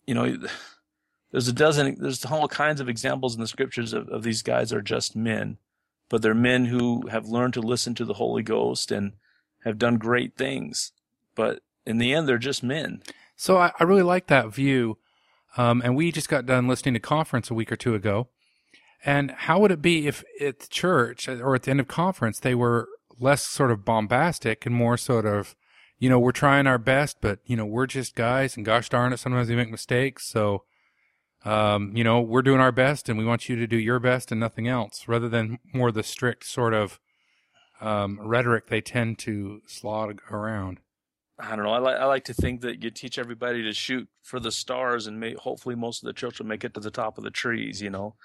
you 0.07 0.15
know, 0.15 0.37
there's 1.31 1.49
a 1.49 1.53
dozen. 1.53 1.97
There's 2.01 2.25
all 2.25 2.49
kinds 2.49 2.81
of 2.81 2.89
examples 2.89 3.35
in 3.35 3.41
the 3.41 3.47
scriptures 3.47 3.93
of, 3.93 4.09
of 4.09 4.23
these 4.23 4.43
guys 4.43 4.73
are 4.73 4.83
just 4.83 5.17
men, 5.17 5.59
but 6.09 6.23
they're 6.23 6.35
men 6.35 6.67
who 6.67 7.09
have 7.09 7.27
learned 7.27 7.55
to 7.55 7.61
listen 7.61 7.95
to 7.97 8.05
the 8.05 8.15
Holy 8.15 8.43
Ghost 8.43 8.91
and 8.91 9.13
have 9.65 9.79
done 9.79 9.99
great 9.99 10.37
things. 10.37 10.93
But 11.35 11.61
in 11.85 11.99
the 11.99 12.15
end, 12.15 12.29
they're 12.29 12.39
just 12.39 12.63
men. 12.63 13.03
So 13.37 13.59
I, 13.59 13.73
I 13.79 13.85
really 13.85 14.03
like 14.03 14.29
that 14.29 14.53
view. 14.55 14.99
Um, 15.57 15.83
and 15.85 15.97
we 15.97 16.13
just 16.13 16.29
got 16.29 16.47
done 16.47 16.69
listening 16.69 16.95
to 16.95 17.01
conference 17.01 17.51
a 17.51 17.55
week 17.55 17.73
or 17.73 17.77
two 17.77 17.95
ago. 17.95 18.29
And 19.05 19.31
how 19.31 19.59
would 19.61 19.71
it 19.71 19.83
be 19.83 20.07
if 20.07 20.25
at 20.41 20.69
church 20.69 21.29
or 21.29 21.55
at 21.55 21.63
the 21.63 21.71
end 21.71 21.81
of 21.81 21.89
conference 21.89 22.41
they 22.41 22.55
were 22.55 22.89
less 23.19 23.43
sort 23.43 23.71
of 23.71 23.85
bombastic 23.85 24.67
and 24.67 24.75
more 24.75 24.97
sort 24.97 25.27
of, 25.27 25.55
you 25.99 26.11
know, 26.11 26.19
we're 26.19 26.33
trying 26.33 26.67
our 26.67 26.79
best, 26.79 27.19
but 27.21 27.39
you 27.45 27.57
know, 27.57 27.67
we're 27.67 27.87
just 27.87 28.15
guys, 28.15 28.57
and 28.57 28.67
gosh 28.67 28.89
darn 28.89 29.13
it, 29.13 29.19
sometimes 29.19 29.49
we 29.49 29.57
make 29.57 29.71
mistakes. 29.71 30.27
So, 30.27 30.65
um, 31.45 31.93
you 31.97 32.05
know, 32.05 32.21
we're 32.21 32.43
doing 32.43 32.61
our 32.61 32.73
best, 32.73 33.09
and 33.09 33.19
we 33.19 33.25
want 33.25 33.49
you 33.49 33.57
to 33.57 33.67
do 33.67 33.79
your 33.79 33.99
best 33.99 34.31
and 34.31 34.41
nothing 34.41 34.69
else, 34.69 35.09
rather 35.09 35.29
than 35.29 35.59
more 35.73 35.93
the 35.93 36.03
strict 36.03 36.45
sort 36.45 36.75
of 36.75 37.01
um, 37.81 38.19
rhetoric 38.21 38.69
they 38.69 38.81
tend 38.81 39.19
to 39.21 39.61
slog 39.67 40.21
around. 40.31 40.81
I 41.39 41.55
don't 41.55 41.65
know. 41.65 41.73
I 41.73 41.79
like 41.79 41.97
I 41.97 42.07
like 42.07 42.25
to 42.25 42.35
think 42.35 42.63
that 42.63 42.83
you 42.83 42.91
teach 42.91 43.19
everybody 43.19 43.63
to 43.63 43.73
shoot 43.73 44.09
for 44.23 44.41
the 44.41 44.53
stars, 44.53 45.07
and 45.07 45.21
may, 45.21 45.35
hopefully 45.35 45.75
most 45.75 46.03
of 46.03 46.07
the 46.07 46.15
children 46.15 46.49
make 46.49 46.65
it 46.65 46.73
to 46.75 46.81
the 46.81 46.91
top 46.91 47.19
of 47.19 47.25
the 47.25 47.31
trees. 47.31 47.83
You 47.83 47.91
know, 47.91 48.17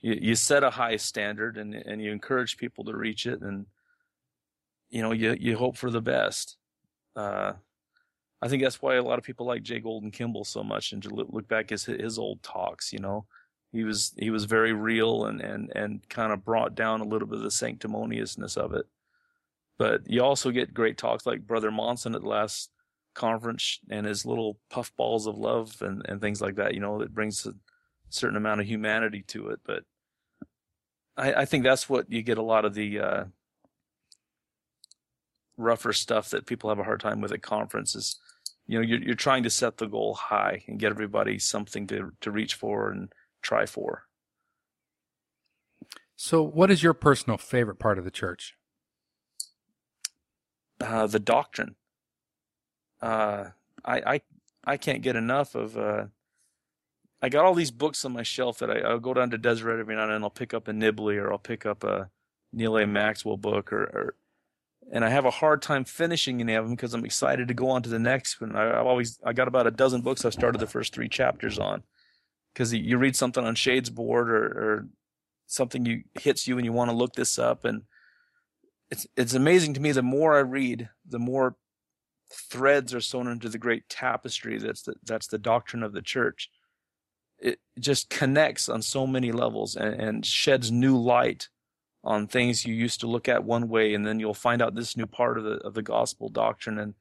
you 0.00 0.16
you 0.20 0.34
set 0.36 0.62
a 0.62 0.70
high 0.70 0.96
standard, 0.96 1.56
and 1.56 1.74
and 1.74 2.00
you 2.00 2.12
encourage 2.12 2.58
people 2.58 2.84
to 2.84 2.96
reach 2.96 3.26
it, 3.26 3.40
and 3.40 3.66
you 4.88 5.02
know 5.02 5.10
you 5.10 5.36
you 5.38 5.56
hope 5.56 5.76
for 5.76 5.90
the 5.90 6.00
best. 6.00 6.56
Uh, 7.16 7.54
I 8.42 8.48
think 8.48 8.62
that's 8.62 8.80
why 8.80 8.94
a 8.94 9.02
lot 9.02 9.18
of 9.18 9.24
people 9.24 9.46
like 9.46 9.62
J. 9.62 9.80
Golden 9.80 10.10
Kimball 10.10 10.44
so 10.44 10.62
much, 10.62 10.92
and 10.92 11.02
to 11.02 11.10
look 11.10 11.48
back 11.48 11.70
his 11.70 11.84
his 11.84 12.18
old 12.18 12.42
talks. 12.42 12.92
You 12.92 13.00
know, 13.00 13.26
he 13.72 13.84
was 13.84 14.14
he 14.18 14.30
was 14.30 14.44
very 14.44 14.72
real 14.72 15.26
and 15.26 15.40
and 15.40 15.70
and 15.74 16.08
kind 16.08 16.32
of 16.32 16.44
brought 16.44 16.74
down 16.74 17.00
a 17.00 17.04
little 17.06 17.28
bit 17.28 17.38
of 17.38 17.44
the 17.44 17.50
sanctimoniousness 17.50 18.56
of 18.56 18.74
it. 18.74 18.86
But 19.78 20.02
you 20.10 20.22
also 20.22 20.50
get 20.50 20.74
great 20.74 20.98
talks 20.98 21.24
like 21.24 21.46
Brother 21.46 21.70
Monson 21.70 22.14
at 22.14 22.20
the 22.20 22.28
last 22.28 22.70
conference 23.14 23.80
and 23.90 24.06
his 24.06 24.26
little 24.26 24.58
puffballs 24.70 25.26
of 25.26 25.38
love 25.38 25.76
and, 25.80 26.02
and 26.08 26.20
things 26.20 26.40
like 26.40 26.56
that, 26.56 26.74
you 26.74 26.80
know, 26.80 26.98
that 26.98 27.14
brings 27.14 27.46
a 27.46 27.54
certain 28.08 28.36
amount 28.36 28.60
of 28.60 28.66
humanity 28.66 29.22
to 29.28 29.48
it. 29.48 29.60
But 29.64 29.84
I, 31.16 31.32
I 31.32 31.44
think 31.44 31.64
that's 31.64 31.88
what 31.88 32.10
you 32.10 32.22
get 32.22 32.38
a 32.38 32.42
lot 32.42 32.64
of 32.64 32.74
the 32.74 33.00
uh, 33.00 33.24
rougher 35.56 35.92
stuff 35.92 36.30
that 36.30 36.46
people 36.46 36.70
have 36.70 36.78
a 36.78 36.84
hard 36.84 37.00
time 37.00 37.20
with 37.20 37.32
at 37.32 37.42
conferences. 37.42 38.18
You 38.66 38.78
know, 38.78 38.86
you're, 38.86 39.02
you're 39.02 39.14
trying 39.14 39.42
to 39.42 39.50
set 39.50 39.78
the 39.78 39.86
goal 39.86 40.14
high 40.14 40.62
and 40.68 40.78
get 40.78 40.90
everybody 40.90 41.38
something 41.38 41.86
to, 41.88 42.12
to 42.20 42.30
reach 42.30 42.54
for 42.54 42.90
and 42.90 43.12
try 43.42 43.66
for. 43.66 44.04
So, 46.16 46.42
what 46.42 46.70
is 46.70 46.82
your 46.82 46.94
personal 46.94 47.38
favorite 47.38 47.78
part 47.78 47.98
of 47.98 48.04
the 48.04 48.10
church? 48.10 48.54
uh, 50.80 51.06
the 51.06 51.18
doctrine. 51.18 51.76
Uh, 53.00 53.46
I, 53.84 54.14
I 54.14 54.20
I 54.64 54.76
can't 54.76 55.02
get 55.02 55.16
enough 55.16 55.54
of. 55.54 55.76
Uh, 55.76 56.06
I 57.22 57.28
got 57.28 57.44
all 57.44 57.54
these 57.54 57.70
books 57.70 58.04
on 58.04 58.12
my 58.12 58.22
shelf 58.22 58.58
that 58.58 58.70
I, 58.70 58.80
I'll 58.80 58.98
go 58.98 59.14
down 59.14 59.30
to 59.30 59.38
Deseret 59.38 59.80
every 59.80 59.94
now 59.94 60.04
and 60.04 60.12
then. 60.12 60.22
I'll 60.22 60.30
pick 60.30 60.54
up 60.54 60.68
a 60.68 60.72
Nibley 60.72 61.16
or 61.16 61.32
I'll 61.32 61.38
pick 61.38 61.66
up 61.66 61.84
a 61.84 62.10
Neal 62.52 62.78
A. 62.78 62.86
Maxwell 62.86 63.36
book 63.36 63.72
or, 63.72 63.82
or 63.84 64.14
and 64.92 65.04
I 65.04 65.08
have 65.08 65.24
a 65.24 65.30
hard 65.30 65.62
time 65.62 65.84
finishing 65.84 66.40
any 66.40 66.54
of 66.54 66.64
them 66.64 66.74
because 66.74 66.94
I'm 66.94 67.04
excited 67.04 67.48
to 67.48 67.54
go 67.54 67.70
on 67.70 67.82
to 67.82 67.88
the 67.88 67.98
next 67.98 68.40
one. 68.40 68.56
I, 68.56 68.80
I've 68.80 68.86
always 68.86 69.18
I 69.24 69.32
got 69.32 69.48
about 69.48 69.66
a 69.66 69.70
dozen 69.70 70.00
books 70.00 70.24
I've 70.24 70.32
started 70.32 70.58
the 70.58 70.66
first 70.66 70.92
three 70.92 71.08
chapters 71.08 71.58
on 71.58 71.82
because 72.52 72.74
you 72.74 72.98
read 72.98 73.14
something 73.14 73.44
on 73.44 73.54
Shades 73.54 73.90
board 73.90 74.30
or, 74.30 74.44
or 74.44 74.88
something 75.46 75.86
you 75.86 76.02
hits 76.20 76.48
you 76.48 76.56
and 76.56 76.64
you 76.64 76.72
want 76.72 76.90
to 76.90 76.96
look 76.96 77.14
this 77.14 77.38
up 77.38 77.64
and 77.64 77.82
it's 78.90 79.06
it's 79.16 79.34
amazing 79.34 79.74
to 79.74 79.80
me. 79.80 79.92
The 79.92 80.02
more 80.02 80.36
I 80.36 80.40
read, 80.40 80.88
the 81.08 81.20
more 81.20 81.56
threads 82.32 82.92
are 82.92 83.00
sewn 83.00 83.28
into 83.28 83.48
the 83.48 83.58
great 83.58 83.88
tapestry 83.88 84.56
that's 84.58 84.82
the, 84.82 84.94
that's 85.04 85.26
the 85.26 85.38
doctrine 85.38 85.82
of 85.82 85.92
the 85.92 86.02
church. 86.02 86.50
It 87.38 87.60
just 87.78 88.10
connects 88.10 88.68
on 88.68 88.82
so 88.82 89.06
many 89.06 89.32
levels 89.32 89.76
and, 89.76 89.94
and 89.94 90.26
sheds 90.26 90.70
new 90.70 90.96
light 90.96 91.48
on 92.02 92.26
things 92.26 92.64
you 92.64 92.74
used 92.74 93.00
to 93.00 93.06
look 93.06 93.28
at 93.28 93.44
one 93.44 93.68
way, 93.68 93.94
and 93.94 94.06
then 94.06 94.20
you'll 94.20 94.34
find 94.34 94.62
out 94.62 94.74
this 94.74 94.96
new 94.96 95.06
part 95.06 95.38
of 95.38 95.44
the 95.44 95.56
of 95.58 95.74
the 95.74 95.82
gospel 95.82 96.28
doctrine, 96.28 96.78
and 96.78 96.94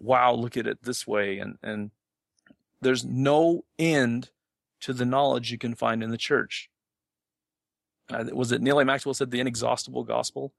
wow, 0.00 0.32
look 0.32 0.56
at 0.56 0.66
it 0.66 0.82
this 0.82 1.06
way, 1.06 1.38
and 1.38 1.58
and 1.62 1.90
there's 2.80 3.04
no 3.04 3.64
end 3.78 4.30
to 4.80 4.92
the 4.92 5.06
knowledge 5.06 5.50
you 5.50 5.58
can 5.58 5.74
find 5.74 6.02
in 6.02 6.10
the 6.10 6.18
church. 6.18 6.68
Uh, 8.10 8.24
was 8.32 8.52
it 8.52 8.60
Neal 8.60 8.80
A. 8.80 8.84
Maxwell 8.84 9.14
said 9.14 9.30
the 9.30 9.40
inexhaustible 9.40 10.04
gospel? 10.04 10.52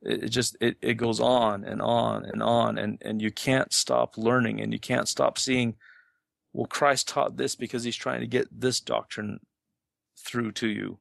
It, 0.00 0.24
it 0.24 0.28
just 0.28 0.56
it, 0.60 0.76
it 0.80 0.94
goes 0.94 1.18
on 1.18 1.64
and 1.64 1.82
on 1.82 2.24
and 2.24 2.42
on, 2.42 2.78
and 2.78 2.98
and 3.02 3.20
you 3.20 3.32
can't 3.32 3.72
stop 3.72 4.16
learning, 4.16 4.60
and 4.60 4.72
you 4.72 4.78
can't 4.78 5.08
stop 5.08 5.38
seeing. 5.38 5.74
Well, 6.52 6.66
Christ 6.66 7.08
taught 7.08 7.36
this 7.36 7.56
because 7.56 7.82
he's 7.82 7.96
trying 7.96 8.20
to 8.20 8.28
get 8.28 8.46
this 8.52 8.78
doctrine 8.78 9.40
through 10.16 10.52
to 10.52 10.68
you. 10.68 11.00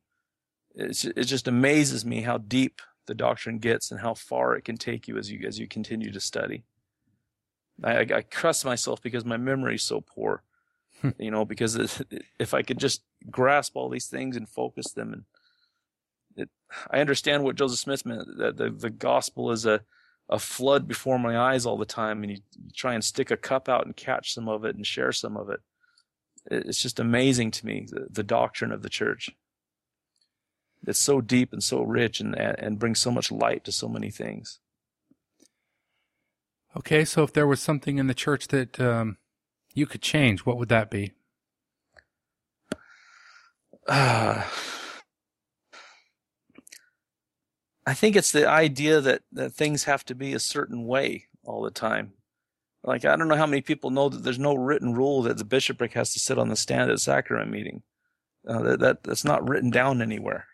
It's, 0.76 1.06
it 1.06 1.26
just 1.26 1.48
amazes 1.48 2.06
me 2.06 2.22
how 2.22 2.38
deep 2.38 2.82
the 3.06 3.14
doctrine 3.14 3.60
gets 3.60 3.92
and 3.92 4.00
how 4.00 4.14
far 4.14 4.56
it 4.56 4.66
can 4.66 4.78
take 4.78 5.08
you 5.08 5.18
as 5.18 5.30
you 5.32 5.46
as 5.48 5.60
you 5.60 5.68
continue 5.68 6.12
to 6.12 6.20
study. 6.20 6.64
I, 7.84 7.98
I, 7.98 8.00
I 8.00 8.22
trust 8.22 8.66
myself 8.66 9.02
because 9.02 9.26
my 9.26 9.38
memory 9.38 9.76
is 9.76 9.84
so 9.84 10.02
poor, 10.02 10.44
hmm. 11.02 11.10
you 11.20 11.32
know. 11.32 11.46
Because 11.46 11.76
it, 11.76 12.26
if 12.40 12.54
I 12.54 12.62
could 12.62 12.80
just 12.80 13.04
grasp 13.30 13.76
all 13.76 13.90
these 13.90 14.08
things 14.08 14.36
and 14.36 14.48
focus 14.48 14.92
them, 14.94 15.14
and 15.14 15.24
it, 16.36 16.50
I 16.90 17.00
understand 17.00 17.44
what 17.44 17.56
Joseph 17.56 17.80
Smith 17.80 18.06
meant 18.06 18.38
that 18.38 18.58
the 18.58 18.70
the 18.70 18.90
gospel 18.90 19.52
is 19.52 19.66
a 19.66 19.82
a 20.30 20.40
flood 20.40 20.88
before 20.88 21.20
my 21.20 21.38
eyes 21.38 21.66
all 21.66 21.78
the 21.78 21.86
time, 21.86 22.24
and 22.24 22.32
you 22.32 22.38
try 22.74 22.94
and 22.94 23.04
stick 23.04 23.30
a 23.30 23.38
cup 23.38 23.68
out 23.68 23.86
and 23.86 23.96
catch 23.96 24.34
some 24.34 24.48
of 24.48 24.66
it 24.66 24.76
and 24.76 24.88
share 24.88 25.12
some 25.12 25.38
of 25.38 25.50
it. 25.50 25.60
It's 26.50 26.82
just 26.82 27.00
amazing 27.00 27.52
to 27.52 27.66
me 27.66 27.88
the, 27.90 28.08
the 28.10 28.24
doctrine 28.24 28.72
of 28.72 28.82
the 28.82 28.90
church. 28.90 29.30
It's 30.86 31.00
so 31.00 31.22
deep 31.22 31.54
and 31.54 31.64
so 31.64 31.82
rich 31.82 32.20
and 32.20 32.36
and 32.36 32.80
brings 32.80 33.00
so 33.00 33.12
much 33.12 33.32
light 33.32 33.64
to 33.66 33.72
so 33.72 33.88
many 33.88 34.10
things. 34.10 34.60
Okay, 36.76 37.06
so 37.06 37.22
if 37.24 37.32
there 37.32 37.46
was 37.46 37.62
something 37.62 38.00
in 38.00 38.08
the 38.08 38.16
church 38.16 38.48
that 38.48 38.80
um, 38.80 39.18
you 39.74 39.86
could 39.86 40.02
change, 40.02 40.42
what 40.42 40.58
would 40.58 40.70
that 40.70 40.90
be? 40.90 41.12
Uh, 43.88 44.44
I 47.86 47.94
think 47.94 48.16
it's 48.16 48.32
the 48.32 48.48
idea 48.48 49.02
that, 49.02 49.24
that 49.34 49.52
things 49.52 49.84
have 49.84 50.06
to 50.06 50.16
be 50.16 50.34
a 50.34 50.40
certain 50.40 50.86
way 50.86 51.26
all 51.44 51.62
the 51.62 51.70
time. 51.70 52.14
Like, 52.82 53.04
I 53.06 53.18
don't 53.18 53.28
know 53.28 53.36
how 53.36 53.46
many 53.46 53.62
people 53.62 53.90
know 53.90 54.08
that 54.10 54.24
there's 54.24 54.40
no 54.40 54.56
written 54.56 54.94
rule 54.94 55.22
that 55.24 55.38
the 55.38 55.44
bishopric 55.46 55.94
has 55.94 56.14
to 56.14 56.20
sit 56.20 56.40
on 56.40 56.48
the 56.48 56.56
stand 56.56 56.90
at 56.90 56.96
a 56.96 57.00
sacrament 57.00 57.52
meeting. 57.52 57.84
Uh, 58.48 58.62
that, 58.62 58.80
that 58.80 59.04
that's 59.04 59.24
not 59.24 59.48
written 59.48 59.70
down 59.70 60.02
anywhere. 60.02 60.48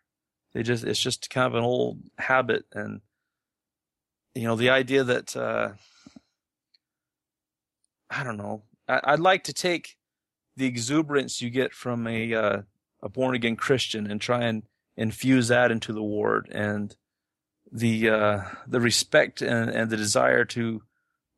They 0.53 0.63
just 0.63 0.83
it's 0.83 0.99
just 0.99 1.29
kind 1.29 1.47
of 1.47 1.55
an 1.55 1.63
old 1.63 1.99
habit, 2.17 2.65
and 2.73 3.01
you 4.33 4.43
know 4.43 4.55
the 4.55 4.69
idea 4.69 5.03
that 5.03 5.35
uh, 5.35 5.69
I 8.09 8.23
don't 8.23 8.37
know. 8.37 8.63
I, 8.87 8.99
I'd 9.03 9.19
like 9.19 9.43
to 9.45 9.53
take 9.53 9.97
the 10.55 10.65
exuberance 10.65 11.41
you 11.41 11.49
get 11.49 11.73
from 11.73 12.07
a 12.07 12.33
uh, 12.33 12.61
a 13.01 13.09
born 13.09 13.35
again 13.35 13.55
Christian 13.55 14.09
and 14.09 14.19
try 14.19 14.43
and 14.43 14.63
infuse 14.97 15.47
that 15.47 15.71
into 15.71 15.93
the 15.93 16.03
ward 16.03 16.49
and 16.51 16.95
the 17.71 18.09
uh, 18.09 18.41
the 18.67 18.79
respect 18.79 19.41
and, 19.41 19.69
and 19.69 19.89
the 19.89 19.97
desire 19.97 20.45
to 20.45 20.81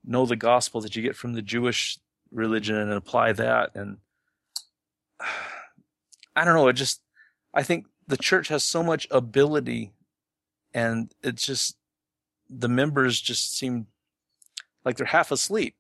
know 0.03 0.26
the 0.26 0.36
gospel 0.36 0.82
that 0.82 0.95
you 0.95 1.01
get 1.01 1.16
from 1.16 1.34
the 1.34 1.41
Jewish 1.41 1.99
religion 2.32 2.76
and 2.76 2.91
apply 2.91 3.34
that. 3.34 3.72
And 3.76 3.97
I 6.36 6.45
don't 6.45 6.55
know. 6.55 6.68
It 6.70 6.74
just 6.74 7.01
I 7.53 7.64
think 7.64 7.86
the 8.12 8.18
church 8.18 8.49
has 8.49 8.62
so 8.64 8.84
much 8.84 9.07
ability 9.09 9.93
and 10.74 11.14
it's 11.24 11.45
just 11.45 11.78
the 12.49 12.68
members 12.68 13.22
just 13.22 13.57
seem 13.57 13.88
like 14.84 14.97
they're 14.97 15.07
half 15.07 15.32
asleep. 15.32 15.76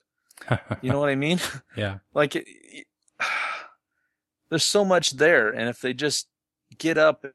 You 0.81 0.91
know 0.91 0.99
what 0.99 1.09
I 1.09 1.15
mean? 1.15 1.39
Yeah. 1.75 1.97
like 2.13 2.35
it, 2.35 2.45
it- 2.47 2.87
there's 4.49 4.63
so 4.63 4.83
much 4.85 5.11
there 5.11 5.49
and 5.49 5.67
if 5.69 5.81
they 5.81 5.93
just 5.93 6.27
get 6.77 6.97
up 6.97 7.25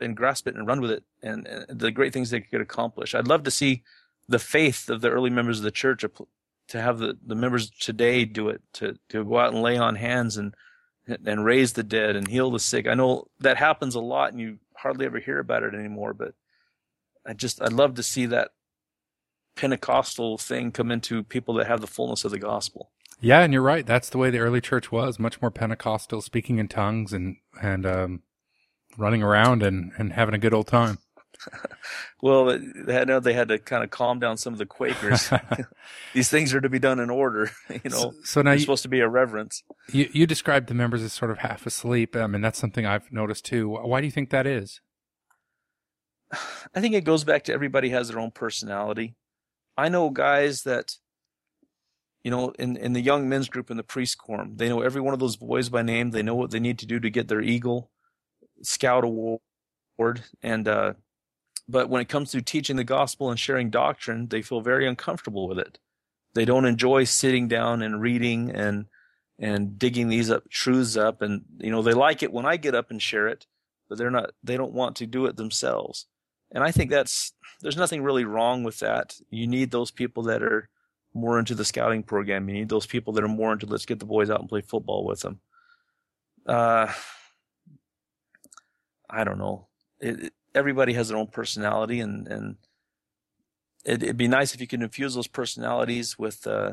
and 0.00 0.16
grasp 0.16 0.46
it 0.46 0.54
and 0.54 0.66
run 0.66 0.80
with 0.80 0.92
it 0.92 1.04
and, 1.22 1.46
and 1.46 1.66
the 1.78 1.90
great 1.90 2.12
things 2.12 2.30
they 2.30 2.40
could 2.40 2.60
accomplish. 2.60 3.14
I'd 3.14 3.28
love 3.28 3.42
to 3.42 3.50
see 3.50 3.82
the 4.28 4.38
faith 4.38 4.88
of 4.88 5.00
the 5.00 5.10
early 5.10 5.30
members 5.30 5.58
of 5.58 5.64
the 5.64 5.70
church 5.72 6.04
to 6.68 6.80
have 6.80 6.98
the, 6.98 7.18
the 7.26 7.34
members 7.34 7.68
today 7.68 8.24
do 8.24 8.48
it 8.48 8.62
to, 8.74 8.96
to 9.08 9.24
go 9.24 9.38
out 9.38 9.52
and 9.52 9.62
lay 9.62 9.76
on 9.76 9.96
hands 9.96 10.36
and 10.36 10.54
and 11.06 11.44
raise 11.44 11.72
the 11.72 11.82
dead 11.82 12.16
and 12.16 12.28
heal 12.28 12.50
the 12.50 12.58
sick 12.58 12.86
i 12.86 12.94
know 12.94 13.26
that 13.40 13.56
happens 13.56 13.94
a 13.94 14.00
lot 14.00 14.30
and 14.30 14.40
you 14.40 14.58
hardly 14.76 15.06
ever 15.06 15.18
hear 15.18 15.38
about 15.38 15.62
it 15.62 15.74
anymore 15.74 16.14
but 16.14 16.34
i 17.26 17.32
just 17.32 17.60
i'd 17.62 17.72
love 17.72 17.94
to 17.94 18.02
see 18.02 18.26
that 18.26 18.50
pentecostal 19.56 20.38
thing 20.38 20.70
come 20.70 20.90
into 20.90 21.22
people 21.24 21.54
that 21.54 21.66
have 21.66 21.80
the 21.80 21.86
fullness 21.86 22.24
of 22.24 22.30
the 22.30 22.38
gospel 22.38 22.90
Yeah, 23.22 23.40
and 23.40 23.52
you're 23.52 23.60
right. 23.60 23.84
That's 23.84 24.08
the 24.08 24.16
way 24.16 24.30
the 24.30 24.38
early 24.38 24.62
church 24.62 24.90
was, 24.90 25.18
much 25.18 25.42
more 25.42 25.50
Pentecostal, 25.50 26.22
speaking 26.22 26.58
in 26.58 26.68
tongues 26.68 27.12
and 27.12 27.36
and 27.60 27.84
um, 27.84 28.22
running 28.96 29.22
around 29.22 29.62
and, 29.62 29.92
and 29.98 30.14
having 30.14 30.34
a 30.34 30.38
good 30.38 30.54
old 30.54 30.66
time. 30.66 30.98
Well, 32.22 32.58
they 32.84 32.92
had, 32.92 33.08
they 33.24 33.32
had 33.32 33.48
to 33.48 33.58
kind 33.58 33.82
of 33.82 33.88
calm 33.88 34.18
down 34.18 34.36
some 34.36 34.52
of 34.52 34.58
the 34.58 34.66
Quakers. 34.66 35.30
These 36.14 36.28
things 36.28 36.52
are 36.52 36.60
to 36.60 36.68
be 36.68 36.78
done 36.78 37.00
in 37.00 37.08
order, 37.08 37.50
you 37.70 37.88
know. 37.88 38.12
So 38.24 38.42
now 38.42 38.50
There's 38.50 38.60
you, 38.60 38.64
supposed 38.64 38.82
to 38.82 38.90
be 38.90 39.00
a 39.00 39.08
reverence. 39.08 39.62
you 39.90 40.08
you 40.12 40.26
described 40.26 40.68
the 40.68 40.74
members 40.74 41.02
as 41.02 41.14
sort 41.14 41.30
of 41.30 41.38
half 41.38 41.64
asleep. 41.66 42.14
I 42.14 42.26
mean, 42.26 42.42
that's 42.42 42.58
something 42.58 42.84
I've 42.84 43.10
noticed 43.10 43.46
too. 43.46 43.70
Why 43.70 44.00
do 44.00 44.06
you 44.06 44.10
think 44.10 44.28
that 44.30 44.46
is? 44.46 44.80
I 46.74 46.80
think 46.80 46.94
it 46.94 47.04
goes 47.04 47.24
back 47.24 47.44
to 47.44 47.54
everybody 47.54 47.88
has 47.90 48.08
their 48.08 48.18
own 48.20 48.32
personality. 48.32 49.16
I 49.76 49.88
know 49.88 50.10
guys 50.10 50.64
that, 50.64 50.96
you 52.22 52.30
know, 52.30 52.50
in, 52.58 52.76
in 52.76 52.92
the 52.92 53.00
young 53.00 53.28
men's 53.28 53.48
group 53.48 53.70
in 53.70 53.78
the 53.78 53.82
priest 53.82 54.18
quorum, 54.18 54.56
they 54.56 54.68
know 54.68 54.82
every 54.82 55.00
one 55.00 55.14
of 55.14 55.20
those 55.20 55.36
boys 55.36 55.70
by 55.70 55.80
name. 55.80 56.10
They 56.10 56.22
know 56.22 56.34
what 56.34 56.50
they 56.50 56.60
need 56.60 56.78
to 56.80 56.86
do 56.86 57.00
to 57.00 57.08
get 57.08 57.28
their 57.28 57.40
Eagle 57.40 57.90
Scout 58.62 59.04
Award. 59.04 59.40
And, 60.42 60.68
uh, 60.68 60.92
but 61.70 61.88
when 61.88 62.02
it 62.02 62.08
comes 62.08 62.32
to 62.32 62.42
teaching 62.42 62.76
the 62.76 62.84
gospel 62.84 63.30
and 63.30 63.38
sharing 63.38 63.70
doctrine, 63.70 64.26
they 64.26 64.42
feel 64.42 64.60
very 64.60 64.88
uncomfortable 64.88 65.46
with 65.46 65.58
it. 65.58 65.78
They 66.34 66.44
don't 66.44 66.64
enjoy 66.64 67.04
sitting 67.04 67.46
down 67.48 67.82
and 67.82 68.00
reading 68.00 68.50
and, 68.50 68.86
and 69.38 69.78
digging 69.78 70.08
these 70.08 70.30
up, 70.30 70.48
truths 70.50 70.96
up. 70.96 71.22
And, 71.22 71.44
you 71.58 71.70
know, 71.70 71.82
they 71.82 71.92
like 71.92 72.22
it 72.22 72.32
when 72.32 72.44
I 72.44 72.56
get 72.56 72.74
up 72.74 72.90
and 72.90 73.00
share 73.00 73.28
it, 73.28 73.46
but 73.88 73.98
they're 73.98 74.10
not, 74.10 74.30
they 74.42 74.56
don't 74.56 74.72
want 74.72 74.96
to 74.96 75.06
do 75.06 75.26
it 75.26 75.36
themselves. 75.36 76.06
And 76.52 76.64
I 76.64 76.72
think 76.72 76.90
that's, 76.90 77.32
there's 77.60 77.76
nothing 77.76 78.02
really 78.02 78.24
wrong 78.24 78.64
with 78.64 78.80
that. 78.80 79.14
You 79.30 79.46
need 79.46 79.70
those 79.70 79.92
people 79.92 80.24
that 80.24 80.42
are 80.42 80.68
more 81.14 81.38
into 81.38 81.54
the 81.54 81.64
scouting 81.64 82.02
program. 82.02 82.48
You 82.48 82.54
need 82.54 82.68
those 82.68 82.86
people 82.86 83.12
that 83.14 83.24
are 83.24 83.28
more 83.28 83.52
into 83.52 83.66
let's 83.66 83.86
get 83.86 84.00
the 84.00 84.06
boys 84.06 84.30
out 84.30 84.40
and 84.40 84.48
play 84.48 84.60
football 84.60 85.04
with 85.04 85.20
them. 85.20 85.40
Uh, 86.46 86.92
I 89.08 89.24
don't 89.24 89.38
know. 89.38 89.68
It, 90.00 90.32
everybody 90.54 90.92
has 90.94 91.08
their 91.08 91.18
own 91.18 91.28
personality, 91.28 92.00
and 92.00 92.26
and 92.28 92.56
it, 93.84 94.02
it'd 94.02 94.16
be 94.16 94.28
nice 94.28 94.54
if 94.54 94.60
you 94.60 94.66
could 94.66 94.82
infuse 94.82 95.14
those 95.14 95.26
personalities 95.26 96.18
with 96.18 96.46
uh, 96.46 96.72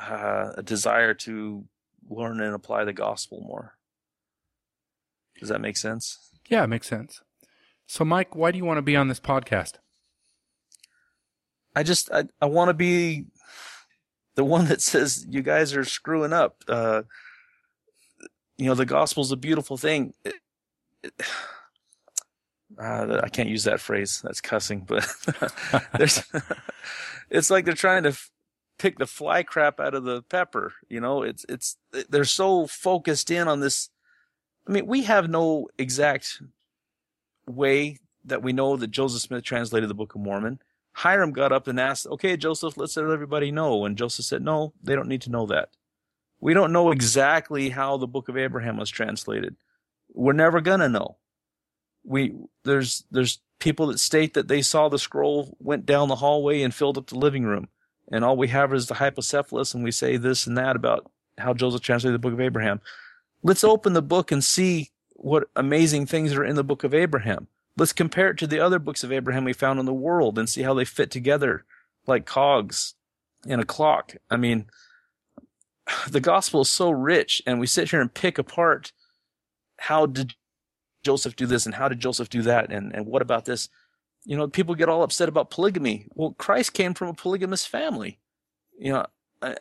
uh, 0.00 0.52
a 0.56 0.62
desire 0.62 1.14
to 1.14 1.64
learn 2.08 2.40
and 2.40 2.54
apply 2.54 2.84
the 2.84 2.92
gospel 2.92 3.40
more. 3.40 3.76
Does 5.38 5.48
that 5.48 5.60
make 5.60 5.76
sense? 5.76 6.30
Yeah, 6.48 6.64
it 6.64 6.68
makes 6.68 6.88
sense. 6.88 7.22
So, 7.86 8.04
Mike, 8.04 8.34
why 8.34 8.50
do 8.50 8.58
you 8.58 8.64
want 8.64 8.78
to 8.78 8.82
be 8.82 8.96
on 8.96 9.08
this 9.08 9.20
podcast? 9.20 9.74
I 11.76 11.82
just 11.82 12.10
I, 12.12 12.24
I 12.40 12.46
want 12.46 12.68
to 12.68 12.74
be 12.74 13.26
the 14.34 14.44
one 14.44 14.66
that 14.66 14.80
says 14.82 15.26
you 15.28 15.42
guys 15.42 15.74
are 15.74 15.84
screwing 15.84 16.32
up. 16.32 16.62
Uh, 16.68 17.02
you 18.56 18.66
know, 18.66 18.74
the 18.74 18.86
gospel's 18.86 19.32
a 19.32 19.36
beautiful 19.36 19.76
thing. 19.76 20.14
It, 20.24 20.34
uh, 22.80 23.20
I 23.22 23.28
can't 23.28 23.48
use 23.48 23.64
that 23.64 23.80
phrase. 23.80 24.20
That's 24.22 24.40
cussing, 24.40 24.80
but 24.80 25.06
there's, 25.98 26.22
it's 27.30 27.50
like 27.50 27.64
they're 27.64 27.74
trying 27.74 28.04
to 28.04 28.16
pick 28.78 28.98
the 28.98 29.06
fly 29.06 29.42
crap 29.42 29.80
out 29.80 29.94
of 29.94 30.04
the 30.04 30.22
pepper. 30.22 30.72
You 30.88 31.00
know, 31.00 31.22
it's, 31.22 31.44
it's, 31.48 31.76
they're 32.08 32.24
so 32.24 32.66
focused 32.66 33.30
in 33.30 33.48
on 33.48 33.60
this. 33.60 33.90
I 34.68 34.72
mean, 34.72 34.86
we 34.86 35.02
have 35.04 35.28
no 35.28 35.68
exact 35.78 36.42
way 37.46 37.98
that 38.24 38.42
we 38.42 38.52
know 38.52 38.76
that 38.76 38.90
Joseph 38.90 39.20
Smith 39.20 39.44
translated 39.44 39.90
the 39.90 39.94
Book 39.94 40.14
of 40.14 40.20
Mormon. 40.20 40.58
Hyrum 40.92 41.32
got 41.32 41.52
up 41.52 41.66
and 41.66 41.78
asked, 41.78 42.06
okay, 42.06 42.36
Joseph, 42.36 42.76
let's 42.76 42.96
let 42.96 43.10
everybody 43.10 43.50
know. 43.50 43.84
And 43.84 43.98
Joseph 43.98 44.24
said, 44.24 44.42
no, 44.42 44.72
they 44.82 44.94
don't 44.94 45.08
need 45.08 45.22
to 45.22 45.30
know 45.30 45.46
that. 45.46 45.70
We 46.40 46.54
don't 46.54 46.72
know 46.72 46.90
exactly 46.90 47.68
how 47.70 47.96
the 47.96 48.06
book 48.06 48.28
of 48.28 48.36
Abraham 48.36 48.76
was 48.76 48.90
translated. 48.90 49.56
We're 50.14 50.32
never 50.32 50.60
to 50.60 50.88
know. 50.88 51.16
We, 52.04 52.34
there's, 52.64 53.04
there's 53.10 53.40
people 53.58 53.88
that 53.88 53.98
state 53.98 54.34
that 54.34 54.48
they 54.48 54.62
saw 54.62 54.88
the 54.88 54.98
scroll 54.98 55.56
went 55.58 55.86
down 55.86 56.08
the 56.08 56.16
hallway 56.16 56.62
and 56.62 56.74
filled 56.74 56.98
up 56.98 57.06
the 57.06 57.18
living 57.18 57.44
room. 57.44 57.68
And 58.10 58.24
all 58.24 58.36
we 58.36 58.48
have 58.48 58.72
is 58.74 58.86
the 58.86 58.94
hypocephalus, 58.94 59.74
and 59.74 59.82
we 59.82 59.90
say 59.90 60.16
this 60.16 60.46
and 60.46 60.56
that 60.58 60.76
about 60.76 61.10
how 61.38 61.54
Joseph 61.54 61.80
translated 61.80 62.14
the 62.14 62.18
book 62.18 62.34
of 62.34 62.40
Abraham. 62.40 62.80
Let's 63.42 63.64
open 63.64 63.94
the 63.94 64.02
book 64.02 64.30
and 64.30 64.44
see 64.44 64.90
what 65.14 65.48
amazing 65.56 66.06
things 66.06 66.34
are 66.34 66.44
in 66.44 66.56
the 66.56 66.64
book 66.64 66.84
of 66.84 66.94
Abraham. 66.94 67.48
Let's 67.76 67.92
compare 67.92 68.30
it 68.30 68.38
to 68.38 68.46
the 68.46 68.60
other 68.60 68.78
books 68.78 69.02
of 69.02 69.10
Abraham 69.10 69.44
we 69.44 69.52
found 69.52 69.80
in 69.80 69.86
the 69.86 69.92
world 69.92 70.38
and 70.38 70.48
see 70.48 70.62
how 70.62 70.74
they 70.74 70.84
fit 70.84 71.10
together 71.10 71.64
like 72.06 72.26
cogs 72.26 72.94
in 73.46 73.58
a 73.58 73.64
clock. 73.64 74.14
I 74.30 74.36
mean, 74.36 74.66
the 76.08 76.20
gospel 76.20 76.62
is 76.62 76.70
so 76.70 76.90
rich, 76.90 77.42
and 77.46 77.58
we 77.58 77.66
sit 77.66 77.90
here 77.90 78.00
and 78.00 78.12
pick 78.12 78.38
apart 78.38 78.92
how 79.84 80.06
did 80.06 80.34
Joseph 81.04 81.36
do 81.36 81.46
this 81.46 81.66
and 81.66 81.74
how 81.74 81.88
did 81.88 82.00
Joseph 82.00 82.30
do 82.30 82.40
that 82.42 82.72
and, 82.72 82.94
and 82.94 83.06
what 83.06 83.20
about 83.20 83.44
this? 83.44 83.68
You 84.24 84.36
know, 84.36 84.48
people 84.48 84.74
get 84.74 84.88
all 84.88 85.02
upset 85.02 85.28
about 85.28 85.50
polygamy. 85.50 86.06
Well, 86.14 86.34
Christ 86.38 86.72
came 86.72 86.94
from 86.94 87.08
a 87.08 87.14
polygamous 87.14 87.66
family. 87.66 88.18
You 88.78 88.94
know, 88.94 89.06
uh, 89.42 89.54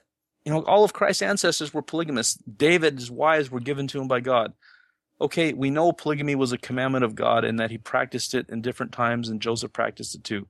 you 0.46 0.54
know, 0.54 0.64
all 0.64 0.86
of 0.86 0.94
Christ's 0.94 1.24
ancestors 1.24 1.74
were 1.74 1.82
polygamists. 1.82 2.42
David's 2.56 3.12
wives 3.12 3.52
were 3.52 3.60
given 3.60 3.86
to 3.88 4.00
him 4.00 4.08
by 4.08 4.22
God. 4.22 4.54
Okay, 5.20 5.52
we 5.52 5.70
know 5.70 5.92
polygamy 5.92 6.36
was 6.36 6.54
a 6.54 6.58
commandment 6.58 7.04
of 7.04 7.16
God 7.16 7.44
and 7.44 7.60
that 7.60 7.72
he 7.72 7.78
practiced 7.78 8.34
it 8.34 8.48
in 8.50 8.62
different 8.62 8.94
times 8.94 9.28
and 9.28 9.42
Joseph 9.42 9.74
practiced 9.74 10.16
it 10.16 10.24
too. 10.24 10.48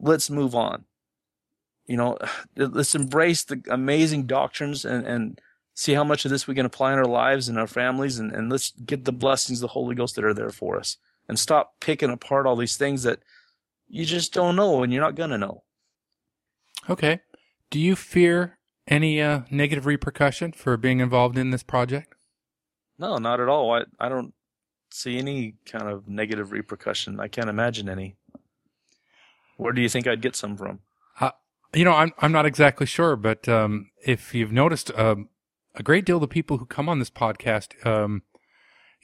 Let's 0.00 0.30
move 0.30 0.54
on. 0.54 0.84
You 1.86 1.98
know, 1.98 2.16
let's 2.56 2.94
embrace 2.94 3.44
the 3.44 3.62
amazing 3.68 4.26
doctrines 4.26 4.86
and, 4.86 5.06
and 5.06 5.40
see 5.78 5.94
how 5.94 6.02
much 6.02 6.24
of 6.24 6.30
this 6.32 6.48
we 6.48 6.56
can 6.56 6.66
apply 6.66 6.92
in 6.92 6.98
our 6.98 7.04
lives 7.04 7.48
and 7.48 7.56
our 7.56 7.68
families 7.68 8.18
and, 8.18 8.32
and 8.32 8.50
let's 8.50 8.72
get 8.84 9.04
the 9.04 9.12
blessings 9.12 9.58
of 9.58 9.60
the 9.60 9.72
Holy 9.74 9.94
Ghost 9.94 10.16
that 10.16 10.24
are 10.24 10.34
there 10.34 10.50
for 10.50 10.76
us 10.76 10.96
and 11.28 11.38
stop 11.38 11.74
picking 11.78 12.10
apart 12.10 12.46
all 12.46 12.56
these 12.56 12.76
things 12.76 13.04
that 13.04 13.20
you 13.86 14.04
just 14.04 14.32
don't 14.34 14.56
know 14.56 14.82
and 14.82 14.92
you're 14.92 15.00
not 15.00 15.14
going 15.14 15.30
to 15.30 15.38
know. 15.38 15.62
Okay. 16.90 17.20
Do 17.70 17.78
you 17.78 17.94
fear 17.94 18.58
any 18.88 19.22
uh, 19.22 19.42
negative 19.52 19.86
repercussion 19.86 20.50
for 20.50 20.76
being 20.76 20.98
involved 20.98 21.38
in 21.38 21.50
this 21.50 21.62
project? 21.62 22.12
No, 22.98 23.18
not 23.18 23.38
at 23.38 23.48
all. 23.48 23.72
I, 23.72 23.84
I 24.00 24.08
don't 24.08 24.34
see 24.90 25.16
any 25.16 25.54
kind 25.64 25.88
of 25.88 26.08
negative 26.08 26.50
repercussion. 26.50 27.20
I 27.20 27.28
can't 27.28 27.48
imagine 27.48 27.88
any. 27.88 28.16
Where 29.58 29.72
do 29.72 29.80
you 29.80 29.88
think 29.88 30.08
I'd 30.08 30.22
get 30.22 30.34
some 30.34 30.56
from? 30.56 30.80
Uh, 31.20 31.30
you 31.72 31.84
know, 31.84 31.92
I'm 31.92 32.12
I'm 32.18 32.32
not 32.32 32.46
exactly 32.46 32.86
sure, 32.86 33.14
but 33.14 33.48
um, 33.48 33.90
if 34.04 34.34
you've 34.34 34.52
noticed, 34.52 34.90
um, 34.98 35.28
a 35.78 35.82
great 35.82 36.04
deal 36.04 36.16
of 36.16 36.22
the 36.22 36.28
people 36.28 36.58
who 36.58 36.66
come 36.66 36.88
on 36.88 36.98
this 36.98 37.10
podcast 37.10 37.86
um, 37.86 38.22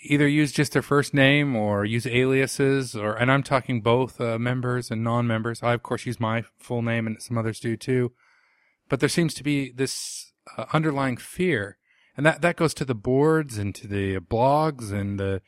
either 0.03 0.27
use 0.27 0.53
just 0.53 0.73
their 0.73 0.83
first 0.83 1.15
name 1.15 1.55
or 1.55 1.85
use 1.85 2.07
aliases, 2.07 2.97
or 2.97 3.15
and 3.15 3.31
I'm 3.31 3.43
talking 3.43 3.81
both 3.81 4.21
uh, 4.21 4.39
members 4.39 4.91
and 4.91 5.03
non-members. 5.03 5.63
I 5.63 5.73
of 5.75 5.83
course 5.83 6.07
use 6.07 6.21
my 6.21 6.45
full 6.59 6.83
name, 6.83 7.07
and 7.07 7.23
some 7.23 7.39
others 7.39 7.61
do 7.61 7.77
too. 7.77 8.13
But 8.89 9.01
there 9.01 9.09
seems 9.09 9.35
to 9.35 9.43
be 9.43 9.71
this 9.71 10.33
uh, 10.57 10.67
underlying 10.73 11.17
fear, 11.17 11.79
and 12.17 12.27
that 12.27 12.43
that 12.43 12.57
goes 12.57 12.75
to 12.75 12.85
the 12.85 12.95
boards 12.95 13.57
and 13.57 13.75
to 13.77 13.87
the 13.87 14.19
blogs 14.19 14.93
and 14.93 15.19
the 15.19 15.43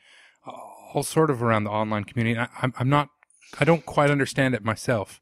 all 0.93 1.03
sort 1.03 1.29
of 1.29 1.43
around 1.43 1.65
the 1.65 1.69
online 1.71 2.05
community. 2.05 2.39
I, 2.39 2.47
I'm 2.61 2.73
I'm 2.79 2.89
not 2.89 3.09
I 3.59 3.65
don't 3.65 3.85
quite 3.85 4.09
understand 4.09 4.55
it 4.55 4.63
myself. 4.63 5.21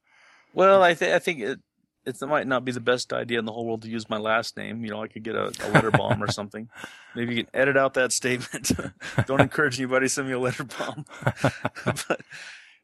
Well, 0.53 0.83
I, 0.83 0.93
th- 0.93 1.11
I 1.11 1.19
think 1.19 1.41
it, 1.41 1.59
it 2.05 2.21
might 2.21 2.47
not 2.47 2.63
be 2.65 2.71
the 2.71 2.79
best 2.79 3.13
idea 3.13 3.39
in 3.39 3.45
the 3.45 3.51
whole 3.51 3.65
world 3.65 3.81
to 3.83 3.89
use 3.89 4.09
my 4.09 4.17
last 4.17 4.57
name. 4.57 4.83
You 4.83 4.91
know, 4.91 5.03
I 5.03 5.07
could 5.07 5.23
get 5.23 5.35
a, 5.35 5.51
a 5.63 5.67
letter 5.71 5.91
bomb 5.91 6.21
or 6.21 6.31
something. 6.31 6.69
Maybe 7.15 7.35
you 7.35 7.43
can 7.43 7.55
edit 7.55 7.77
out 7.77 7.95
that 7.95 8.11
statement. 8.11 8.71
Don't 9.25 9.41
encourage 9.41 9.79
anybody 9.79 10.05
to 10.05 10.09
send 10.09 10.27
me 10.27 10.33
a 10.33 10.39
letter 10.39 10.63
bomb. 10.63 11.05
but 11.85 12.21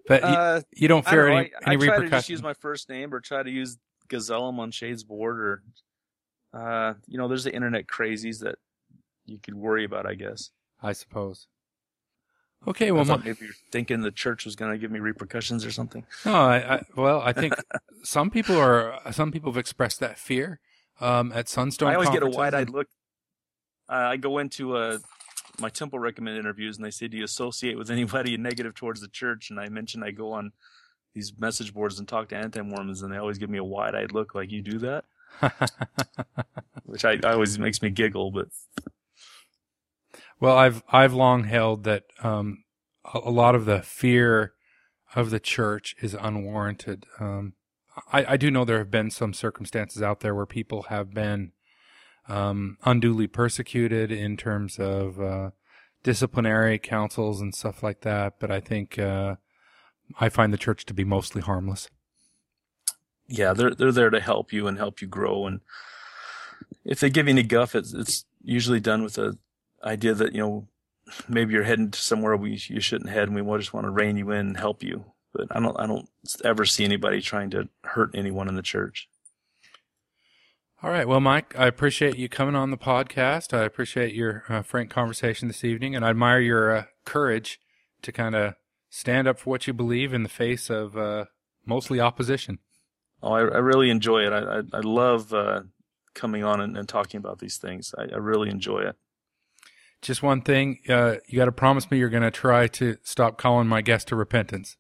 But 0.07 0.24
uh, 0.24 0.61
you, 0.72 0.82
you 0.84 0.88
don't 0.88 1.07
fear 1.07 1.28
don't 1.28 1.32
know, 1.32 1.39
any, 1.39 1.51
I, 1.65 1.74
any 1.74 1.84
I 1.84 1.86
try 1.86 1.99
to 1.99 2.09
just 2.09 2.30
use 2.30 2.41
my 2.41 2.53
first 2.53 2.89
name 2.89 3.13
or 3.13 3.19
try 3.19 3.43
to 3.43 3.49
use 3.49 3.78
Gazellum 4.09 4.57
on 4.59 4.72
Shade's 4.72 5.03
board 5.03 5.39
or, 5.39 5.63
uh, 6.53 6.95
you 7.07 7.17
know, 7.17 7.28
there's 7.28 7.43
the 7.43 7.53
internet 7.53 7.86
crazies 7.86 8.39
that 8.39 8.55
you 9.26 9.38
could 9.38 9.55
worry 9.55 9.86
about, 9.86 10.05
I 10.05 10.15
guess. 10.15 10.49
I 10.82 10.93
suppose. 10.93 11.47
Okay, 12.68 12.91
well, 12.91 13.05
my, 13.05 13.18
maybe 13.18 13.38
you're 13.41 13.53
thinking 13.72 14.01
the 14.01 14.12
church 14.12 14.45
was 14.45 14.55
going 14.55 14.72
to 14.72 14.78
give 14.78 14.91
me 14.91 14.99
repercussions 14.99 15.66
or 15.66 15.72
something. 15.72 16.05
no, 16.26 16.34
I, 16.34 16.76
I 16.76 16.84
well, 16.95 17.20
I 17.22 17.34
think 17.34 17.53
some 18.03 18.30
people 18.30 18.55
are 18.57 18.99
some 19.12 19.32
people 19.32 19.51
have 19.51 19.57
expressed 19.57 19.99
that 19.99 20.20
fear 20.20 20.59
um, 20.99 21.32
at 21.34 21.49
Sunstone. 21.49 21.89
I 21.89 21.95
always 21.95 22.09
get 22.09 22.22
a 22.22 22.28
wide-eyed 22.28 22.70
look. 22.70 22.88
Uh, 23.89 23.93
I 23.93 24.18
go 24.18 24.38
into 24.38 24.76
uh, 24.76 24.99
my 25.59 25.70
Temple 25.70 25.97
Recommend 25.97 26.38
interviews, 26.38 26.78
and 26.78 26.86
they 26.86 26.91
say, 26.91 27.07
"Do 27.07 27.18
you 27.18 27.24
associate 27.24 27.78
with 27.78 27.89
anybody 27.89 28.38
negative 28.38 28.76
towards 28.76 29.01
the 29.01 29.07
church?" 29.07 29.49
And 29.49 29.59
I 29.59 29.68
mention 29.70 30.03
I 30.03 30.12
go 30.12 30.32
on 30.32 30.51
these 31.16 31.34
message 31.38 31.74
boards 31.74 31.97
and 31.99 32.07
talk 32.07 32.30
to 32.30 32.38
anti-Mormons, 32.38 33.01
and 33.01 33.12
they 33.12 33.18
always 33.18 33.38
give 33.38 33.49
me 33.49 33.57
a 33.57 33.64
wide-eyed 33.64 34.14
look, 34.14 34.34
like 34.34 34.51
you 34.51 34.62
do 34.62 34.78
that, 34.80 35.03
which 36.86 37.03
I, 37.03 37.20
I 37.24 37.34
always 37.34 37.57
makes 37.57 37.82
me 37.82 37.89
giggle. 37.89 38.32
But 38.32 38.49
Well, 40.41 40.57
I've 40.57 40.83
I've 40.89 41.13
long 41.13 41.45
held 41.45 41.85
that 41.85 42.03
um, 42.23 42.63
a, 43.13 43.19
a 43.25 43.31
lot 43.31 43.55
of 43.55 43.65
the 43.65 43.81
fear 43.81 44.53
of 45.15 45.29
the 45.29 45.39
church 45.39 45.95
is 46.01 46.15
unwarranted. 46.15 47.05
Um, 47.19 47.53
I, 48.11 48.25
I 48.33 48.37
do 48.37 48.49
know 48.49 48.65
there 48.65 48.79
have 48.79 48.91
been 48.91 49.11
some 49.11 49.33
circumstances 49.33 50.01
out 50.01 50.21
there 50.21 50.33
where 50.33 50.47
people 50.47 50.83
have 50.83 51.13
been 51.13 51.51
um, 52.27 52.77
unduly 52.83 53.27
persecuted 53.27 54.11
in 54.11 54.35
terms 54.35 54.79
of 54.79 55.21
uh, 55.21 55.51
disciplinary 56.03 56.79
councils 56.79 57.39
and 57.39 57.53
stuff 57.53 57.83
like 57.83 58.01
that. 58.01 58.39
But 58.39 58.49
I 58.49 58.61
think 58.61 58.97
uh, 58.97 59.35
I 60.19 60.29
find 60.29 60.51
the 60.51 60.57
church 60.57 60.85
to 60.85 60.93
be 60.93 61.03
mostly 61.03 61.41
harmless. 61.41 61.87
yeah, 63.27 63.53
they're 63.53 63.75
they're 63.75 63.91
there 63.91 64.09
to 64.09 64.19
help 64.19 64.51
you 64.51 64.67
and 64.67 64.77
help 64.77 65.01
you 65.01 65.07
grow. 65.07 65.45
And 65.45 65.61
if 66.83 66.99
they 66.99 67.09
give 67.09 67.27
you 67.27 67.31
any 67.31 67.43
guff, 67.43 67.75
it's 67.75 67.93
it's 67.93 68.25
usually 68.43 68.79
done 68.79 69.03
with 69.03 69.13
the 69.13 69.37
idea 69.84 70.13
that 70.13 70.34
you 70.34 70.41
know 70.41 70.67
maybe 71.27 71.53
you're 71.53 71.63
heading 71.63 71.91
to 71.91 71.99
somewhere 71.99 72.36
we 72.36 72.61
you 72.67 72.79
shouldn't 72.79 73.09
head, 73.09 73.27
and 73.27 73.36
we 73.36 73.57
just 73.57 73.73
want 73.73 73.86
to 73.86 73.91
rein 73.91 74.17
you 74.17 74.32
in 74.32 74.47
and 74.47 74.57
help 74.57 74.84
you. 74.84 75.05
But 75.34 75.47
I 75.51 75.59
don't 75.59 75.79
I 75.79 75.88
don't 75.88 76.09
ever 76.43 76.65
see 76.65 76.84
anybody 76.84 77.21
trying 77.21 77.49
to 77.51 77.69
hurt 77.84 78.11
anyone 78.13 78.47
in 78.47 78.55
the 78.55 78.61
church. 78.61 79.07
All 80.84 80.89
right. 80.89 81.07
Well, 81.07 81.19
Mike, 81.19 81.53
I 81.57 81.67
appreciate 81.67 82.17
you 82.17 82.27
coming 82.27 82.55
on 82.55 82.71
the 82.71 82.77
podcast. 82.77 83.55
I 83.55 83.63
appreciate 83.65 84.15
your 84.15 84.43
uh, 84.49 84.63
frank 84.63 84.89
conversation 84.89 85.47
this 85.47 85.63
evening, 85.63 85.95
and 85.95 86.03
I 86.03 86.09
admire 86.09 86.39
your 86.39 86.75
uh, 86.75 86.84
courage 87.05 87.59
to 88.01 88.11
kind 88.11 88.36
of 88.36 88.55
stand 88.89 89.27
up 89.27 89.39
for 89.39 89.51
what 89.51 89.67
you 89.67 89.73
believe 89.73 90.11
in 90.11 90.23
the 90.23 90.29
face 90.29 90.71
of 90.71 90.97
uh, 90.97 91.25
mostly 91.65 91.99
opposition. 91.99 92.57
Oh, 93.21 93.34
I, 93.34 93.41
I 93.41 93.59
really 93.59 93.91
enjoy 93.91 94.25
it. 94.25 94.34
I 94.34 94.39
I, 94.39 94.61
I 94.73 94.79
love 94.79 95.34
uh, 95.34 95.61
coming 96.15 96.43
on 96.43 96.59
and, 96.61 96.75
and 96.75 96.89
talking 96.89 97.19
about 97.19 97.39
these 97.39 97.57
things. 97.57 97.93
I, 97.97 98.13
I 98.13 98.17
really 98.17 98.49
enjoy 98.49 98.79
it. 98.79 98.95
Just 100.02 100.24
one 100.24 100.41
thing, 100.41 100.80
uh, 100.89 101.16
you 101.28 101.38
got 101.38 101.45
to 101.45 101.52
promise 101.52 101.91
me 101.91 101.99
you're 101.99 102.10
going 102.10 102.24
to 102.24 102.32
try 102.32 102.68
to 102.68 102.97
stop 103.04 103.38
calling 103.38 103.68
my 103.68 103.82
guest 103.82 104.08
to 104.08 104.16
repentance. 104.16 104.78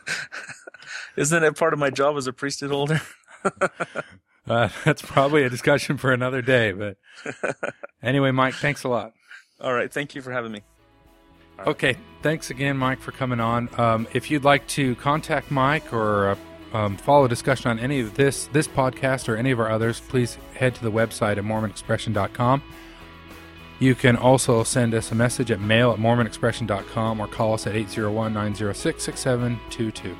Isn't 1.16 1.42
it 1.42 1.56
part 1.56 1.74
of 1.74 1.78
my 1.78 1.90
job 1.90 2.16
as 2.16 2.26
a 2.26 2.32
priesthood 2.32 2.70
holder? 2.70 3.02
Uh, 4.48 4.68
that's 4.84 5.02
probably 5.02 5.42
a 5.42 5.50
discussion 5.50 5.98
for 5.98 6.12
another 6.12 6.40
day. 6.40 6.72
But 6.72 6.96
anyway, 8.02 8.30
Mike, 8.30 8.54
thanks 8.54 8.84
a 8.84 8.88
lot. 8.88 9.12
All 9.60 9.74
right, 9.74 9.92
thank 9.92 10.14
you 10.14 10.22
for 10.22 10.32
having 10.32 10.52
me. 10.52 10.62
Okay, 11.66 11.96
thanks 12.22 12.50
again, 12.50 12.76
Mike, 12.76 13.00
for 13.00 13.12
coming 13.12 13.40
on. 13.40 13.68
Um, 13.78 14.06
if 14.14 14.30
you'd 14.30 14.44
like 14.44 14.66
to 14.68 14.94
contact 14.96 15.50
Mike 15.50 15.92
or 15.92 16.30
uh, 16.30 16.36
um, 16.76 16.96
follow 16.96 17.24
a 17.24 17.28
discussion 17.28 17.70
on 17.70 17.78
any 17.78 18.00
of 18.00 18.14
this 18.14 18.46
this 18.46 18.68
podcast 18.68 19.28
or 19.28 19.36
any 19.36 19.50
of 19.50 19.58
our 19.58 19.70
others, 19.70 20.00
please 20.00 20.38
head 20.54 20.74
to 20.76 20.82
the 20.82 20.92
website 20.92 21.36
at 21.36 21.44
mormonexpression.com. 21.44 22.62
You 23.80 23.94
can 23.94 24.16
also 24.16 24.64
send 24.64 24.92
us 24.94 25.12
a 25.12 25.14
message 25.14 25.50
at 25.50 25.60
mail 25.60 25.92
at 25.92 25.98
mormonexpression.com 25.98 27.20
or 27.20 27.28
call 27.28 27.54
us 27.54 27.66
at 27.66 27.76
801 27.76 28.32
906 28.32 29.02
6722. 29.02 30.16